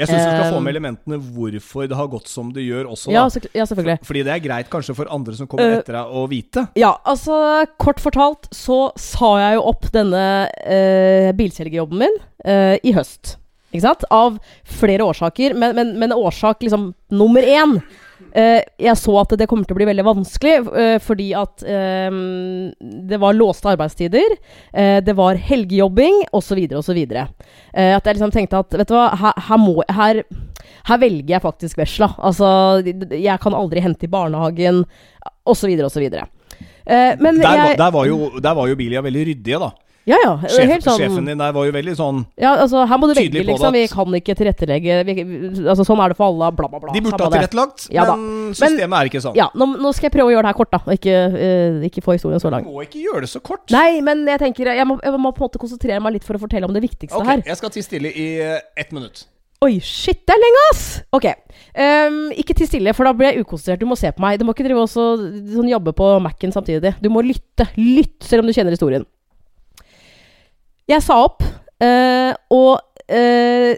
Jeg 0.00 0.08
syns 0.08 0.24
du 0.24 0.30
skal 0.32 0.54
få 0.54 0.60
med 0.64 0.72
elementene 0.72 1.18
hvorfor 1.20 1.88
det 1.90 1.98
har 1.98 2.08
gått 2.12 2.30
som 2.30 2.52
det 2.56 2.64
gjør 2.64 2.88
også. 2.94 3.12
Ja, 3.12 3.26
så, 3.32 3.42
ja 3.52 3.66
selvfølgelig. 3.68 3.98
Fordi 4.08 4.24
det 4.26 4.32
er 4.34 4.42
greit 4.44 4.70
kanskje 4.72 4.96
for 4.96 5.10
andre 5.12 5.36
som 5.36 5.48
kommer 5.50 5.68
Uh, 5.70 5.76
etter 5.80 5.98
deg, 5.98 6.14
å 6.16 6.24
vite. 6.30 6.64
Ja, 6.80 6.94
altså 7.08 7.36
kort 7.80 8.00
fortalt 8.02 8.48
så 8.56 8.78
sa 8.98 9.34
jeg 9.42 9.58
jo 9.58 9.66
opp 9.70 9.90
denne 9.92 10.24
uh, 10.48 11.30
bilselgerjobben 11.36 12.00
min 12.00 12.16
uh, 12.48 12.76
i 12.80 12.94
høst. 12.96 13.36
Ikke 13.70 13.84
sant? 13.84 14.06
Av 14.10 14.40
flere 14.66 15.04
årsaker, 15.06 15.54
men, 15.58 15.76
men, 15.76 15.92
men 16.00 16.16
årsak 16.16 16.64
liksom 16.64 16.90
nummer 17.14 17.44
én 17.46 17.76
eh, 18.32 18.60
Jeg 18.78 18.96
så 19.00 19.14
at 19.20 19.34
det 19.40 19.46
kommer 19.50 19.64
til 19.68 19.74
å 19.74 19.78
bli 19.80 19.86
veldig 19.88 20.04
vanskelig 20.06 20.54
uh, 20.68 20.98
fordi 21.02 21.28
at 21.38 21.64
um, 21.66 22.70
det 23.10 23.18
var 23.22 23.36
låste 23.38 23.72
arbeidstider, 23.72 24.36
Uh, 24.70 25.00
det 25.02 25.14
var 25.18 25.34
helgejobbing 25.34 26.20
osv. 26.36 26.60
osv. 26.78 26.98
Uh, 27.10 27.96
at 27.96 28.06
jeg 28.06 28.14
liksom 28.16 28.30
tenkte 28.34 28.60
at 28.62 28.76
vet 28.78 28.88
du 28.90 28.94
hva, 28.94 29.08
her, 29.18 29.34
her, 29.48 29.58
må, 29.58 29.80
her, 29.90 30.22
her 30.88 31.00
velger 31.02 31.34
jeg 31.36 31.42
faktisk 31.42 31.78
vesla. 31.80 32.12
Altså, 32.18 32.46
jeg 33.16 33.38
kan 33.42 33.56
aldri 33.58 33.82
hente 33.82 34.06
i 34.06 34.12
barnehagen 34.12 34.84
osv. 35.44 35.74
osv. 35.86 36.06
Uh, 36.14 37.12
men 37.20 37.40
Der, 37.42 37.62
var- 37.64 37.76
der, 37.82 37.90
var 37.98 38.06
jo, 38.06 38.30
der 38.40 38.54
var 38.54 38.68
jo 38.70 38.76
Bilia 38.78 39.02
veldig 39.02 39.26
ryddige, 39.32 39.58
da. 39.62 39.70
Ja, 40.08 40.16
ja. 40.22 40.30
Sjef, 40.48 40.80
sånn 40.84 40.96
Sjefen 40.96 41.26
din 41.28 41.40
der 41.40 41.52
var 41.52 41.66
jo 41.68 41.72
veldig 41.74 41.92
sånn 41.98 42.22
Ja, 42.40 42.54
altså, 42.62 42.86
her 42.88 43.00
må 43.00 43.10
du 43.10 43.14
Tydelig 43.18 43.42
velge, 43.42 43.52
på 43.52 43.56
liksom. 43.58 43.74
Vi 43.76 43.82
kan 43.92 44.16
ikke 44.20 44.36
tilrettelegge 44.38 44.98
vi, 45.06 45.14
Altså, 45.66 45.84
sånn 45.84 46.00
er 46.00 46.14
det 46.14 46.16
for 46.18 46.30
alle, 46.30 46.50
bla, 46.56 46.68
bla, 46.72 46.80
bla. 46.82 46.94
De 46.94 47.02
burde 47.04 47.20
ha 47.20 47.32
tilrettelagt, 47.34 47.88
Ja 47.92 48.06
men 48.08 48.54
systemet 48.56 48.96
er 48.96 49.10
ikke 49.10 49.22
sånn. 49.22 49.36
Ja, 49.38 49.50
nå, 49.54 49.68
nå 49.78 49.92
skal 49.96 50.08
jeg 50.08 50.14
prøve 50.16 50.32
å 50.32 50.34
gjøre 50.34 50.46
det 50.48 50.52
her 50.54 50.58
kort, 50.58 50.72
da. 50.72 50.80
Og 50.86 50.96
ikke, 50.96 51.18
uh, 51.34 51.84
ikke 51.90 52.04
få 52.04 52.16
historien 52.16 52.42
så 52.42 52.52
Du 52.54 52.70
må 52.70 52.86
ikke 52.86 53.02
gjøre 53.02 53.26
det 53.26 53.32
så 53.32 53.42
kort. 53.44 53.66
Nei, 53.74 54.00
men 54.04 54.24
jeg 54.28 54.40
tenker 54.42 54.72
Jeg 54.72 54.88
må, 54.88 54.96
jeg 55.04 55.20
må 55.20 55.34
på 55.36 55.44
en 55.44 55.48
måte 55.50 55.60
konsentrere 55.62 56.00
meg 56.02 56.16
litt 56.16 56.26
for 56.26 56.38
å 56.38 56.42
fortelle 56.42 56.66
om 56.68 56.74
det 56.74 56.82
viktigste 56.86 57.20
Ok, 57.20 57.28
her. 57.28 57.44
jeg 57.46 57.60
skal 57.60 57.74
tie 57.76 57.86
stille 57.86 58.10
i 58.10 58.26
uh, 58.40 58.56
ett 58.80 58.96
minutt. 58.96 59.26
Oi, 59.60 59.74
shit, 59.84 60.22
det 60.24 60.32
er 60.32 60.40
lenge, 60.40 60.60
ass! 60.70 60.84
Ok. 61.12 61.26
Um, 61.76 62.30
ikke 62.32 62.56
til 62.56 62.68
stille, 62.70 62.94
for 62.96 63.04
da 63.04 63.12
blir 63.12 63.28
jeg 63.28 63.44
ukonsentrert. 63.44 63.82
Du 63.82 63.90
må 63.90 63.98
se 64.00 64.08
på 64.16 64.24
meg. 64.24 64.38
Du 64.40 64.46
må 64.48 64.54
ikke 64.56 64.64
drive 64.64 64.86
også, 64.86 65.04
sånn 65.52 65.68
jobbe 65.68 65.92
på 65.98 66.06
Mac-en 66.24 66.54
samtidig. 66.54 66.94
Du 67.04 67.10
må 67.12 67.20
lytte. 67.26 67.68
Lytt, 67.76 68.22
selv 68.24 68.40
om 68.40 68.48
du 68.48 68.56
kjenner 68.56 68.72
historien. 68.72 69.04
Jeg 70.90 71.04
sa 71.06 71.20
opp, 71.26 71.44
uh, 71.84 72.32
og 72.50 72.80
uh, 73.10 73.72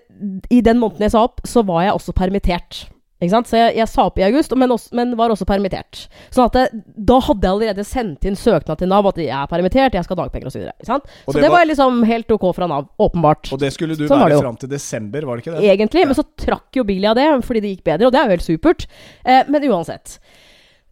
i 0.48 0.62
den 0.64 0.80
måneden 0.80 1.04
jeg 1.06 1.12
sa 1.14 1.26
opp, 1.26 1.42
så 1.48 1.62
var 1.68 1.84
jeg 1.86 1.98
også 1.98 2.14
permittert. 2.16 2.86
Ikke 3.22 3.30
sant? 3.36 3.46
Så 3.46 3.54
jeg, 3.54 3.76
jeg 3.78 3.86
sa 3.86 4.08
opp 4.08 4.16
i 4.18 4.24
august, 4.26 4.50
men, 4.58 4.72
også, 4.74 4.90
men 4.98 5.12
var 5.18 5.30
også 5.30 5.46
permittert. 5.46 6.06
Sånn 6.34 6.48
at 6.48 6.56
det, 6.56 6.62
da 7.06 7.20
hadde 7.22 7.46
jeg 7.46 7.52
allerede 7.54 7.84
sendt 7.86 8.24
inn 8.26 8.34
søknad 8.38 8.80
til 8.80 8.90
Nav 8.90 9.06
at 9.12 9.20
jeg 9.22 9.30
er 9.30 9.46
permittert, 9.50 9.94
jeg 9.94 10.02
skal 10.08 10.18
ha 10.18 10.24
dagpenger 10.24 10.50
osv. 10.50 10.64
Så, 10.82 10.96
Og 10.98 11.30
så 11.30 11.36
det 11.36 11.44
det 11.44 11.50
var- 11.52 11.60
var 11.60 11.68
liksom 11.70 12.00
helt 12.08 12.34
ok 12.34 12.48
fra 12.56 12.66
Nav. 12.66 12.88
Åpenbart. 12.98 13.52
Og 13.54 13.60
det 13.62 13.70
skulle 13.76 13.94
du 13.94 14.08
Sånn 14.10 14.24
være 14.24 14.40
fram 14.42 14.58
til 14.58 14.72
desember, 14.72 15.22
var 15.28 15.36
det 15.38 15.44
ikke 15.44 15.54
det? 15.54 15.70
Egentlig, 15.70 16.02
Ja. 16.02 16.06
men 16.10 16.18
så 16.18 16.24
trakk 16.34 16.80
jo 16.80 16.82
Bilia 16.88 17.14
det 17.14 17.28
fordi 17.46 17.60
det 17.62 17.76
gikk 17.76 17.84
bedre, 17.92 18.06
og 18.06 18.12
det 18.12 18.18
er 18.18 18.24
jo 18.24 18.34
helt 18.34 18.48
supert. 18.48 18.86
Eh, 19.24 19.44
men 19.48 19.62
uansett. 19.70 20.18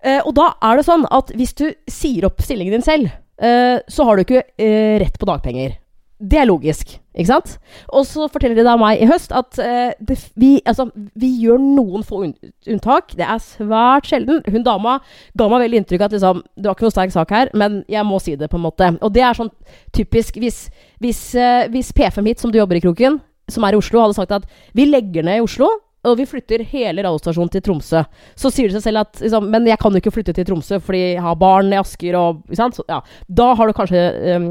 Eh, 0.04 0.20
og 0.24 0.32
da 0.34 0.54
er 0.62 0.76
det 0.76 0.86
sånn 0.86 1.06
at 1.10 1.32
hvis 1.34 1.52
du 1.58 1.74
sier 1.90 2.24
opp 2.30 2.38
stillingen 2.40 2.78
din 2.78 2.82
selv, 2.86 3.10
eh, 3.42 3.80
så 3.90 4.04
har 4.06 4.16
du 4.16 4.22
ikke 4.22 4.44
eh, 4.56 4.98
rett 5.02 5.18
på 5.18 5.26
dagpenger. 5.26 5.76
Det 6.20 6.36
er 6.36 6.44
logisk, 6.44 6.98
ikke 7.16 7.30
sant? 7.30 7.54
Og 7.96 8.04
så 8.04 8.26
forteller 8.28 8.58
de 8.58 8.64
da 8.66 8.74
meg 8.76 9.00
i 9.00 9.08
høst 9.08 9.32
at 9.32 9.56
uh, 9.56 9.92
det, 10.04 10.18
vi, 10.36 10.50
altså, 10.68 10.90
vi 11.16 11.30
gjør 11.40 11.62
noen 11.62 12.04
få 12.04 12.22
unntak. 12.26 13.14
Det 13.16 13.24
er 13.24 13.40
svært 13.40 14.10
sjelden. 14.10 14.42
Hun 14.44 14.66
dama 14.66 14.98
ga 15.38 15.48
meg 15.48 15.64
veldig 15.64 15.80
inntrykk 15.80 16.04
av 16.04 16.10
at 16.10 16.16
liksom, 16.18 16.42
det 16.60 16.68
var 16.68 16.76
ikke 16.76 16.88
noe 16.88 16.96
sterk 16.96 17.14
sak 17.16 17.32
her, 17.32 17.52
men 17.56 17.80
jeg 17.88 18.04
må 18.04 18.20
si 18.20 18.36
det, 18.36 18.50
på 18.52 18.60
en 18.60 18.66
måte. 18.66 18.92
Og 19.00 19.14
det 19.16 19.24
er 19.24 19.38
sånn 19.38 19.52
typisk 19.96 20.36
hvis, 20.42 20.66
hvis, 21.00 21.22
uh, 21.40 21.64
hvis 21.72 21.94
P5 21.96 22.28
hit, 22.28 22.44
som 22.44 22.52
du 22.52 22.60
jobber 22.60 22.76
i 22.76 22.84
Kroken, 22.84 23.16
som 23.50 23.64
er 23.64 23.74
i 23.74 23.80
Oslo, 23.80 24.04
hadde 24.04 24.20
sagt 24.20 24.36
at 24.36 24.44
vi 24.76 24.86
legger 24.90 25.24
ned 25.24 25.40
i 25.40 25.46
Oslo, 25.46 25.72
og 26.08 26.16
vi 26.16 26.24
flytter 26.28 26.62
hele 26.70 27.02
radiostasjonen 27.04 27.50
til 27.52 27.64
Tromsø. 27.64 28.02
Så 28.38 28.50
sier 28.52 28.70
det 28.70 28.78
seg 28.78 28.86
selv 28.86 29.02
at 29.02 29.20
liksom, 29.20 29.48
Men 29.52 29.66
jeg 29.68 29.76
kan 29.82 29.92
jo 29.92 30.00
ikke 30.00 30.12
flytte 30.14 30.34
til 30.36 30.46
Tromsø 30.48 30.78
fordi 30.80 31.00
jeg 31.02 31.24
har 31.24 31.36
barn 31.40 31.72
i 31.74 31.80
Asker 31.80 32.16
og? 32.16 32.44
Så, 32.56 32.84
ja, 32.88 33.00
Da 33.28 33.50
har 33.58 33.68
du 33.68 33.76
kanskje 33.76 34.04
um, 34.36 34.46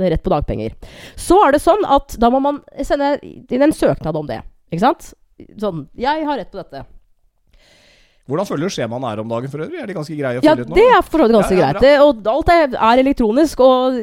rett 0.00 0.24
på 0.24 0.32
dagpenger. 0.32 0.74
Så 1.14 1.38
er 1.46 1.54
det 1.54 1.62
sånn 1.62 1.86
at 1.86 2.16
da 2.18 2.32
må 2.34 2.42
man 2.42 2.58
sende 2.82 3.14
inn 3.22 3.62
en 3.62 3.76
søknad 3.76 4.18
om 4.18 4.26
det. 4.30 4.40
Ikke 4.72 4.86
sant? 4.88 5.12
Sånn 5.60 5.86
Jeg 5.98 6.26
har 6.26 6.42
rett 6.42 6.50
på 6.50 6.58
dette. 6.58 6.82
Hvordan 8.30 8.46
føler 8.46 8.70
du 8.70 8.74
skjemaene 8.74 9.08
er 9.12 9.20
om 9.22 9.30
dagen 9.30 9.50
for 9.50 9.64
øvrig? 9.64 9.80
Er 9.82 9.90
de 9.90 9.96
ganske 9.96 10.14
greie 10.18 10.38
å 10.38 10.44
Ja, 10.46 10.54
ut 10.54 10.66
nå? 10.66 10.74
Ja, 10.74 10.78
det 10.78 10.90
er 10.96 11.06
for 11.06 11.18
så 11.18 11.26
vidt 11.26 11.36
ganske 11.36 11.56
ja, 11.58 11.70
greit. 11.74 12.02
Og 12.04 12.28
alt 12.32 12.52
er, 12.54 12.76
er 12.78 13.02
elektronisk, 13.02 13.62
og 13.62 13.98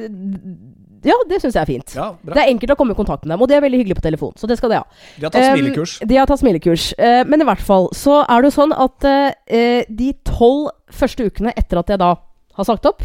ja, 1.06 1.16
det 1.30 1.39
syns 1.41 1.56
jeg 1.56 1.62
er 1.62 1.70
fint. 1.70 1.93
Ja. 1.95 2.10
Det 2.26 2.38
er 2.38 2.52
enkelt 2.52 2.74
å 2.74 2.78
komme 2.80 2.95
i 2.95 2.97
kontakt 2.97 3.26
med 3.26 3.34
dem, 3.34 3.43
og 3.43 3.50
det 3.52 3.58
er 3.58 3.64
veldig 3.66 3.80
hyggelig 3.82 3.97
på 4.00 4.06
telefon. 4.06 4.34
Så 4.39 4.50
det 4.50 4.58
skal 4.60 4.74
de 4.74 4.80
ha. 4.82 4.86
De 5.18 5.28
har 5.28 5.34
tatt 5.34 5.45
Um, 5.50 5.58
smilekurs. 5.58 5.93
De 6.12 6.18
har 6.20 6.30
tatt 6.30 6.41
smilekurs. 6.41 6.88
Uh, 7.00 7.24
men 7.30 7.43
i 7.43 7.47
hvert 7.47 7.64
fall 7.64 7.89
så 7.95 8.22
er 8.26 8.41
det 8.41 8.52
jo 8.52 8.56
sånn 8.58 8.76
at 8.76 9.10
uh, 9.10 9.82
de 10.02 10.10
tolv 10.28 10.70
første 10.91 11.30
ukene 11.30 11.54
etter 11.60 11.82
at 11.82 11.93
jeg 11.93 12.02
da 12.02 12.14
har 12.60 12.68
sagt 12.68 12.88
opp, 12.89 13.04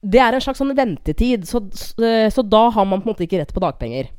det 0.00 0.20
er 0.20 0.36
en 0.36 0.42
slags 0.44 0.60
sånn 0.60 0.72
ventetid. 0.76 1.44
Så, 1.48 1.62
uh, 2.00 2.28
så 2.32 2.44
da 2.46 2.66
har 2.74 2.88
man 2.88 3.02
på 3.02 3.08
en 3.08 3.14
måte 3.14 3.26
ikke 3.28 3.40
rett 3.42 3.54
på 3.56 3.62
dagpenger. 3.64 4.10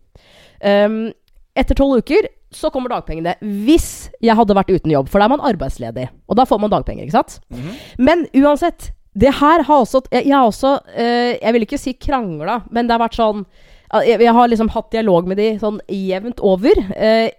Um, 0.61 1.11
etter 1.57 1.77
tolv 1.77 1.99
uker 2.01 2.29
så 2.51 2.69
kommer 2.71 2.91
dagpengene. 2.91 3.37
Hvis 3.65 4.09
jeg 4.23 4.35
hadde 4.35 4.55
vært 4.57 4.71
uten 4.73 4.91
jobb, 4.91 5.07
for 5.11 5.21
da 5.21 5.27
er 5.27 5.33
man 5.33 5.43
arbeidsledig. 5.47 6.09
Og 6.27 6.35
da 6.39 6.43
får 6.47 6.59
man 6.59 6.71
dagpenger, 6.73 7.05
ikke 7.07 7.15
sant? 7.15 7.37
Mhm. 7.51 7.77
Men 8.03 8.25
uansett, 8.41 8.91
det 9.13 9.33
her 9.41 9.63
har 9.67 9.81
også 9.83 9.99
Jeg, 10.11 10.25
jeg 10.29 10.35
har 10.37 10.47
også 10.47 10.69
eh, 10.95 11.35
Jeg 11.41 11.53
vil 11.53 11.65
ikke 11.65 11.79
si 11.81 11.93
krangla, 11.99 12.61
men 12.71 12.87
det 12.87 12.95
har 12.95 13.03
vært 13.03 13.19
sånn 13.19 13.45
jeg, 13.91 14.21
jeg 14.23 14.31
har 14.31 14.47
liksom 14.47 14.69
hatt 14.71 14.91
dialog 14.93 15.25
med 15.27 15.35
de 15.35 15.47
sånn 15.59 15.81
jevnt 15.91 16.39
over. 16.47 16.77
Eh, 16.95 17.33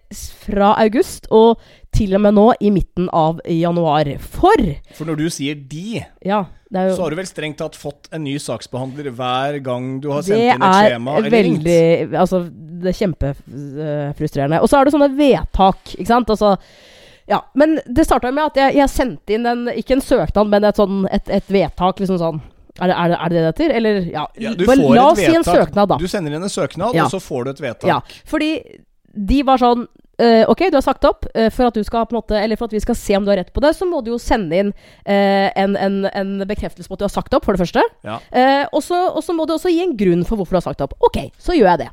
fra 0.45 0.75
august 0.83 1.25
og 1.33 1.62
til 1.97 2.12
og 2.16 2.20
med 2.27 2.37
nå 2.37 2.45
i 2.61 2.68
midten 2.73 3.09
av 3.09 3.41
januar. 3.49 4.11
For 4.20 4.61
For 4.93 5.09
når 5.09 5.16
du 5.23 5.31
sier 5.33 5.57
'de', 5.57 6.05
Ja, 6.25 6.45
det 6.73 6.81
er 6.81 6.89
jo 6.91 6.97
så 6.97 7.03
har 7.05 7.11
du 7.11 7.16
vel 7.16 7.29
strengt 7.29 7.59
tatt 7.61 7.77
fått 7.77 8.09
en 8.12 8.25
ny 8.25 8.37
saksbehandler 8.41 9.11
hver 9.12 9.59
gang 9.64 10.01
du 10.01 10.11
har 10.12 10.23
sendt 10.25 10.41
inn 10.41 10.62
et 10.62 10.79
skjema 10.93 11.16
Det 11.20 11.33
er 11.33 11.37
veldig 11.37 12.20
Altså, 12.20 12.45
det 12.83 12.93
er 12.93 13.01
kjempefrustrerende. 13.01 14.61
Og 14.61 14.68
så 14.68 14.79
er 14.79 14.85
det 14.85 14.95
sånne 14.95 15.12
vedtak, 15.16 15.95
ikke 15.99 16.12
sant. 16.12 16.33
Altså 16.33 16.57
Ja. 17.33 17.41
Men 17.59 17.78
det 17.87 18.05
starta 18.05 18.33
med 18.35 18.53
at 18.53 18.61
jeg, 18.61 18.76
jeg 18.83 18.93
sendte 18.93 19.37
inn 19.37 19.49
en 19.49 19.68
Ikke 19.72 19.97
en 19.97 20.05
søknad, 20.05 20.51
men 20.53 20.66
et 20.68 20.80
sånn 20.80 21.07
et, 21.09 21.30
et 21.41 21.53
vedtak, 21.53 22.03
liksom 22.03 22.20
sånn. 22.20 22.43
Er 22.80 22.89
det, 22.89 22.97
er, 22.97 23.09
det, 23.12 23.16
er 23.16 23.33
det 23.33 23.43
heter? 23.47 23.74
Eller 23.78 23.99
ja, 24.09 24.26
Ja, 24.41 24.53
La 24.57 25.09
oss 25.11 25.20
si 25.20 25.33
en 25.33 25.45
søknad, 25.45 25.91
da. 25.93 25.99
Du 26.01 26.09
sender 26.09 26.33
inn 26.33 26.45
en 26.45 26.53
søknad, 26.53 26.97
Ja. 26.97 27.05
og 27.07 27.12
så 27.12 27.20
får 27.20 27.45
du 27.45 27.51
et 27.53 27.61
vedtak. 27.66 27.89
Ja, 27.89 28.01
fordi 28.28 28.55
de 29.12 29.43
var 29.45 29.61
sånn 29.61 29.85
uh, 29.85 30.45
Ok, 30.49 30.64
du 30.72 30.78
har 30.78 30.85
sagt 30.85 31.05
opp. 31.05 31.26
Uh, 31.37 31.51
for 31.53 31.68
at 31.68 31.76
du 31.76 31.85
skal 31.85 32.07
på 32.09 32.16
måte 32.16 32.39
Eller 32.39 32.57
for 32.57 32.70
at 32.70 32.76
vi 32.76 32.80
skal 32.80 32.97
se 32.97 33.16
om 33.18 33.26
du 33.26 33.33
har 33.33 33.43
rett 33.43 33.53
på 33.53 33.61
det, 33.64 33.74
så 33.76 33.89
må 33.89 34.01
du 34.05 34.12
jo 34.14 34.20
sende 34.20 34.57
inn 34.57 34.72
uh, 34.72 35.49
en, 35.53 35.76
en, 35.76 35.99
en 36.09 36.37
bekreftelse 36.49 36.89
på 36.89 36.97
at 36.97 37.05
du 37.05 37.09
har 37.09 37.12
sagt 37.12 37.37
opp, 37.37 37.45
for 37.49 37.57
det 37.57 37.64
første. 37.66 37.85
Ja. 38.07 38.20
Og 38.72 38.85
så 38.85 39.37
må 39.37 39.47
du 39.49 39.57
også 39.57 39.72
gi 39.72 39.83
en 39.85 39.97
grunn 39.99 40.24
for 40.28 40.41
hvorfor 40.41 40.57
du 40.57 40.62
har 40.62 40.70
sagt 40.70 40.85
opp. 40.85 40.97
Ok, 41.05 41.26
så 41.41 41.57
gjør 41.57 41.74
jeg 41.74 41.85
det. 41.87 41.91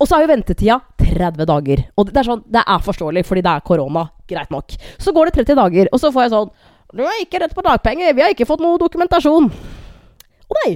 Og 0.00 0.08
så 0.08 0.16
er 0.16 0.24
jo 0.24 0.30
ventetida 0.30 0.78
30 1.00 1.46
dager. 1.48 1.82
Og 2.00 2.08
det 2.08 2.22
er 2.22 2.28
sånn, 2.30 2.44
det 2.48 2.62
er 2.64 2.84
forståelig, 2.84 3.24
fordi 3.28 3.42
det 3.44 3.52
er 3.52 3.64
korona. 3.66 4.06
Greit 4.30 4.52
nok. 4.54 4.76
Så 5.02 5.14
går 5.16 5.30
det 5.30 5.36
30 5.42 5.58
dager, 5.58 5.90
og 5.92 6.02
så 6.02 6.12
får 6.14 6.26
jeg 6.28 6.34
sånn 6.36 6.50
Du 6.96 7.04
har 7.06 7.20
ikke 7.22 7.38
rett 7.42 7.54
på 7.54 7.62
dagpenger. 7.66 8.14
Vi 8.16 8.22
har 8.24 8.32
ikke 8.34 8.48
fått 8.48 8.62
noe 8.64 8.78
dokumentasjon. 8.80 9.50
Å 10.50 10.58
nei. 10.64 10.72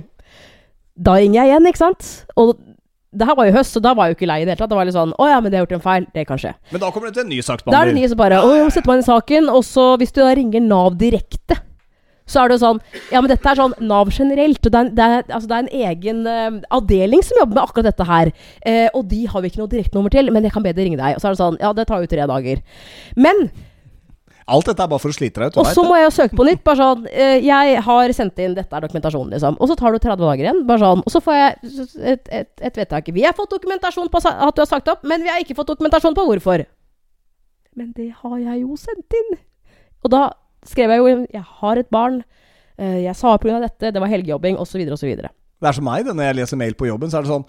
Da 0.94 1.16
ringer 1.18 1.40
jeg 1.42 1.50
igjen, 1.50 1.66
ikke 1.70 1.82
sant? 1.82 2.10
Og 2.38 2.54
det 3.14 3.26
her 3.28 3.36
var 3.38 3.46
jo 3.48 3.54
høst, 3.54 3.74
så 3.74 3.82
da 3.82 3.92
var 3.94 4.08
jeg 4.08 4.14
jo 4.14 4.18
ikke 4.20 4.28
lei 4.30 4.40
i 4.42 4.46
det 4.46 4.54
hele 4.54 4.60
tatt. 4.62 4.70
Det 4.72 4.78
var 4.78 4.88
litt 4.88 4.96
sånn 4.96 5.14
Å 5.18 5.26
ja, 5.30 5.40
men 5.42 5.50
det 5.52 5.58
har 5.58 5.66
gjort 5.66 5.76
en 5.78 5.84
feil. 5.84 6.06
Det 6.14 6.24
kan 6.28 6.40
skje. 6.40 6.54
Men 6.74 6.82
da 6.82 6.90
kommer 6.94 7.10
det 7.10 7.16
til 7.18 7.24
en 7.26 7.30
ny 7.30 7.38
Da 7.38 7.38
er 7.38 7.42
det 7.42 7.50
saksbehandler. 7.50 7.94
nye 7.98 8.10
som 8.10 8.20
bare 8.20 8.40
Å, 8.42 8.54
setter 8.74 8.90
meg 8.90 8.98
inn 8.98 9.04
i 9.04 9.08
saken. 9.10 9.50
Og 9.54 9.62
så, 9.66 9.86
hvis 10.02 10.14
du 10.14 10.20
da 10.22 10.32
ringer 10.34 10.64
Nav 10.64 10.96
direkte, 10.98 11.58
så 12.24 12.40
er 12.40 12.48
det 12.48 12.56
jo 12.56 12.62
sånn 12.62 12.80
Ja, 13.12 13.20
men 13.20 13.28
dette 13.32 13.50
er 13.50 13.58
sånn 13.58 13.76
Nav 13.84 14.12
generelt. 14.14 14.62
Og 14.64 14.72
det 14.72 14.80
er, 14.80 14.94
det 14.96 15.04
er, 15.04 15.26
altså, 15.28 15.50
det 15.50 15.58
er 15.58 15.66
en 15.66 15.90
egen 15.90 16.24
uh, 16.24 16.62
avdeling 16.78 17.24
som 17.24 17.40
jobber 17.42 17.58
med 17.58 17.66
akkurat 17.66 17.90
dette 17.90 18.08
her. 18.08 18.32
Uh, 18.64 18.88
og 18.96 19.04
de 19.12 19.20
har 19.30 19.44
vi 19.44 19.52
ikke 19.52 19.62
noe 19.62 19.72
direktenummer 19.74 20.14
til, 20.14 20.32
men 20.32 20.48
jeg 20.48 20.54
kan 20.54 20.64
be 20.64 20.72
de 20.72 20.88
ringe 20.88 21.00
deg. 21.00 21.18
Og 21.18 21.22
så 21.22 21.30
er 21.30 21.36
det 21.36 21.42
sånn 21.42 21.60
Ja, 21.60 21.72
det 21.76 21.86
tar 21.90 22.02
jo 22.04 22.10
tre 22.10 22.26
dager. 22.30 22.64
Men 23.16 23.48
Alt 24.44 24.66
dette 24.68 24.84
er 24.84 24.88
bare 24.92 25.00
for 25.00 25.08
å 25.08 25.16
slite 25.16 25.40
deg 25.40 25.54
ut. 25.54 25.58
og 25.62 25.68
så 25.72 25.82
må 25.86 25.96
jeg 25.96 26.04
jo 26.04 26.14
søke 26.18 26.36
på 26.36 26.44
nytt. 26.44 26.60
Bare 26.64 26.80
sånn 26.80 27.06
uh, 27.08 27.36
Jeg 27.40 27.82
har 27.86 28.14
sendt 28.16 28.40
inn 28.44 28.56
Dette 28.56 28.76
er 28.76 28.84
dokumentasjonen, 28.84 29.32
liksom. 29.36 29.56
Og 29.60 29.70
så 29.70 29.76
tar 29.80 29.92
du 29.92 30.00
30 30.00 30.24
dager 30.24 30.48
igjen. 30.48 30.62
Bare 30.68 30.82
sånn. 30.84 31.04
Og 31.04 31.12
så 31.12 31.20
får 31.24 31.38
jeg 31.38 31.74
et, 32.14 32.32
et, 32.40 32.50
et 32.70 32.80
vedtak. 32.80 33.12
Vi 33.16 33.24
har 33.24 33.36
fått 33.36 33.52
dokumentasjon 33.56 34.08
på 34.12 34.24
at 34.24 34.56
du 34.56 34.64
har 34.64 34.70
sagt 34.70 34.88
opp, 34.92 35.04
men 35.08 35.24
vi 35.24 35.32
har 35.32 35.44
ikke 35.44 35.56
fått 35.56 35.72
dokumentasjon 35.72 36.16
på 36.16 36.26
hvorfor. 36.28 36.64
Men 37.74 37.92
det 37.96 38.12
har 38.20 38.36
jeg 38.38 38.62
jo 38.62 38.76
sendt 38.78 39.16
inn. 39.18 39.36
Og 40.04 40.12
da 40.12 40.28
skrev 40.64 40.90
jeg 40.90 40.98
jo 40.98 41.26
Jeg 41.32 41.44
har 41.60 41.76
et 41.78 41.90
barn. 41.90 42.22
eh, 42.78 43.02
Jeg 43.04 43.16
sa 43.16 43.34
opp 43.34 43.42
pga. 43.42 43.60
dette. 43.60 43.92
Det 43.92 44.00
var 44.00 44.08
helgejobbing, 44.08 44.56
osv., 44.58 44.80
osv. 44.92 45.16
Det 45.16 45.68
er 45.70 45.72
som 45.72 45.84
meg, 45.84 46.04
det, 46.04 46.14
når 46.16 46.24
jeg 46.32 46.36
leser 46.42 46.56
mail 46.60 46.74
på 46.74 46.86
jobben, 46.86 47.08
så 47.10 47.18
er 47.18 47.22
det 47.22 47.30
sånn 47.32 47.44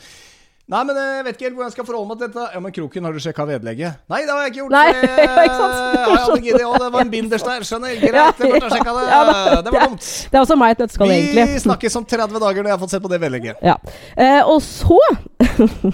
Nei, 0.68 0.80
men 0.84 0.96
jeg 0.98 1.24
vet 1.26 1.36
ikke 1.36 1.44
helt 1.46 1.54
hvordan 1.60 1.68
jeg 1.70 1.74
skal 1.76 1.86
forholde 1.86 2.08
meg 2.10 2.18
til 2.18 2.28
dette. 2.32 2.46
Ja, 2.56 2.60
men 2.60 2.72
Kroken, 2.74 3.04
har 3.06 3.14
du 3.14 3.20
sjekka 3.22 3.44
vedlegget? 3.46 4.00
Nei, 4.10 4.22
det 4.26 4.32
har 4.34 4.40
jeg 4.42 4.50
ikke 4.50 4.62
gjort. 4.64 4.72
Nei, 4.74 4.94
det, 4.94 5.26
ikke 5.46 5.58
sant? 5.60 5.76
det, 5.94 6.16
aldri 6.24 6.42
giddet, 6.48 6.64
og 6.66 6.78
det 6.82 6.88
var 6.96 7.02
en 7.06 7.12
binders 7.12 7.44
der. 7.46 7.62
Skjønner. 7.70 7.94
Greit, 8.02 8.40
jeg 8.42 8.50
burde 8.50 8.64
ha 8.66 8.72
sjekka 8.74 8.96
det. 8.98 9.04
ja, 9.12 9.20
da- 9.30 9.62
Det 9.62 9.74
var 9.76 9.86
dumt. 9.86 10.08
Det 10.32 10.40
er 10.40 10.42
også 10.42 10.58
meg 10.58 10.72
et 10.74 10.82
nøtteskall, 10.82 11.14
egentlig. 11.14 11.46
Vi 11.54 11.60
snakkes 11.68 12.00
om 12.02 12.06
30 12.16 12.42
dager 12.42 12.64
når 12.66 12.72
jeg 12.72 12.78
har 12.80 12.82
fått 12.82 12.96
sett 12.96 13.04
på 13.06 13.12
det 13.14 13.22
vedlegget. 13.22 13.62
Ja. 13.62 13.76
Eh, 14.18 14.42
og 14.50 14.58
så 14.66 14.98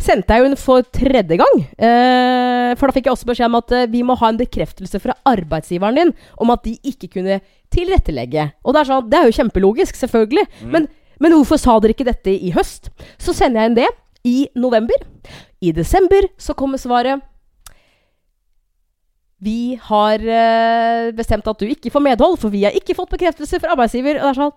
sendte 0.00 0.34
jeg 0.34 0.42
jo 0.42 0.48
inn 0.50 0.58
for 0.60 0.86
tredje 0.94 1.38
gang. 1.40 1.60
Eh, 1.76 2.70
for 2.78 2.88
da 2.88 2.96
fikk 2.96 3.08
jeg 3.08 3.14
også 3.14 3.28
beskjed 3.28 3.50
om 3.50 3.58
at 3.60 3.74
eh, 3.76 3.88
vi 3.92 4.02
må 4.06 4.16
ha 4.20 4.30
en 4.30 4.40
bekreftelse 4.40 5.00
fra 5.02 5.16
arbeidsgiveren 5.30 6.00
din 6.00 6.14
om 6.42 6.52
at 6.54 6.64
de 6.66 6.76
ikke 6.82 7.12
kunne 7.16 7.40
tilrettelegge. 7.74 8.48
Og 8.64 8.74
det 8.74 8.82
er 8.82 8.90
sånn, 8.90 9.10
det 9.10 9.20
er 9.20 9.28
jo 9.28 9.36
kjempelogisk, 9.38 9.98
selvfølgelig. 10.00 10.46
Men, 10.72 10.88
men 11.22 11.36
hvorfor 11.36 11.60
sa 11.60 11.76
dere 11.82 11.96
ikke 11.96 12.08
dette 12.08 12.34
i 12.34 12.54
høst? 12.54 12.90
Så 13.22 13.36
sender 13.36 13.62
jeg 13.62 13.72
inn 13.72 13.78
det 13.82 13.90
i 14.24 14.36
november. 14.58 15.06
I 15.64 15.72
desember 15.76 16.26
så 16.40 16.56
kommer 16.56 16.80
svaret 16.80 17.22
vi 19.44 19.76
har 19.90 20.22
eh, 20.24 21.10
bestemt 21.16 21.48
at 21.50 21.60
du 21.60 21.68
ikke 21.68 21.92
får 21.92 22.02
medhold, 22.04 22.38
for 22.40 22.52
vi 22.54 22.62
har 22.64 22.76
ikke 22.76 22.96
fått 22.96 23.12
bekreftelse 23.12 23.58
fra 23.60 23.74
arbeidsgiver. 23.74 24.16
Og 24.20 24.24
det 24.24 24.30
er 24.30 24.38
sånn 24.38 24.54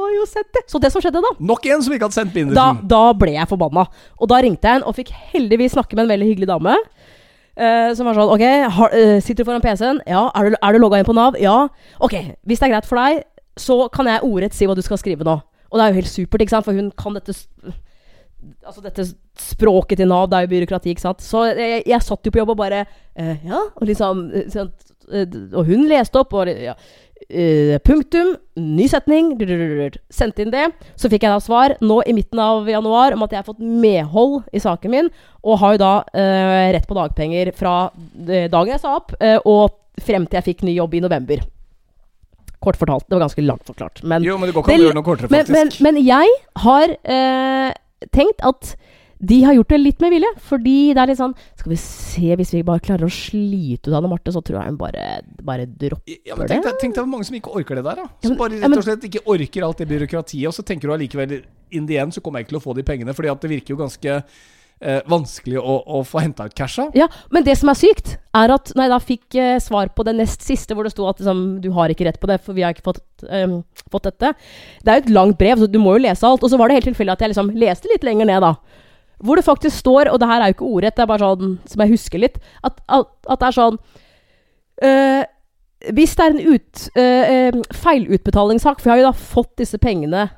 har 0.00 0.12
jo 0.16 0.26
sett 0.28 0.50
det! 0.56 0.64
Så 0.70 0.80
det 0.82 0.90
som 0.92 1.02
skjedde 1.02 1.22
da 1.22 1.30
Nok 1.50 1.66
en 1.70 1.84
som 1.84 1.94
ikke 1.94 2.08
hadde 2.08 2.16
sendt 2.18 2.32
da, 2.32 2.36
bindersen. 2.38 2.82
da 2.90 3.02
ble 3.16 3.34
jeg 3.36 3.50
forbanna. 3.50 3.86
Og 4.18 4.30
da 4.32 4.40
ringte 4.44 4.68
jeg 4.68 4.80
en 4.80 4.86
og 4.88 4.96
fikk 4.98 5.12
heldigvis 5.32 5.76
snakke 5.76 5.96
med 5.96 6.06
en 6.06 6.12
veldig 6.14 6.30
hyggelig 6.32 6.50
dame. 6.50 6.76
Uh, 7.60 7.90
som 7.98 8.06
var 8.08 8.16
sånn 8.16 8.30
Ok, 8.32 8.44
har, 8.76 8.94
uh, 8.94 9.18
sitter 9.20 9.42
du 9.42 9.48
foran 9.48 9.64
PC-en? 9.64 10.00
Ja. 10.08 10.28
Er 10.38 10.48
du, 10.48 10.56
er 10.56 10.76
du 10.76 10.80
logga 10.80 11.00
inn 11.00 11.08
på 11.08 11.16
Nav? 11.16 11.36
Ja. 11.40 11.66
Ok, 12.00 12.16
hvis 12.48 12.62
det 12.62 12.70
er 12.70 12.74
greit 12.76 12.88
for 12.88 13.00
deg, 13.00 13.24
så 13.60 13.82
kan 13.92 14.08
jeg 14.08 14.24
ordrett 14.24 14.56
si 14.56 14.68
hva 14.68 14.76
du 14.78 14.82
skal 14.86 15.00
skrive 15.00 15.26
nå. 15.26 15.36
Og 15.70 15.78
det 15.78 15.84
er 15.84 15.92
jo 15.92 16.00
helt 16.00 16.10
supert, 16.10 16.44
ikke 16.44 16.54
sant? 16.56 16.66
for 16.66 16.76
hun 16.76 16.90
kan 16.98 17.16
dette 17.18 17.36
Altså 18.64 18.80
dette 18.80 19.04
språket 19.36 20.00
til 20.00 20.08
Nav, 20.08 20.30
det 20.30 20.38
er 20.38 20.46
jo 20.46 20.52
byråkrati, 20.54 20.94
ikke 20.94 21.02
sant. 21.02 21.20
Så 21.20 21.42
jeg, 21.52 21.82
jeg 21.90 22.06
satt 22.06 22.24
jo 22.24 22.32
på 22.32 22.40
jobb 22.40 22.54
og 22.54 22.60
bare 22.62 22.86
uh, 22.86 23.34
Ja, 23.44 23.66
og 23.68 23.84
liksom 23.88 24.24
sånn, 24.52 24.72
Og 25.08 25.62
hun 25.66 25.86
leste 25.90 26.20
opp, 26.20 26.34
og 26.36 26.50
ja, 26.50 26.74
eh, 27.28 27.76
punktum, 27.84 28.34
ny 28.56 28.86
setning, 28.90 29.32
sendte 30.12 30.44
inn 30.44 30.52
det. 30.54 30.68
Så 30.98 31.10
fikk 31.10 31.26
jeg 31.26 31.34
da 31.34 31.40
svar 31.42 31.76
nå 31.82 32.00
i 32.06 32.14
midten 32.16 32.40
av 32.42 32.68
januar 32.70 33.16
om 33.16 33.24
at 33.26 33.34
jeg 33.34 33.42
har 33.42 33.48
fått 33.48 33.62
medhold 33.62 34.42
i 34.52 34.62
saken 34.62 34.94
min, 34.94 35.10
og 35.44 35.60
har 35.62 35.76
jo 35.76 35.82
da 35.82 35.94
eh, 36.14 36.72
rett 36.76 36.88
på 36.88 36.98
dagpenger 36.98 37.52
fra 37.56 37.76
eh, 38.26 38.48
dagen 38.52 38.74
jeg 38.74 38.82
sa 38.82 38.96
opp, 38.98 39.14
eh, 39.20 39.38
og 39.44 39.76
frem 40.00 40.26
til 40.26 40.40
jeg 40.40 40.48
fikk 40.52 40.64
ny 40.68 40.76
jobb 40.78 40.96
i 40.96 41.02
november. 41.04 41.42
Kort 42.60 42.76
fortalt. 42.76 43.06
Det 43.08 43.16
var 43.16 43.24
ganske 43.24 43.44
langt 43.44 43.64
forklart. 43.68 44.02
Men, 44.04 44.24
Jo, 44.24 44.36
men 44.36 44.50
det 44.50 44.54
går 44.56 44.66
ikke 44.66 44.74
an 44.74 44.82
å 44.82 44.88
gjøre 44.90 44.98
noe 44.98 45.06
kortere, 45.06 45.32
men, 45.32 45.52
men, 45.54 45.70
men 45.80 46.00
jeg 46.04 46.34
har 46.60 46.92
eh, 46.92 47.70
tenkt 48.12 48.44
at 48.44 48.74
de 49.20 49.42
har 49.44 49.52
gjort 49.54 49.68
det 49.68 49.78
litt 49.80 50.00
med 50.00 50.10
vilje. 50.14 50.28
Fordi 50.48 50.74
det 50.96 51.00
er 51.02 51.10
litt 51.10 51.18
sånn 51.20 51.34
Skal 51.60 51.70
vi 51.74 51.76
se, 51.76 52.36
hvis 52.40 52.52
vi 52.56 52.62
bare 52.64 52.80
klarer 52.80 53.04
å 53.04 53.12
slite 53.12 53.90
ut 53.90 53.96
Anne 53.98 54.08
Marte, 54.08 54.32
så 54.32 54.40
tror 54.42 54.60
jeg 54.62 54.70
hun 54.72 54.78
bare, 54.80 55.20
bare 55.44 55.66
dropper 55.68 56.16
Ja, 56.24 56.36
men 56.36 56.48
tenk 56.48 56.64
det. 56.64 56.72
tenk 56.80 56.94
deg 56.96 57.02
hvor 57.04 57.12
mange 57.12 57.28
som 57.28 57.36
ikke 57.36 57.52
orker 57.60 57.76
det 57.76 57.84
der. 57.84 57.96
da 58.00 58.06
Ja, 58.08 58.08
Som 58.22 58.30
men- 58.30 58.38
bare 58.38 58.60
rett 58.62 58.78
og 58.78 58.86
slett 58.88 59.04
ikke 59.10 59.24
orker 59.26 59.66
alt 59.66 59.78
det 59.78 59.88
byråkratiet. 59.88 60.46
Og 60.48 60.54
så 60.56 60.64
tenker 60.64 60.88
du 60.88 60.94
allikevel 60.96 61.42
in 61.70 61.86
the 61.86 61.98
end 61.98 62.12
så 62.16 62.20
kommer 62.22 62.40
jeg 62.40 62.46
ikke 62.48 62.56
til 62.56 62.62
å 62.62 62.66
få 62.72 62.74
de 62.76 62.82
pengene. 62.82 63.14
Fordi 63.14 63.30
at 63.30 63.40
det 63.40 63.50
virker 63.50 63.76
jo 63.76 63.76
ganske 63.76 64.22
eh, 64.82 65.02
vanskelig 65.06 65.58
å, 65.60 65.74
å 65.84 66.00
få 66.08 66.22
henta 66.24 66.46
ut 66.48 66.54
casha. 66.56 66.86
Ja, 66.96 67.06
men 67.30 67.44
det 67.44 67.58
som 67.60 67.68
er 67.68 67.74
sykt, 67.76 68.14
er 68.32 68.48
at 68.54 68.72
når 68.74 68.86
jeg 68.86 68.90
da 68.94 68.98
fikk 69.04 69.34
eh, 69.36 69.58
svar 69.60 69.90
på 69.94 70.04
det 70.08 70.14
nest 70.16 70.40
siste, 70.46 70.72
hvor 70.74 70.84
det 70.88 70.92
sto 70.94 71.04
at 71.10 71.18
liksom, 71.20 71.60
du 71.60 71.70
har 71.76 71.92
ikke 71.92 72.06
rett 72.08 72.18
på 72.22 72.26
det, 72.30 72.40
for 72.40 72.56
vi 72.56 72.62
har 72.64 72.72
ikke 72.72 72.86
fått, 72.88 73.02
ehm, 73.28 73.58
fått 73.92 74.04
dette 74.08 74.32
Det 74.82 74.88
er 74.88 75.00
jo 75.00 75.04
et 75.04 75.10
langt 75.12 75.36
brev, 75.36 75.58
så 75.60 75.68
du 75.70 75.78
må 75.78 75.98
jo 75.98 76.04
lese 76.06 76.24
alt. 76.24 76.42
Og 76.42 76.48
så 76.48 76.56
var 76.56 76.68
det 76.72 76.80
helt 76.80 76.88
tilfeldig 76.96 77.12
at 77.12 77.20
jeg 77.26 77.34
liksom 77.34 77.52
leste 77.60 77.92
litt 77.92 78.02
lenger 78.08 78.24
ned, 78.32 78.40
da. 78.40 78.54
Hvor 79.20 79.36
det 79.36 79.44
faktisk 79.44 79.82
står, 79.82 80.08
og 80.08 80.20
det 80.20 80.28
her 80.30 80.40
er 80.40 80.50
jo 80.50 80.56
ikke 80.56 80.70
ordrett, 80.70 80.96
det 80.96 81.04
er 81.04 81.10
bare 81.10 81.26
sånn 81.26 81.58
som 81.68 81.84
jeg 81.84 81.92
husker 81.92 82.22
litt, 82.22 82.38
at, 82.64 82.80
at, 82.88 83.10
at 83.28 83.42
det 83.42 83.48
er 83.50 83.56
sånn 83.56 83.78
øh, 84.88 85.22
Hvis 85.96 86.14
det 86.16 86.24
er 86.24 86.34
en 86.34 86.54
ut, 86.54 86.84
eh, 87.00 87.58
feilutbetalingssak, 87.82 88.80
for 88.80 88.90
jeg 88.90 88.94
har 88.94 89.02
jo 89.02 89.10
da 89.10 89.26
fått 89.34 89.52
disse 89.60 89.80
pengene 89.80 90.28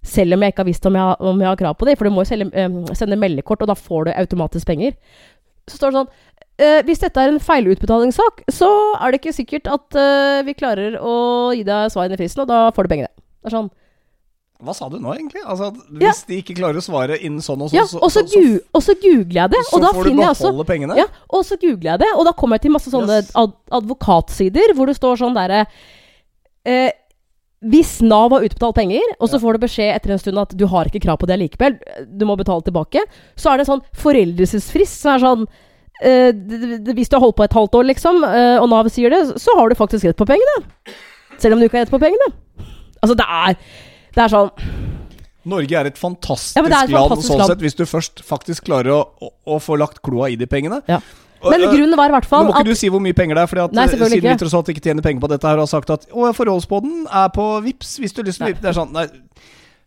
selv 0.00 0.32
om 0.32 0.40
jeg 0.40 0.54
ikke 0.54 0.62
har 0.64 0.70
visst 0.70 0.86
om 0.88 0.96
jeg, 0.96 1.16
om 1.28 1.42
jeg 1.42 1.48
har 1.50 1.60
krav 1.60 1.76
på 1.76 1.84
dem, 1.84 1.96
for 2.00 2.08
du 2.08 2.14
må 2.14 2.24
jo 2.24 2.30
selge, 2.30 2.48
øh, 2.56 2.94
sende 2.96 3.20
meldekort, 3.20 3.60
og 3.60 3.68
da 3.68 3.76
får 3.76 4.08
du 4.08 4.12
automatisk 4.14 4.68
penger. 4.68 4.96
Så 5.68 5.76
står 5.76 5.92
det 5.92 6.00
sånn 6.00 6.12
Hvis 6.84 7.00
dette 7.00 7.20
er 7.20 7.30
en 7.30 7.40
feilutbetalingssak, 7.40 8.42
så 8.52 8.68
er 9.00 9.12
det 9.12 9.20
ikke 9.20 9.32
sikkert 9.32 9.68
at 9.72 9.96
vi 10.44 10.52
klarer 10.52 10.98
å 11.00 11.14
gi 11.56 11.62
deg 11.64 11.92
svar 11.92 12.04
innen 12.04 12.20
fristen, 12.20 12.42
og 12.44 12.50
da 12.50 12.66
får 12.76 12.84
du 12.84 12.92
pengene. 12.92 13.12
Det 13.40 13.48
er 13.48 13.54
sånn 13.54 13.70
Hva 14.60 14.74
sa 14.76 14.88
du 14.92 14.98
nå, 15.00 15.14
egentlig? 15.16 15.40
Altså, 15.46 15.70
hvis 15.90 16.02
Ja. 16.04 16.12
De 16.28 16.38
ikke 16.42 16.56
klarer 16.58 16.76
å 16.76 16.84
svare 16.84 17.16
innen 17.18 17.40
sånn 17.40 17.62
og 17.64 17.70
sånn, 17.70 17.78
Ja, 17.78 17.86
og 18.00 18.10
så, 18.12 18.22
gu, 18.28 18.60
og 18.74 18.82
så 18.84 18.94
googler 19.00 19.38
jeg 19.42 19.50
det, 19.54 19.60
så 19.70 19.76
og 19.76 19.82
da 19.86 19.92
får 19.96 20.04
du 20.04 20.20
også 20.20 20.50
beholde 20.50 20.66
pengene? 20.68 20.96
Ja, 21.00 21.06
og 21.30 21.44
så 21.48 21.56
googler 21.60 21.92
jeg 21.94 21.98
det, 22.04 22.10
og 22.16 22.24
da 22.28 22.32
kommer 22.32 22.58
jeg 22.58 22.66
til 22.68 22.74
masse 22.76 22.90
sånne 22.92 23.22
Yes. 23.22 23.30
ad 23.34 23.52
advokatsider 23.80 24.74
hvor 24.76 24.86
det 24.90 24.96
står 25.00 25.16
sånn 25.22 25.34
derre 25.38 25.66
eh, 26.66 26.90
hvis 27.60 28.00
Nav 28.00 28.32
har 28.32 28.44
utbetalt 28.46 28.74
penger, 28.76 29.02
og 29.20 29.28
så 29.28 29.36
får 29.40 29.52
du 29.58 29.64
beskjed 29.66 29.94
etter 29.94 30.12
en 30.14 30.18
stund 30.22 30.38
at 30.40 30.54
du 30.56 30.64
har 30.66 30.88
ikke 30.88 31.02
krav 31.04 31.18
på 31.20 31.26
det 31.28 31.36
likevel, 31.42 31.76
du 32.08 32.24
må 32.24 32.36
betale 32.40 32.64
tilbake, 32.64 33.02
så 33.36 33.52
er 33.52 33.58
det 33.60 33.66
sånn 33.68 33.82
foreldelsesfrist 34.00 35.02
som 35.02 35.12
er 35.12 35.20
sånn 35.24 35.42
eh, 36.02 36.32
Hvis 36.96 37.10
du 37.12 37.16
har 37.18 37.20
holdt 37.26 37.36
på 37.36 37.44
et 37.44 37.52
halvt 37.52 37.76
år, 37.76 37.84
liksom, 37.92 38.24
eh, 38.24 38.56
og 38.62 38.70
Nav 38.72 38.88
sier 38.88 39.12
det, 39.12 39.36
så 39.40 39.52
har 39.58 39.68
du 39.68 39.76
faktisk 39.76 40.08
rett 40.08 40.16
på 40.16 40.24
pengene. 40.28 40.62
Selv 41.36 41.52
om 41.56 41.60
du 41.60 41.66
ikke 41.68 41.76
har 41.76 41.84
rett 41.84 41.92
på 41.92 42.00
pengene. 42.00 42.30
Altså, 43.02 43.14
det 43.16 43.26
er 43.28 43.56
Det 44.14 44.24
er 44.26 44.32
sånn 44.32 44.50
Norge 45.50 45.72
er 45.80 45.88
et 45.88 45.96
fantastisk, 45.96 46.58
Ja, 46.58 46.62
er 46.62 46.68
et 46.84 46.92
land 46.92 47.08
fantastisk 47.08 47.30
sånn 47.32 47.38
land. 47.40 47.50
sett, 47.54 47.62
hvis 47.64 47.76
du 47.78 47.86
først 47.88 48.20
faktisk 48.28 48.66
klarer 48.68 48.92
å, 48.92 49.00
å, 49.24 49.30
å 49.56 49.60
få 49.62 49.78
lagt 49.80 50.02
kloa 50.04 50.28
i 50.28 50.36
de 50.36 50.44
pengene. 50.50 50.82
Ja. 50.90 50.98
Men 51.40 51.62
grunnen 51.64 51.96
var 51.96 52.12
i 52.12 52.12
hvert 52.12 52.26
Nå 52.26 52.28
fall 52.28 52.44
må 52.44 52.52
ikke 52.52 52.60
at 52.66 52.68
du 52.68 52.76
si 52.76 52.90
hvor 52.92 53.00
mye 53.00 53.16
penger 53.16 53.38
det 53.38 53.44
er, 53.46 53.48
Fordi 53.48 53.62
at 53.64 53.72
Nei, 53.78 53.86
siden 53.88 54.10
vi 54.12 54.18
ikke. 54.20 54.34
tross 54.42 54.56
alt 54.58 54.68
ikke 54.74 54.82
tjener 54.84 55.06
penger 55.06 55.24
på 55.24 55.30
dette 55.32 55.48
her, 55.48 55.56
og 55.56 55.64
har 55.64 55.70
sagt 55.72 55.92
at 55.94 56.04
å, 56.12 56.28
forholdsboden 56.36 57.06
er 57.08 57.32
på 57.32 57.46
Vips 57.64 57.94
hvis 58.02 58.12
du 58.12 58.20
har 58.20 58.28
lyst 58.28 58.42
til 58.42 58.50
å 58.50 58.52
vippe. 58.52 58.60
Det 58.66 58.68
er 58.74 58.76
sånn, 58.76 58.92
nei. 58.92 59.06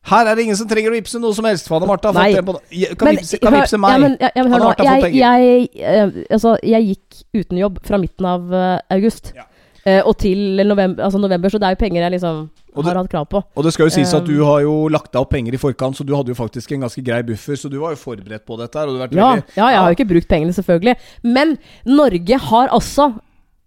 Her 0.10 0.28
er 0.28 0.36
det 0.36 0.44
ingen 0.44 0.58
som 0.60 0.68
trenger 0.68 0.92
å 0.92 0.96
vippse 0.98 1.20
noe 1.22 1.32
som 1.38 1.46
helst. 1.48 1.70
Fanne 1.72 1.88
Martha 1.88 2.10
har 2.12 2.18
fått 2.18 2.36
det 2.36 2.44
på 2.44 2.98
Kan 2.98 3.08
Men 3.08 3.20
vippse, 3.22 3.38
kan 3.40 3.54
hør- 3.54 3.62
vippse 3.62 3.78
meg. 3.80 3.94
Ja, 3.94 4.02
men, 4.02 4.18
ja, 4.20 4.30
ja, 4.36 4.44
men 4.44 4.52
hør 4.52 4.64
nå. 4.66 4.72
Jeg, 4.84 5.14
jeg, 5.22 5.70
eh, 5.80 6.18
altså, 6.34 6.58
jeg 6.66 6.90
gikk 6.90 7.22
uten 7.40 7.62
jobb 7.62 7.78
fra 7.88 8.02
midten 8.02 8.28
av 8.28 8.50
uh, 8.52 8.80
august 8.92 9.32
Ja. 9.38 9.46
Eh, 9.86 10.02
og 10.06 10.18
til 10.18 10.62
november, 10.66 11.04
altså 11.04 11.20
november, 11.20 11.50
så 11.50 11.60
det 11.60 11.68
er 11.68 11.76
jo 11.76 11.82
penger 11.84 12.02
jeg 12.06 12.12
liksom 12.16 12.50
Og 12.76 12.84
har 12.84 12.94
det- 12.94 13.02
hatt 13.04 13.12
krav 13.12 13.28
på. 13.30 13.44
Og 13.56 13.64
det 13.64 13.74
skal 13.74 13.86
jo 13.86 13.90
sies 13.94 14.14
at 14.14 14.26
du 14.26 14.44
har 14.44 14.62
jo 14.62 14.88
lagt 14.90 15.12
deg 15.12 15.22
opp 15.22 15.30
penger 15.30 15.54
i 15.54 15.58
forkant, 15.58 15.96
så 15.96 16.06
du 16.06 16.16
hadde 16.16 16.30
jo 16.34 16.36
faktisk 16.36 16.72
en 16.72 16.82
ganske 16.82 17.04
grei 17.04 17.22
buffer, 17.22 17.54
så 17.56 17.70
du 17.70 17.80
var 17.80 17.92
jo 17.92 18.02
forberedt 18.02 18.46
på 18.46 18.58
dette 18.58 18.74
her. 18.80 18.88
Ja, 18.88 19.08
veldig 19.08 19.44
ja, 19.58 19.68
jeg 19.70 19.78
har 19.80 19.92
jo 19.92 19.96
ikke 19.98 20.10
brukt 20.14 20.28
pengene, 20.28 20.54
selvfølgelig. 20.54 20.96
Men 21.24 21.58
Norge 21.86 22.38
har 22.40 22.68
altså 22.70 23.14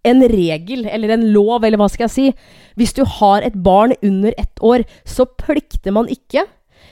en 0.05 0.21
regel, 0.21 0.85
eller 0.87 1.09
en 1.11 1.33
lov, 1.33 1.63
eller 1.63 1.77
hva 1.77 1.89
skal 1.89 2.05
jeg 2.07 2.11
si. 2.11 2.33
Hvis 2.77 2.93
du 2.93 3.03
har 3.05 3.41
et 3.41 3.55
barn 3.61 3.93
under 4.03 4.33
ett 4.37 4.55
år, 4.61 4.85
så 5.05 5.25
plikter 5.25 5.91
man 5.91 6.07
ikke 6.07 6.45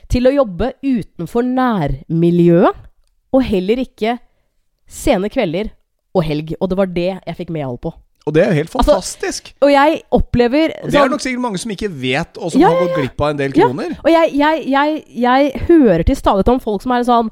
til 0.10 0.28
å 0.28 0.34
jobbe 0.36 0.74
utenfor 0.84 1.44
nærmiljøet, 1.46 2.76
og 3.34 3.44
heller 3.44 3.82
ikke 3.84 4.18
sene 4.88 5.30
kvelder 5.30 5.72
og 6.16 6.24
helg. 6.24 6.54
Og 6.62 6.70
det 6.70 6.78
var 6.78 6.86
det 6.88 7.08
jeg 7.26 7.38
fikk 7.40 7.50
medhold 7.56 7.82
på. 7.84 7.94
Og 8.26 8.34
det 8.34 8.42
er 8.42 8.48
jo 8.50 8.58
helt 8.58 8.72
Altså, 8.76 8.92
fantastisk. 8.96 9.52
Og 9.62 9.70
jeg 9.70 10.00
opplever 10.18 10.72
Og 10.82 10.90
det 10.90 10.96
er 10.96 11.04
sånn- 11.04 11.12
nok 11.14 11.22
sikkert 11.22 11.44
mange 11.44 11.60
som 11.62 11.72
ikke 11.76 11.90
vet, 12.02 12.38
og 12.42 12.52
som 12.52 12.62
Ja, 12.62 12.70
har 12.72 12.76
ja, 12.76 12.88
gått 12.88 12.96
glipp 12.98 13.22
av 13.22 13.30
en 13.30 13.38
del 13.38 13.54
kroner. 13.54 13.98
Og 14.04 14.10
jeg, 14.10 14.32
jeg, 14.34 14.64
jeg, 14.68 15.04
jeg 15.26 15.62
hører 15.68 16.04
til 16.04 16.16
stadighet 16.18 16.50
om 16.50 16.60
folk 16.60 16.82
som 16.82 16.92
er 16.92 17.04
sånn 17.06 17.30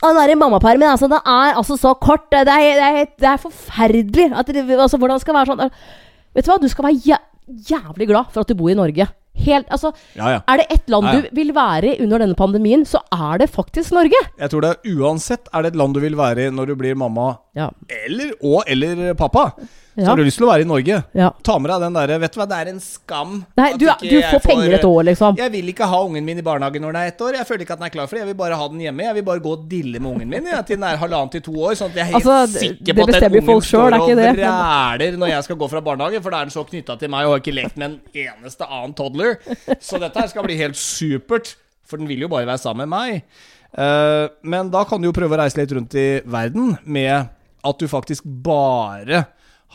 «Å, 0.00 0.14
Den 0.14 0.16
der 0.16 0.34
mammapermen, 0.40 0.88
altså, 0.88 1.10
det 1.12 1.20
er 1.28 1.58
altså 1.60 1.76
så 1.76 1.92
kort. 2.00 2.30
Det 2.32 2.40
er, 2.40 2.46
det 2.48 2.86
er, 2.88 3.06
det 3.20 3.28
er 3.28 3.36
forferdelig. 3.36 4.30
At 4.32 4.48
altså, 4.48 4.96
hvordan 4.96 5.20
det 5.20 5.34
være 5.34 5.46
sånn 5.52 5.70
Vet 6.32 6.46
du 6.46 6.50
hva, 6.50 6.60
du 6.62 6.68
skal 6.70 6.84
være 6.86 7.18
jævlig 7.68 8.06
glad 8.08 8.30
for 8.32 8.40
at 8.40 8.48
du 8.48 8.54
bor 8.54 8.70
i 8.70 8.78
Norge. 8.78 9.06
Helt, 9.40 9.68
altså, 9.72 9.92
Ja, 10.16 10.30
ja. 10.34 10.40
Er 10.48 10.56
det 10.60 10.66
ett 10.70 10.88
land 10.88 11.06
Ja, 11.06 11.20
du 11.20 11.28
vil 11.36 11.52
være 11.54 11.94
i 11.96 12.02
under 12.02 12.18
denne 12.18 12.34
pandemien, 12.36 12.82
så 12.84 13.00
er 13.12 13.38
det 13.38 13.50
faktisk 13.50 13.92
Norge. 13.92 14.16
Jeg 14.38 14.50
tror 14.50 14.60
det 14.64 14.70
er 14.76 14.96
uansett 14.96 15.48
er 15.52 15.62
det 15.62 15.72
et 15.72 15.78
land 15.80 15.94
du 15.94 16.00
vil 16.00 16.16
være 16.18 16.46
i 16.48 16.50
når 16.50 16.66
du 16.72 16.74
blir 16.76 16.94
mamma 16.96 17.38
Ja. 17.56 17.70
eller 18.06 18.32
og 18.42 18.64
eller 18.66 19.14
pappa. 19.14 19.52
Så 19.96 20.06
har 20.06 20.16
du 20.16 20.22
lyst 20.22 20.38
til 20.38 20.46
å 20.46 20.50
være 20.50 20.64
i 20.64 20.68
Norge. 20.68 21.00
ja. 21.18 21.28
Ta 21.44 21.56
med 21.58 21.70
deg 21.72 21.82
den 21.82 21.96
derre 21.96 22.18
Vet 22.22 22.34
du 22.34 22.38
hva, 22.40 22.46
det 22.48 22.58
er 22.62 22.68
en 22.70 22.78
skam 22.82 23.32
Nei, 23.58 23.70
du, 23.80 23.86
du 23.88 24.16
får 24.22 24.42
penger 24.44 24.76
et 24.78 24.86
år, 24.86 25.00
liksom. 25.08 25.38
Jeg 25.40 25.52
vil 25.52 25.72
ikke 25.72 25.88
ha 25.90 26.00
ungen 26.06 26.26
min 26.26 26.40
i 26.40 26.44
barnehagen 26.46 26.84
når 26.84 26.94
den 26.94 27.00
er 27.02 27.12
ett 27.12 27.24
år. 27.26 27.38
Jeg 27.40 27.48
føler 27.48 27.64
ikke 27.64 27.76
at 27.76 27.82
den 27.82 27.88
er 27.88 27.94
klar 27.94 28.10
for 28.10 28.16
det. 28.16 28.22
Jeg 28.22 28.30
vil 28.30 28.38
bare 28.38 28.58
ha 28.60 28.68
den 28.70 28.84
hjemme. 28.84 29.06
Jeg 29.08 29.16
vil 29.18 29.26
bare 29.26 29.42
gå 29.44 29.54
og 29.56 29.64
dille 29.70 30.02
med 30.02 30.10
ungen 30.12 30.30
min 30.30 30.50
ja, 30.52 30.60
til 30.66 30.78
den 30.78 30.86
er 30.88 31.00
halvannen 31.00 31.32
til 31.34 31.44
to 31.48 31.54
år. 31.56 31.76
Sånn 31.80 31.90
at 31.90 31.98
jeg 31.98 32.04
er 32.04 32.10
helt 32.12 32.20
Altså, 32.20 32.60
sikker 32.60 32.98
på 33.00 33.06
at 33.06 33.16
den 33.16 33.38
ungen 33.40 33.64
står 33.70 33.98
og 33.98 34.12
vræler 34.14 35.18
når 35.20 35.32
jeg 35.34 35.48
skal 35.48 35.60
gå 35.64 35.70
fra 35.74 35.82
barnehagen, 35.90 36.24
for 36.24 36.34
da 36.34 36.42
er 36.42 36.50
den 36.50 36.54
så 36.54 36.64
knytta 36.68 36.96
til 37.00 37.12
meg 37.12 37.26
og 37.26 37.34
har 37.34 37.42
ikke 37.42 37.56
lekt 37.56 37.80
med 37.80 37.90
en 37.90 38.28
eneste 38.28 38.68
annen 38.68 38.94
toddler. 38.98 39.40
Så 39.82 40.00
dette 40.02 40.22
her 40.22 40.30
skal 40.30 40.46
bli 40.46 40.58
helt 40.60 40.78
supert, 40.78 41.56
for 41.86 42.00
den 42.00 42.10
vil 42.10 42.24
jo 42.24 42.30
bare 42.30 42.48
være 42.48 42.62
sammen 42.62 42.86
med 42.86 42.94
meg. 42.94 43.42
Uh, 43.70 44.26
men 44.42 44.70
da 44.70 44.82
kan 44.88 45.02
du 45.02 45.10
jo 45.10 45.14
prøve 45.14 45.36
å 45.36 45.42
reise 45.42 45.58
litt 45.60 45.74
rundt 45.76 45.94
i 45.98 46.08
verden 46.26 46.74
med 46.86 47.30
at 47.60 47.82
du 47.82 47.86
faktisk 47.90 48.24
bare 48.26 49.24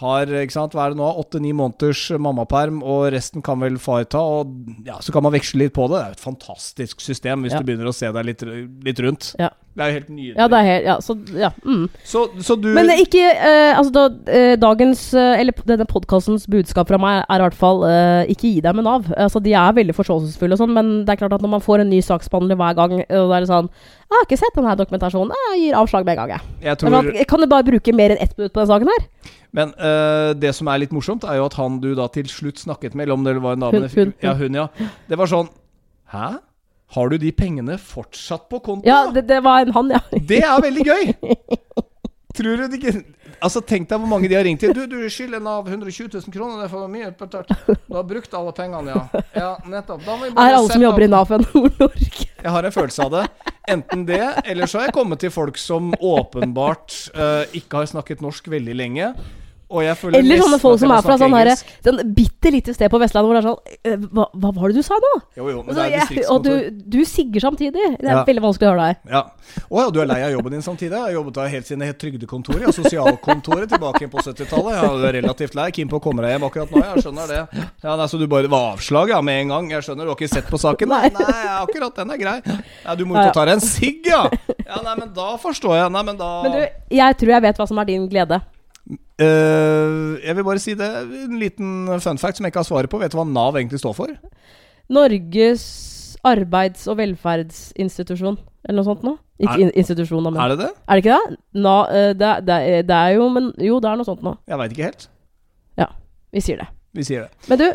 har 0.02 0.28
ikke 0.28 0.52
sant, 0.52 0.74
hva 0.76 0.86
er 0.88 0.94
det 0.96 1.00
nå, 1.00 1.08
åtte-ni 1.22 1.54
måneders 1.56 2.02
mammaperm, 2.20 2.82
og 2.84 3.06
resten 3.16 3.42
kan 3.46 3.62
vel 3.64 3.78
far 3.80 4.04
ta. 4.12 4.20
Og 4.20 4.56
ja, 4.86 4.98
Så 5.00 5.14
kan 5.16 5.24
man 5.24 5.32
veksle 5.34 5.62
litt 5.64 5.74
på 5.78 5.88
det. 5.88 5.96
Det 5.96 6.04
er 6.04 6.12
jo 6.12 6.18
et 6.20 6.26
fantastisk 6.26 7.00
system 7.00 7.44
hvis 7.46 7.54
Ja. 7.56 7.60
du 7.62 7.66
begynner 7.70 7.88
å 7.88 7.96
se 7.96 8.12
deg 8.12 8.26
litt, 8.26 8.42
litt 8.84 9.00
rundt. 9.00 9.36
Ja. 9.40 9.50
Det 9.76 9.84
er 9.84 9.90
jo 9.92 9.96
helt 9.98 10.10
nydelig. 10.10 10.36
Ja, 10.40 10.46
det 10.48 10.58
er 10.58 10.68
helt 10.70 10.86
Ja, 10.88 10.94
så 11.04 11.14
ja. 11.36 11.50
Mm. 11.66 11.90
så, 12.08 12.22
så 12.40 12.56
du 12.56 12.70
Men 12.78 12.88
ikke 12.96 13.24
eh, 13.28 13.74
Altså, 13.76 13.92
da, 13.92 14.04
eh, 14.32 14.56
dagens 14.56 15.02
eh, 15.14 15.40
Eller 15.42 15.52
denne 15.68 15.84
podkastens 15.90 16.46
budskap 16.48 16.88
fra 16.88 17.00
meg 17.02 17.26
er 17.28 17.42
i 17.42 17.44
hvert 17.44 17.58
fall 17.60 17.84
eh, 17.90 18.32
ikke 18.32 18.48
gi 18.54 18.62
deg 18.64 18.78
med 18.78 18.88
Nav. 18.88 19.10
Altså, 19.18 19.42
de 19.44 19.52
er 19.52 19.76
veldig 19.76 19.96
forståelsesfulle 19.98 20.56
og 20.56 20.62
sånn, 20.64 20.74
men 20.78 20.94
det 21.04 21.12
er 21.16 21.20
klart 21.20 21.36
at 21.36 21.44
når 21.44 21.52
man 21.58 21.66
får 21.66 21.84
en 21.84 21.92
ny 21.92 22.00
saksbehandler 22.08 22.56
hver 22.56 22.78
gang, 22.80 22.94
og 23.04 23.34
det 23.34 23.42
er 23.42 23.50
sånn 23.52 23.68
'Jeg 24.06 24.16
har 24.16 24.26
ikke 24.30 24.38
sett 24.40 24.56
denne 24.56 24.76
dokumentasjonen. 24.80 25.32
Jeg 25.52 25.60
gir 25.64 25.76
avslag 25.76 26.06
med 26.06 26.14
en 26.14 26.20
gang, 26.22 26.30
jeg'. 26.38 26.64
jeg 26.70 26.78
tror, 26.78 26.94
at- 26.96 27.28
Kan 27.28 27.40
du 27.42 27.48
bare 27.48 27.64
bruke 27.68 27.94
mer 27.94 28.10
enn 28.16 28.22
ett 28.22 28.38
minutt 28.38 28.54
på 28.54 28.62
den 28.62 28.68
saken 28.72 28.88
her? 28.88 29.08
Men 29.52 29.74
eh, 29.80 30.34
det 30.34 30.56
som 30.56 30.68
er 30.68 30.78
litt 30.80 30.92
morsomt, 30.92 31.24
er 31.24 31.36
jo 31.38 31.46
at 31.46 31.54
han 31.56 31.80
du 31.80 31.96
da 31.96 32.08
til 32.08 32.24
slutt 32.24 32.60
snakket 32.60 32.96
med, 32.96 33.08
eller 33.08 33.14
om 33.16 33.24
det 33.24 33.42
var 33.42 33.54
en 33.54 33.60
dame 33.60 33.72
Hun, 33.82 33.90
hun, 33.90 34.14
Ja, 34.22 34.34
hun, 34.36 34.54
ja. 34.54 34.68
Det 35.10 35.18
var 35.18 35.26
sånn 35.28 35.50
Hæ? 36.14 36.38
Har 36.94 37.10
du 37.10 37.18
de 37.18 37.32
pengene 37.36 37.78
fortsatt 37.82 38.48
på 38.50 38.60
konto? 38.64 38.88
Ja, 38.88 39.08
det, 39.12 39.26
det 39.28 39.42
var 39.44 39.66
en 39.66 39.74
han, 39.76 39.92
ja. 39.96 40.02
Det 40.30 40.42
er 40.44 40.62
veldig 40.62 40.86
gøy! 40.86 41.14
Tror 42.36 42.60
du 42.60 42.76
ikke 42.78 42.98
Altså, 43.44 43.62
Tenk 43.68 43.90
deg 43.90 44.00
hvor 44.00 44.10
mange 44.10 44.30
de 44.32 44.36
har 44.38 44.46
ringt 44.48 44.62
til. 44.64 44.72
Du, 44.74 44.86
du 44.90 45.10
skylder 45.12 45.42
Nav 45.44 45.68
120 45.68 46.08
000 46.08 46.34
kroner, 46.34 46.62
det 46.62 46.68
er 46.68 46.72
for 46.72 46.88
mye 46.90 47.10
betalt. 47.20 47.52
Du 47.68 47.98
har 47.98 48.06
brukt 48.08 48.34
alle 48.38 48.54
pengene, 48.56 48.96
ja. 48.96 49.24
Ja, 49.36 49.50
nettopp. 49.70 50.06
Da 50.06 50.16
må 50.16 50.30
vi 50.30 50.32
Er 50.32 50.56
alle 50.56 50.72
som 50.72 50.82
jobber 50.82 51.04
jobber 51.04 51.06
i 51.06 51.10
Nav 51.12 51.28
fra 51.30 51.40
Nord-Norge? 51.44 52.30
Jeg 52.32 52.54
har 52.56 52.68
en 52.70 52.76
følelse 52.76 53.06
av 53.06 53.14
det. 53.14 53.24
Enten 53.76 54.06
det, 54.08 54.22
eller 54.46 54.72
så 54.72 54.80
har 54.80 54.88
jeg 54.88 54.96
kommet 54.96 55.22
til 55.22 55.34
folk 55.36 55.60
som 55.62 55.92
åpenbart 56.00 56.96
uh, 57.18 57.44
ikke 57.58 57.82
har 57.82 57.92
snakket 57.92 58.24
norsk 58.24 58.48
veldig 58.56 58.78
lenge. 58.78 59.12
Eller 59.84 60.42
sånne 60.42 60.60
folk 60.62 60.80
som 60.80 60.92
er 60.96 61.02
fra 61.06 61.18
sånn 61.20 61.34
herre 61.36 61.54
engelsk. 61.56 61.74
Sånn 61.86 62.02
bitte 62.16 62.52
lite 62.54 62.74
sted 62.76 62.92
på 62.94 63.00
Vestlandet 63.02 63.28
hvor 63.30 63.36
det 63.36 63.42
er 63.42 63.48
sånn 63.50 63.82
eh, 63.92 64.08
hva, 64.16 64.26
hva 64.34 64.52
var 64.56 64.72
det 64.72 64.80
du 64.80 64.86
sa 64.88 64.98
nå? 65.02 65.12
Jo, 65.36 65.50
jo, 65.50 65.64
men 65.64 65.70
Altså, 65.76 65.82
det 65.82 65.86
er 65.86 66.16
jeg, 66.16 66.26
og 66.32 66.44
du, 66.46 66.52
du 66.96 67.00
sigger 67.06 67.46
samtidig. 67.48 67.86
Det 68.00 68.08
er 68.10 68.16
Ja. 68.16 68.24
veldig 68.28 68.44
vanskelig 68.46 68.68
å 68.70 68.74
høre 68.76 68.88
deg. 68.88 69.12
Ja. 69.12 69.22
Å 69.70 69.82
ja, 69.84 69.90
du 69.92 70.00
er 70.02 70.10
lei 70.10 70.20
av 70.26 70.32
jobben 70.36 70.56
din 70.56 70.62
samtidig? 70.66 70.94
Jeg 70.96 71.02
har 71.10 71.16
jobbet 71.18 71.34
der 71.40 71.52
helt 71.56 71.68
siden 71.70 71.82
jeg 71.86 71.94
het 71.94 72.00
Trygdekontoret. 72.04 72.62
Ja, 72.66 72.72
sosialkontoret 72.76 73.70
tilbake 73.76 74.08
på 74.12 74.24
70-tallet. 74.24 74.78
Jeg 74.80 75.10
er 75.10 75.16
relativt 75.20 75.56
lei. 75.60 75.68
Keen 75.76 75.90
på 75.92 76.00
å 76.00 76.04
komme 76.04 76.24
deg 76.26 76.36
hjem 76.36 76.48
akkurat 76.48 76.72
nå. 76.74 76.84
Jeg 76.86 77.06
skjønner 77.06 77.28
det. 77.34 77.42
Ja, 77.84 77.96
nei, 77.96 78.08
Så 78.08 78.18
du 78.22 78.28
bare 78.32 78.48
var 78.52 78.74
avslag 78.76 79.10
ja, 79.14 79.22
med 79.22 79.42
en 79.44 79.54
gang? 79.56 79.70
Jeg 79.76 79.86
skjønner, 79.88 80.06
du 80.08 80.14
har 80.14 80.20
ikke 80.20 80.32
sett 80.34 80.50
på 80.52 80.60
saken? 80.62 80.90
Nei, 80.96 81.10
Nei. 81.14 81.44
akkurat 81.62 81.96
den 82.02 82.12
er 82.16 82.18
grei. 82.22 82.38
Ja, 82.86 82.96
du 82.96 83.06
må 83.06 83.16
ut 83.18 83.26
og 83.28 83.34
ta 83.36 83.46
deg 83.46 83.58
en 83.60 83.64
sigg, 83.66 84.06
ja! 84.10 84.26
Ja, 84.66 84.80
nei, 84.82 84.96
men 84.98 85.12
da 85.14 85.36
forstår 85.42 85.76
jeg. 85.78 85.92
Nei, 85.94 86.04
men 86.08 86.18
da 86.18 86.30
Men 86.46 86.56
du, 86.58 86.62
jeg 86.98 87.18
tror 87.22 87.32
jeg 87.36 87.44
vet 87.46 87.60
hva 87.62 87.68
som 87.70 87.78
er 87.82 87.86
din 87.90 88.08
glede. 88.10 88.40
Eh, 89.22 90.20
Jeg 90.26 90.36
vil 90.36 90.44
bare 90.44 90.60
si 90.60 90.74
det. 90.76 90.90
En 91.26 91.40
liten 91.40 91.88
fun 92.04 92.18
fact 92.20 92.38
som 92.38 92.46
jeg 92.46 92.52
ikke 92.54 92.64
har 92.64 92.68
svaret 92.68 92.90
på. 92.92 93.00
Vet 93.00 93.12
du 93.14 93.18
hva 93.20 93.28
Nav 93.28 93.56
egentlig 93.56 93.80
står 93.80 93.96
for? 93.96 94.08
Norges 94.92 96.18
arbeids- 96.26 96.88
og 96.90 96.98
velferdsinstitusjon, 97.00 98.38
eller 98.68 98.80
noe 98.82 98.88
sånt 98.88 99.04
noe? 99.06 99.18
Ikke 99.40 99.54
Er- 99.58 99.62
in 99.66 99.72
institusjon, 99.76 100.24
da, 100.24 100.30
men 100.32 100.42
Er 100.42 100.50
det 100.56 100.60
det? 100.60 100.70
Er 100.88 100.96
det 100.96 101.04
ikke 101.04 101.16
det? 101.30 101.38
Na, 101.54 101.74
uh, 101.90 102.14
det, 102.14 102.46
det, 102.48 102.88
det 102.88 102.96
er 102.96 103.16
jo 103.18 103.30
Men 103.30 103.52
jo, 103.60 103.80
det 103.84 103.90
er 103.92 103.96
noe 104.00 104.06
sånt 104.08 104.24
noe. 104.24 104.38
Jeg 104.48 104.58
veit 104.58 104.72
ikke 104.72 104.88
helt. 104.90 105.08
Ja, 105.78 105.88
Vi 106.32 106.40
sier 106.42 106.58
det. 106.58 106.68
Vi 106.94 107.04
sier 107.04 107.22
det. 107.28 107.32
Men 107.50 107.58
du, 107.60 107.66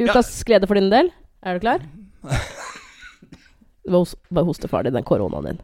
Ja. 0.00 0.06
ukas 0.12 0.42
glede 0.44 0.66
for 0.66 0.74
din 0.74 0.90
del. 0.90 1.10
Er 1.42 1.54
du 1.58 1.60
klar? 1.66 1.80
Bare 3.84 4.00
hos- 4.00 4.16
Bare 4.32 4.44
hoste 4.46 4.68
ferdig 4.70 4.92
den 4.94 5.04
koronaen 5.04 5.44
din. 5.44 5.58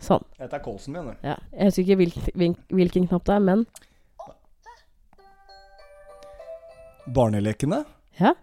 Sånn. 0.00 0.22
Dette 0.38 0.56
er 0.56 0.62
Kolsen 0.64 0.94
min. 0.96 1.06
det. 1.10 1.16
Ja. 1.22 1.36
Jeg 1.52 1.68
husker 1.68 1.82
ikke 1.84 1.96
hvilken, 2.00 2.22
hvil- 2.40 2.56
hvilken 2.78 3.08
knapp 3.10 3.24
det 3.28 3.34
er, 3.36 3.40
men 3.40 3.66
Barnelekene. 7.14 7.84
ja. 8.20 8.34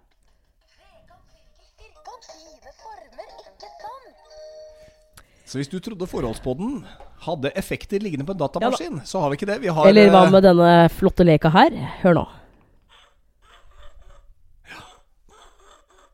Så 5.47 5.61
hvis 5.61 5.69
du 5.71 5.77
trodde 5.79 6.07
forholdspodden 6.11 6.81
hadde 7.23 7.51
effekter 7.59 8.01
liggende 8.03 8.25
på 8.27 8.33
en 8.35 8.41
datamaskin, 8.41 8.97
så 9.07 9.21
har 9.23 9.31
vi 9.31 9.37
ikke 9.39 9.47
det. 9.47 9.61
Vi 9.63 9.71
har 9.71 9.87
Eller 9.87 10.09
hva 10.11 10.25
eh, 10.27 10.33
med 10.33 10.43
denne 10.43 10.71
flotte 10.91 11.23
leka 11.27 11.51
her? 11.53 11.71
Hør 12.01 12.17
nå. 12.19 12.25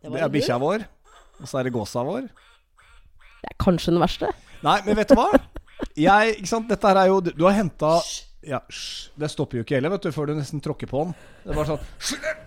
Det 0.03 0.19
er 0.21 0.29
bikkja 0.29 0.59
vår. 0.61 0.83
Og 1.41 1.49
så 1.49 1.59
er 1.61 1.65
det 1.65 1.73
gåsa 1.73 2.03
vår. 2.05 2.27
Det 2.27 3.49
er 3.49 3.57
kanskje 3.63 3.95
den 3.95 4.03
verste. 4.03 4.29
Nei, 4.63 4.77
men 4.85 4.95
vet 4.95 5.09
du 5.11 5.15
hva? 5.19 5.29
Jeg, 5.99 6.35
ikke 6.39 6.47
sant, 6.49 6.69
dette 6.69 6.87
her 6.87 6.95
er 7.01 7.09
jo 7.11 7.17
Du 7.21 7.31
du 7.35 7.43
har 7.45 7.55
henta 7.57 7.97
Ja. 8.47 8.59
Det 9.19 9.29
stopper 9.31 9.59
jo 9.59 9.63
ikke 9.65 9.75
heller, 9.77 9.91
vet 9.95 10.03
du, 10.07 10.11
før 10.15 10.27
du 10.31 10.33
nesten 10.37 10.61
tråkker 10.63 10.87
på 10.89 11.03
den. 11.05 11.13
Det 11.43 11.51
er 11.51 11.57
bare 11.59 11.67
sånn! 11.73 11.83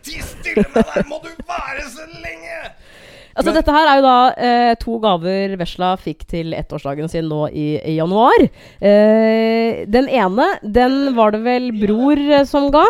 Ti 0.04 0.20
stille 0.24 0.64
med 0.74 0.84
deg! 0.94 1.06
Må 1.08 1.18
du 1.24 1.30
være 1.48 1.84
så 1.92 2.04
lenge? 2.22 2.58
Altså 3.36 3.50
Men- 3.52 3.56
Dette 3.58 3.72
her 3.76 3.88
er 3.92 3.96
jo 4.00 4.04
da 4.06 4.16
eh, 4.48 4.74
to 4.80 4.98
gaver 5.04 5.56
Vesla 5.60 5.90
fikk 6.00 6.24
til 6.28 6.52
ettårsdagen 6.56 7.08
sin 7.12 7.26
nå 7.28 7.42
i, 7.52 7.66
i 7.84 7.96
januar. 7.98 8.44
Eh, 8.80 9.82
den 9.92 10.08
ene, 10.08 10.46
den 10.64 11.14
var 11.16 11.32
det 11.36 11.42
vel 11.44 11.70
bror 11.80 12.16
eh, 12.20 12.44
som 12.48 12.70
ga. 12.72 12.84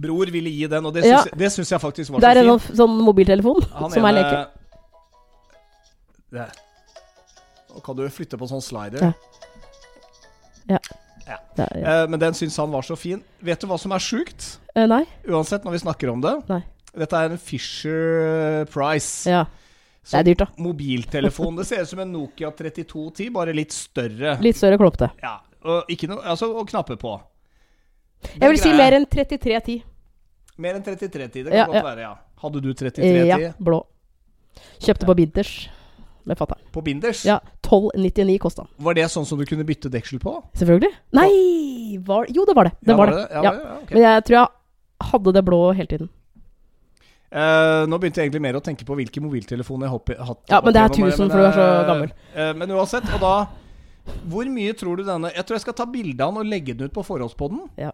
Bror 0.00 0.28
ville 0.32 0.48
gi 0.52 0.66
den, 0.68 0.84
og 0.88 0.94
det 0.96 1.04
Ja. 1.08 1.22
syns, 1.24 1.36
det 1.36 1.52
syns 1.52 1.72
jeg 1.72 1.80
faktisk 1.80 2.12
var 2.12 2.20
så 2.20 2.20
fint. 2.20 2.24
Det 2.24 2.32
er 2.36 2.42
en 2.44 2.58
sånn, 2.58 2.76
sånn 2.76 2.98
mobiltelefon 3.04 3.64
Han 3.80 3.90
som 3.92 4.04
er 4.08 4.16
leke. 4.16 4.42
Der. 6.32 6.52
Kan 7.84 7.96
du 7.98 8.04
flytte 8.12 8.38
på 8.40 8.48
sånn 8.50 8.62
slider. 8.64 9.10
Ja. 9.10 9.12
Ja. 10.76 10.78
Ja. 11.26 11.36
Er, 11.62 11.76
ja. 11.78 11.94
Eh, 12.02 12.08
men 12.10 12.20
den 12.22 12.34
syns 12.34 12.56
han 12.58 12.70
var 12.72 12.82
så 12.86 12.96
fin. 12.98 13.20
Vet 13.44 13.62
du 13.62 13.68
hva 13.70 13.78
som 13.78 13.92
er 13.94 14.02
sjukt? 14.02 14.46
Eh, 14.74 14.86
nei. 14.90 15.04
Uansett, 15.28 15.64
når 15.66 15.76
vi 15.76 15.82
snakker 15.84 16.10
om 16.12 16.22
det. 16.24 16.34
Nei. 16.50 16.60
Dette 16.90 17.18
er 17.20 17.30
en 17.30 17.38
Fisher 17.38 18.64
Price. 18.72 19.30
Ja. 19.30 19.44
Det 20.10 20.16
er 20.18 20.26
dyrt, 20.26 20.40
da. 20.42 20.46
Mobiltelefon. 20.58 21.58
Det 21.60 21.66
ser 21.68 21.84
ut 21.84 21.90
som 21.92 22.00
en 22.02 22.10
Nokia 22.10 22.50
3210, 22.56 23.28
bare 23.36 23.54
litt 23.54 23.74
større. 23.76 24.38
Litt 24.42 24.58
større 24.58 24.78
klumpete. 24.80 25.10
Ja, 25.22 25.36
og 25.70 25.90
ikke 25.92 26.08
noe 26.10 26.24
Altså, 26.24 26.48
og 26.56 26.66
knapper 26.72 26.98
på. 26.98 27.12
Jeg 28.34 28.50
vil 28.50 28.58
si 28.60 28.72
mer 28.74 28.96
enn 28.96 29.06
3310. 29.06 29.76
Mer 30.60 30.76
enn 30.80 30.84
3310. 30.84 31.44
Det 31.44 31.52
kan 31.52 31.58
Ja, 31.60 31.66
godt 31.68 31.78
ja. 31.78 31.84
være, 31.84 32.06
ja. 32.08 32.14
Hadde 32.42 32.62
du 32.64 32.70
Eh, 32.72 32.78
3310 32.80 33.28
ja, 33.28 33.52
blå. 33.60 33.82
Kjøpte 34.80 35.06
på 35.06 35.14
Binders 35.20 35.52
med 36.30 36.38
fatter'n. 36.38 36.62
på 36.72 36.82
binders? 36.86 37.24
Ja, 37.26 37.40
1299 37.66 38.38
kosta 38.42 38.64
den. 38.64 38.70
Var 38.86 38.94
det 39.00 39.08
sånn 39.10 39.26
som 39.28 39.38
du 39.40 39.44
kunne 39.50 39.66
bytte 39.66 39.90
deksel 39.92 40.22
på? 40.22 40.36
Selvfølgelig. 40.60 40.92
Nei 41.18 41.98
var, 42.06 42.26
Jo, 42.30 42.46
det 42.48 42.54
var 42.56 42.70
det. 42.70 42.74
Det 42.80 42.94
Ja, 42.94 42.96
var 43.02 43.10
det. 43.10 43.18
Ja, 43.18 43.42
Ja. 43.42 43.52
Ja, 43.52 43.76
Okay. 43.82 43.94
Men 43.98 44.02
jeg 44.06 44.24
tror 44.30 44.36
jeg 44.38 44.48
hadde 45.10 45.32
det 45.34 45.44
blå 45.44 45.60
hele 45.74 45.90
tiden. 45.90 46.10
Uh, 47.30 47.86
nå 47.86 47.94
begynte 48.02 48.18
jeg 48.18 48.26
egentlig 48.26 48.42
mer 48.42 48.56
å 48.58 48.62
tenke 48.64 48.82
på 48.86 48.96
hvilke 48.98 49.20
mobiltelefoner 49.22 49.86
jeg 49.86 50.18
har 50.18 50.26
hatt. 50.32 50.40
Ja, 50.50 50.58
men 50.64 50.74
det 50.74 50.80
er 50.82 50.88
opp 50.90 50.96
1000, 50.98 51.30
for 51.30 51.38
du 51.38 51.46
er 51.46 51.54
så 51.54 51.66
eh, 51.66 51.86
gammel. 51.86 52.12
Uh, 52.34 52.50
men 52.58 52.72
uansett, 52.74 53.06
og 53.14 53.20
da 53.22 53.34
Hvor 54.32 54.48
mye 54.50 54.72
tror 54.74 54.96
du 54.98 55.04
denne 55.06 55.30
Jeg 55.36 55.44
tror 55.46 55.54
jeg 55.54 55.62
skal 55.62 55.76
ta 55.78 55.84
bilde 55.86 56.24
av 56.24 56.32
den 56.34 56.40
og 56.42 56.48
legge 56.50 56.74
den 56.74 56.88
ut 56.90 56.94
på 56.96 57.04
forholdspodden. 57.06 57.60
Ja. 57.78 57.92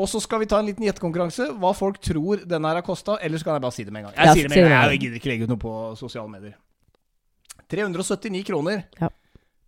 Og 0.00 0.08
så 0.08 0.20
skal 0.24 0.40
vi 0.40 0.46
ta 0.48 0.56
en 0.62 0.70
liten 0.70 0.86
gjettekonkurranse. 0.86 1.50
Hva 1.60 1.74
folk 1.76 1.98
tror 2.00 2.40
den 2.48 2.64
her 2.64 2.78
har 2.78 2.86
kosta. 2.86 3.18
Eller 3.20 3.36
så 3.36 3.44
kan 3.44 3.58
jeg 3.58 3.64
bare 3.66 3.76
si 3.76 3.84
det 3.84 3.92
med 3.92 4.00
en 4.00 4.08
gang. 4.08 4.14
Jeg 4.16 4.26
Ja, 4.26 4.32
sier 4.32 4.48
det 4.48 4.50
med 4.54 4.64
en 4.64 4.70
gang. 4.72 4.90
Jeg 4.94 5.00
gidder 5.02 5.20
ikke 5.20 5.30
legge 5.34 5.44
ut 5.44 5.52
noe 5.52 5.60
på 5.60 5.72
sosiale 6.00 6.30
medier. 6.32 6.54
379 7.70 8.44
kroner 8.46 8.82
Ja. 9.00 9.08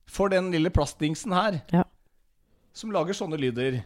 for 0.09 0.29
den 0.29 0.51
lille 0.53 0.71
plastdingsen 0.71 1.33
her. 1.33 1.61
Ja. 1.73 1.85
Som 2.75 2.91
lager 2.93 3.13
sånne 3.15 3.39
lyder. 3.39 3.83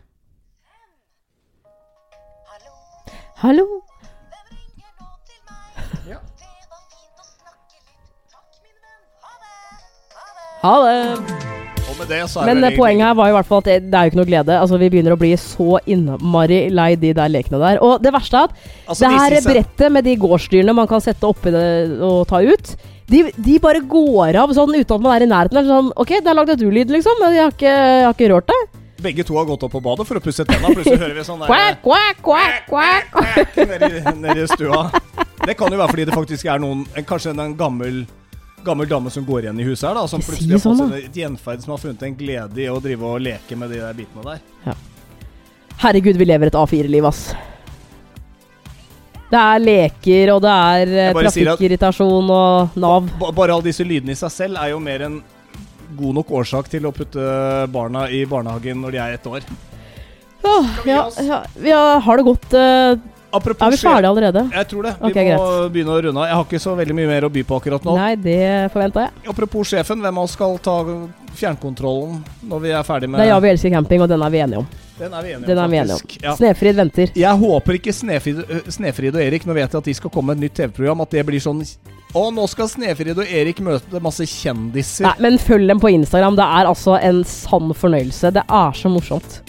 Hallo? 3.36 3.66
Ja. 6.08 6.16
Det. 6.16 6.22
Ha 10.62 10.76
det. 10.86 11.16
Det. 11.16 11.20
Det. 11.20 11.46
Det 12.08 12.44
Men 12.44 12.64
eh, 12.64 12.74
poenget 12.76 13.06
her 13.06 13.14
var 13.16 13.30
i 13.30 13.34
hvert 13.36 13.48
fall 13.48 13.62
at 13.62 13.68
det, 13.68 13.76
det 13.90 13.96
er 13.96 14.06
jo 14.06 14.12
ikke 14.12 14.18
noe 14.20 14.28
glede. 14.28 14.56
Altså 14.60 14.78
Vi 14.80 14.88
begynner 14.92 15.14
å 15.14 15.20
bli 15.20 15.30
så 15.40 15.78
innmari 15.88 16.66
lei 16.74 16.90
de 17.00 17.12
der 17.16 17.30
lekene 17.32 17.60
der. 17.62 17.80
Og 17.84 18.02
det 18.04 18.12
verste 18.14 18.36
er 18.42 18.50
at 18.50 18.58
Altså, 18.86 19.06
det 19.06 19.20
her 19.22 19.46
brettet 19.46 19.92
med 19.94 20.04
de 20.06 20.16
gårdsdyrene 20.20 20.74
man 20.76 20.90
kan 20.90 21.00
sette 21.04 21.28
oppi 21.28 21.52
det 21.54 21.64
og 22.04 22.26
ta 22.28 22.42
ut, 22.44 22.74
de, 23.07 23.20
de 23.36 23.59
bare 23.62 23.80
går 23.86 24.38
av 24.40 24.52
sånn 24.57 24.74
uten 24.74 24.96
at 24.96 25.04
man 25.04 25.14
er 25.14 25.26
i 25.26 25.30
nærheten. 25.30 25.61
Er 25.61 25.68
Sånn, 25.68 25.92
ok, 25.94 26.16
der 26.26 26.34
lagde 26.34 26.57
du 26.59 26.66
lyd, 26.74 26.90
liksom, 26.90 27.20
men 27.22 27.36
jeg 27.36 27.44
har 27.44 27.54
ikke, 27.54 27.70
jeg 27.76 28.04
har 28.09 28.16
ikke 28.16 28.30
rørt 28.32 28.50
det. 28.50 28.61
Begge 29.07 29.26
to 29.28 29.36
har 29.36 29.46
gått 29.46 29.62
opp 29.66 29.74
på 29.76 29.82
badet 29.84 30.07
for 30.09 30.18
å 30.18 30.22
pusse 30.24 30.44
tenna. 30.48 30.72
Plutselig 30.72 30.98
hører 30.98 31.14
vi 31.18 31.24
sånn 31.26 31.42
der 31.44 31.50
Quack, 31.50 31.82
quack, 31.84 32.22
quack, 32.66 33.11
quack. 33.12 33.59
nedi, 33.70 33.90
nedi 34.24 34.46
stua. 34.50 34.86
Det 35.46 35.54
kan 35.54 35.70
jo 35.70 35.78
være 35.78 35.92
fordi 35.92 36.07
det 36.09 36.16
faktisk 36.16 36.48
er 36.50 36.62
noen 36.62 36.86
Kanskje 37.07 37.34
en, 37.36 37.52
gammel 37.59 38.07
Gammel 38.66 38.88
dame 38.90 39.12
som 39.14 39.22
går 39.22 39.44
igjen 39.46 39.61
i 39.62 39.66
huset 39.68 39.86
her, 39.86 39.98
da 40.00 40.07
som 40.11 40.22
plutselig 40.24 40.57
har 40.57 40.62
fått 40.64 40.80
sånn, 40.80 40.94
et 40.98 41.14
gjenferd 41.20 41.62
som 41.62 41.76
har 41.76 41.82
funnet 41.84 42.00
en 42.02 42.16
glede 42.18 42.64
i 42.64 42.66
å 42.72 42.80
drive 42.82 43.12
og 43.12 43.20
leke 43.22 43.59
med 43.61 43.70
de 43.70 43.78
der 43.78 43.94
bitene 43.94 44.24
der. 44.26 44.80
Herregud, 45.84 46.18
vi 46.18 46.26
lever 46.26 46.50
et 46.50 46.59
A4-liv, 46.59 47.07
ass. 47.07 47.28
Det 49.26 49.38
er 49.40 49.62
leker, 49.62 50.30
og 50.36 50.42
det 50.44 50.52
er 50.52 50.92
eh, 51.08 51.16
trafikkirritasjon 51.16 52.28
og 52.30 52.76
Nav. 52.78 53.08
Bare 53.34 53.56
alle 53.56 53.66
disse 53.66 53.86
lydene 53.86 54.14
i 54.14 54.18
seg 54.18 54.30
selv 54.30 54.60
er 54.62 54.70
jo 54.70 54.78
mer 54.82 55.08
en 55.08 55.18
god 55.96 56.20
nok 56.20 56.30
årsak 56.42 56.70
til 56.70 56.86
å 56.86 56.92
putte 56.94 57.24
barna 57.72 58.06
i 58.12 58.22
barnehagen 58.28 58.78
når 58.84 58.94
de 58.94 59.02
er 59.02 59.18
ett 59.18 59.26
år. 59.26 59.46
Åh, 60.46 60.72
ja, 60.86 61.02
ja, 61.26 61.42
vi 61.58 61.72
har, 61.74 62.00
har 62.06 62.20
det 62.20 62.26
gått 62.26 62.54
eh, 62.54 62.94
Apropos 63.36 63.66
Er 63.66 63.74
vi 63.74 63.76
ferdige 63.80 64.08
allerede? 64.08 64.42
Jeg 64.54 64.68
tror 64.70 64.86
det. 64.86 64.92
Vi 65.00 65.10
okay, 65.10 65.24
må 65.34 65.42
greit. 65.42 65.72
begynne 65.74 65.92
å 65.92 66.02
runde 66.06 66.20
av. 66.22 66.28
Jeg 66.30 66.36
har 66.38 66.46
ikke 66.46 66.60
så 66.62 66.74
veldig 66.78 66.94
mye 66.96 67.08
mer 67.10 67.26
å 67.26 67.30
by 67.34 67.42
på 67.44 67.58
akkurat 67.58 67.84
nå. 67.84 67.96
Nei, 67.98 68.12
det 68.22 68.40
forventa 68.72 69.08
jeg. 69.08 69.24
Apropos 69.32 69.72
sjefen, 69.74 70.00
hvem 70.00 70.20
av 70.22 70.28
oss 70.28 70.36
skal 70.38 70.56
ta 70.62 70.76
fjernkontrollen 71.36 72.22
når 72.48 72.62
vi 72.62 72.72
er 72.72 72.86
ferdig 72.86 73.10
med 73.10 73.20
Det 73.20 73.26
er 73.26 73.34
Ja, 73.34 73.40
vi 73.42 73.50
elsker 73.52 73.74
camping, 73.74 74.06
og 74.06 74.12
den 74.12 74.24
er 74.24 74.32
vi 74.32 74.40
enige 74.46 74.62
om. 74.62 74.70
Den 74.97 75.12
er 75.12 75.22
vi 75.22 75.32
enige 75.34 75.53
om, 75.53 75.70
faktisk. 75.70 75.74
enige 75.74 75.94
om. 75.94 76.24
Ja. 76.24 76.36
Snefrid 76.36 76.76
venter. 76.76 77.11
Jeg 77.16 77.40
håper 77.42 77.76
ikke 77.76 77.92
Snefrid, 77.92 78.42
Snefrid 78.72 79.16
og 79.16 79.22
Erik 79.22 79.44
Nå 79.47 79.57
vet 79.57 79.68
jeg 79.68 79.78
at 79.78 79.90
de 79.90 79.94
skal 79.99 80.12
komme 80.12 80.32
med 80.32 80.40
et 80.40 80.47
nytt 80.47 80.57
TV-program. 80.57 81.05
At 81.05 81.12
det 81.12 81.26
blir 81.28 81.42
sånn 81.42 81.61
Å, 82.16 82.22
nå 82.32 82.47
skal 82.49 82.70
Snefrid 82.72 83.18
og 83.18 83.26
Erik 83.28 83.61
møte 83.64 84.01
masse 84.01 84.24
kjendiser. 84.30 85.11
Nei, 85.11 85.16
men 85.26 85.36
følg 85.42 85.68
dem 85.68 85.82
på 85.82 85.92
Instagram. 85.92 86.38
Det 86.38 86.47
er 86.61 86.70
altså 86.70 86.97
en 86.97 87.20
sann 87.28 87.76
fornøyelse. 87.76 88.32
Det 88.38 88.47
er 88.47 88.80
så 88.80 88.92
morsomt. 88.92 89.42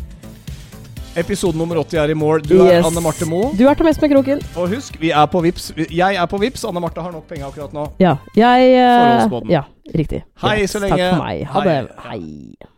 Episode 1.17 1.57
nummer 1.57 1.79
80 1.81 1.97
er 2.03 2.11
i 2.13 2.17
mål. 2.17 2.43
Du 2.45 2.59
er 2.61 2.83
Anne 2.85 3.01
Marte 3.01 3.25
Moe. 3.25 3.49
Du 3.57 3.65
er 3.65 3.83
mest 3.87 4.03
med 4.03 4.11
kroken. 4.11 4.43
Og 4.53 4.75
husk, 4.75 4.99
vi 5.01 5.09
er 5.09 5.25
på 5.31 5.41
Vips. 5.47 5.71
Jeg 5.89 6.19
er 6.19 6.29
på 6.29 6.37
Vips. 6.43 6.67
Anne 6.67 6.83
Marte 6.83 7.01
har 7.01 7.15
nok 7.15 7.25
penger 7.31 7.49
akkurat 7.49 7.73
nå. 7.73 7.87
Ja. 8.03 8.17
Jeg 8.37 8.77
uh, 8.77 9.39
Ja, 9.49 9.65
riktig. 9.95 10.25
Hei 10.43 10.59
så 10.69 10.83
lenge. 10.83 10.99
Takk 10.99 11.15
for 11.15 11.23
meg. 11.25 11.45
Ha 11.55 11.65
Hei. 11.65 11.85
Hei. 12.11 12.73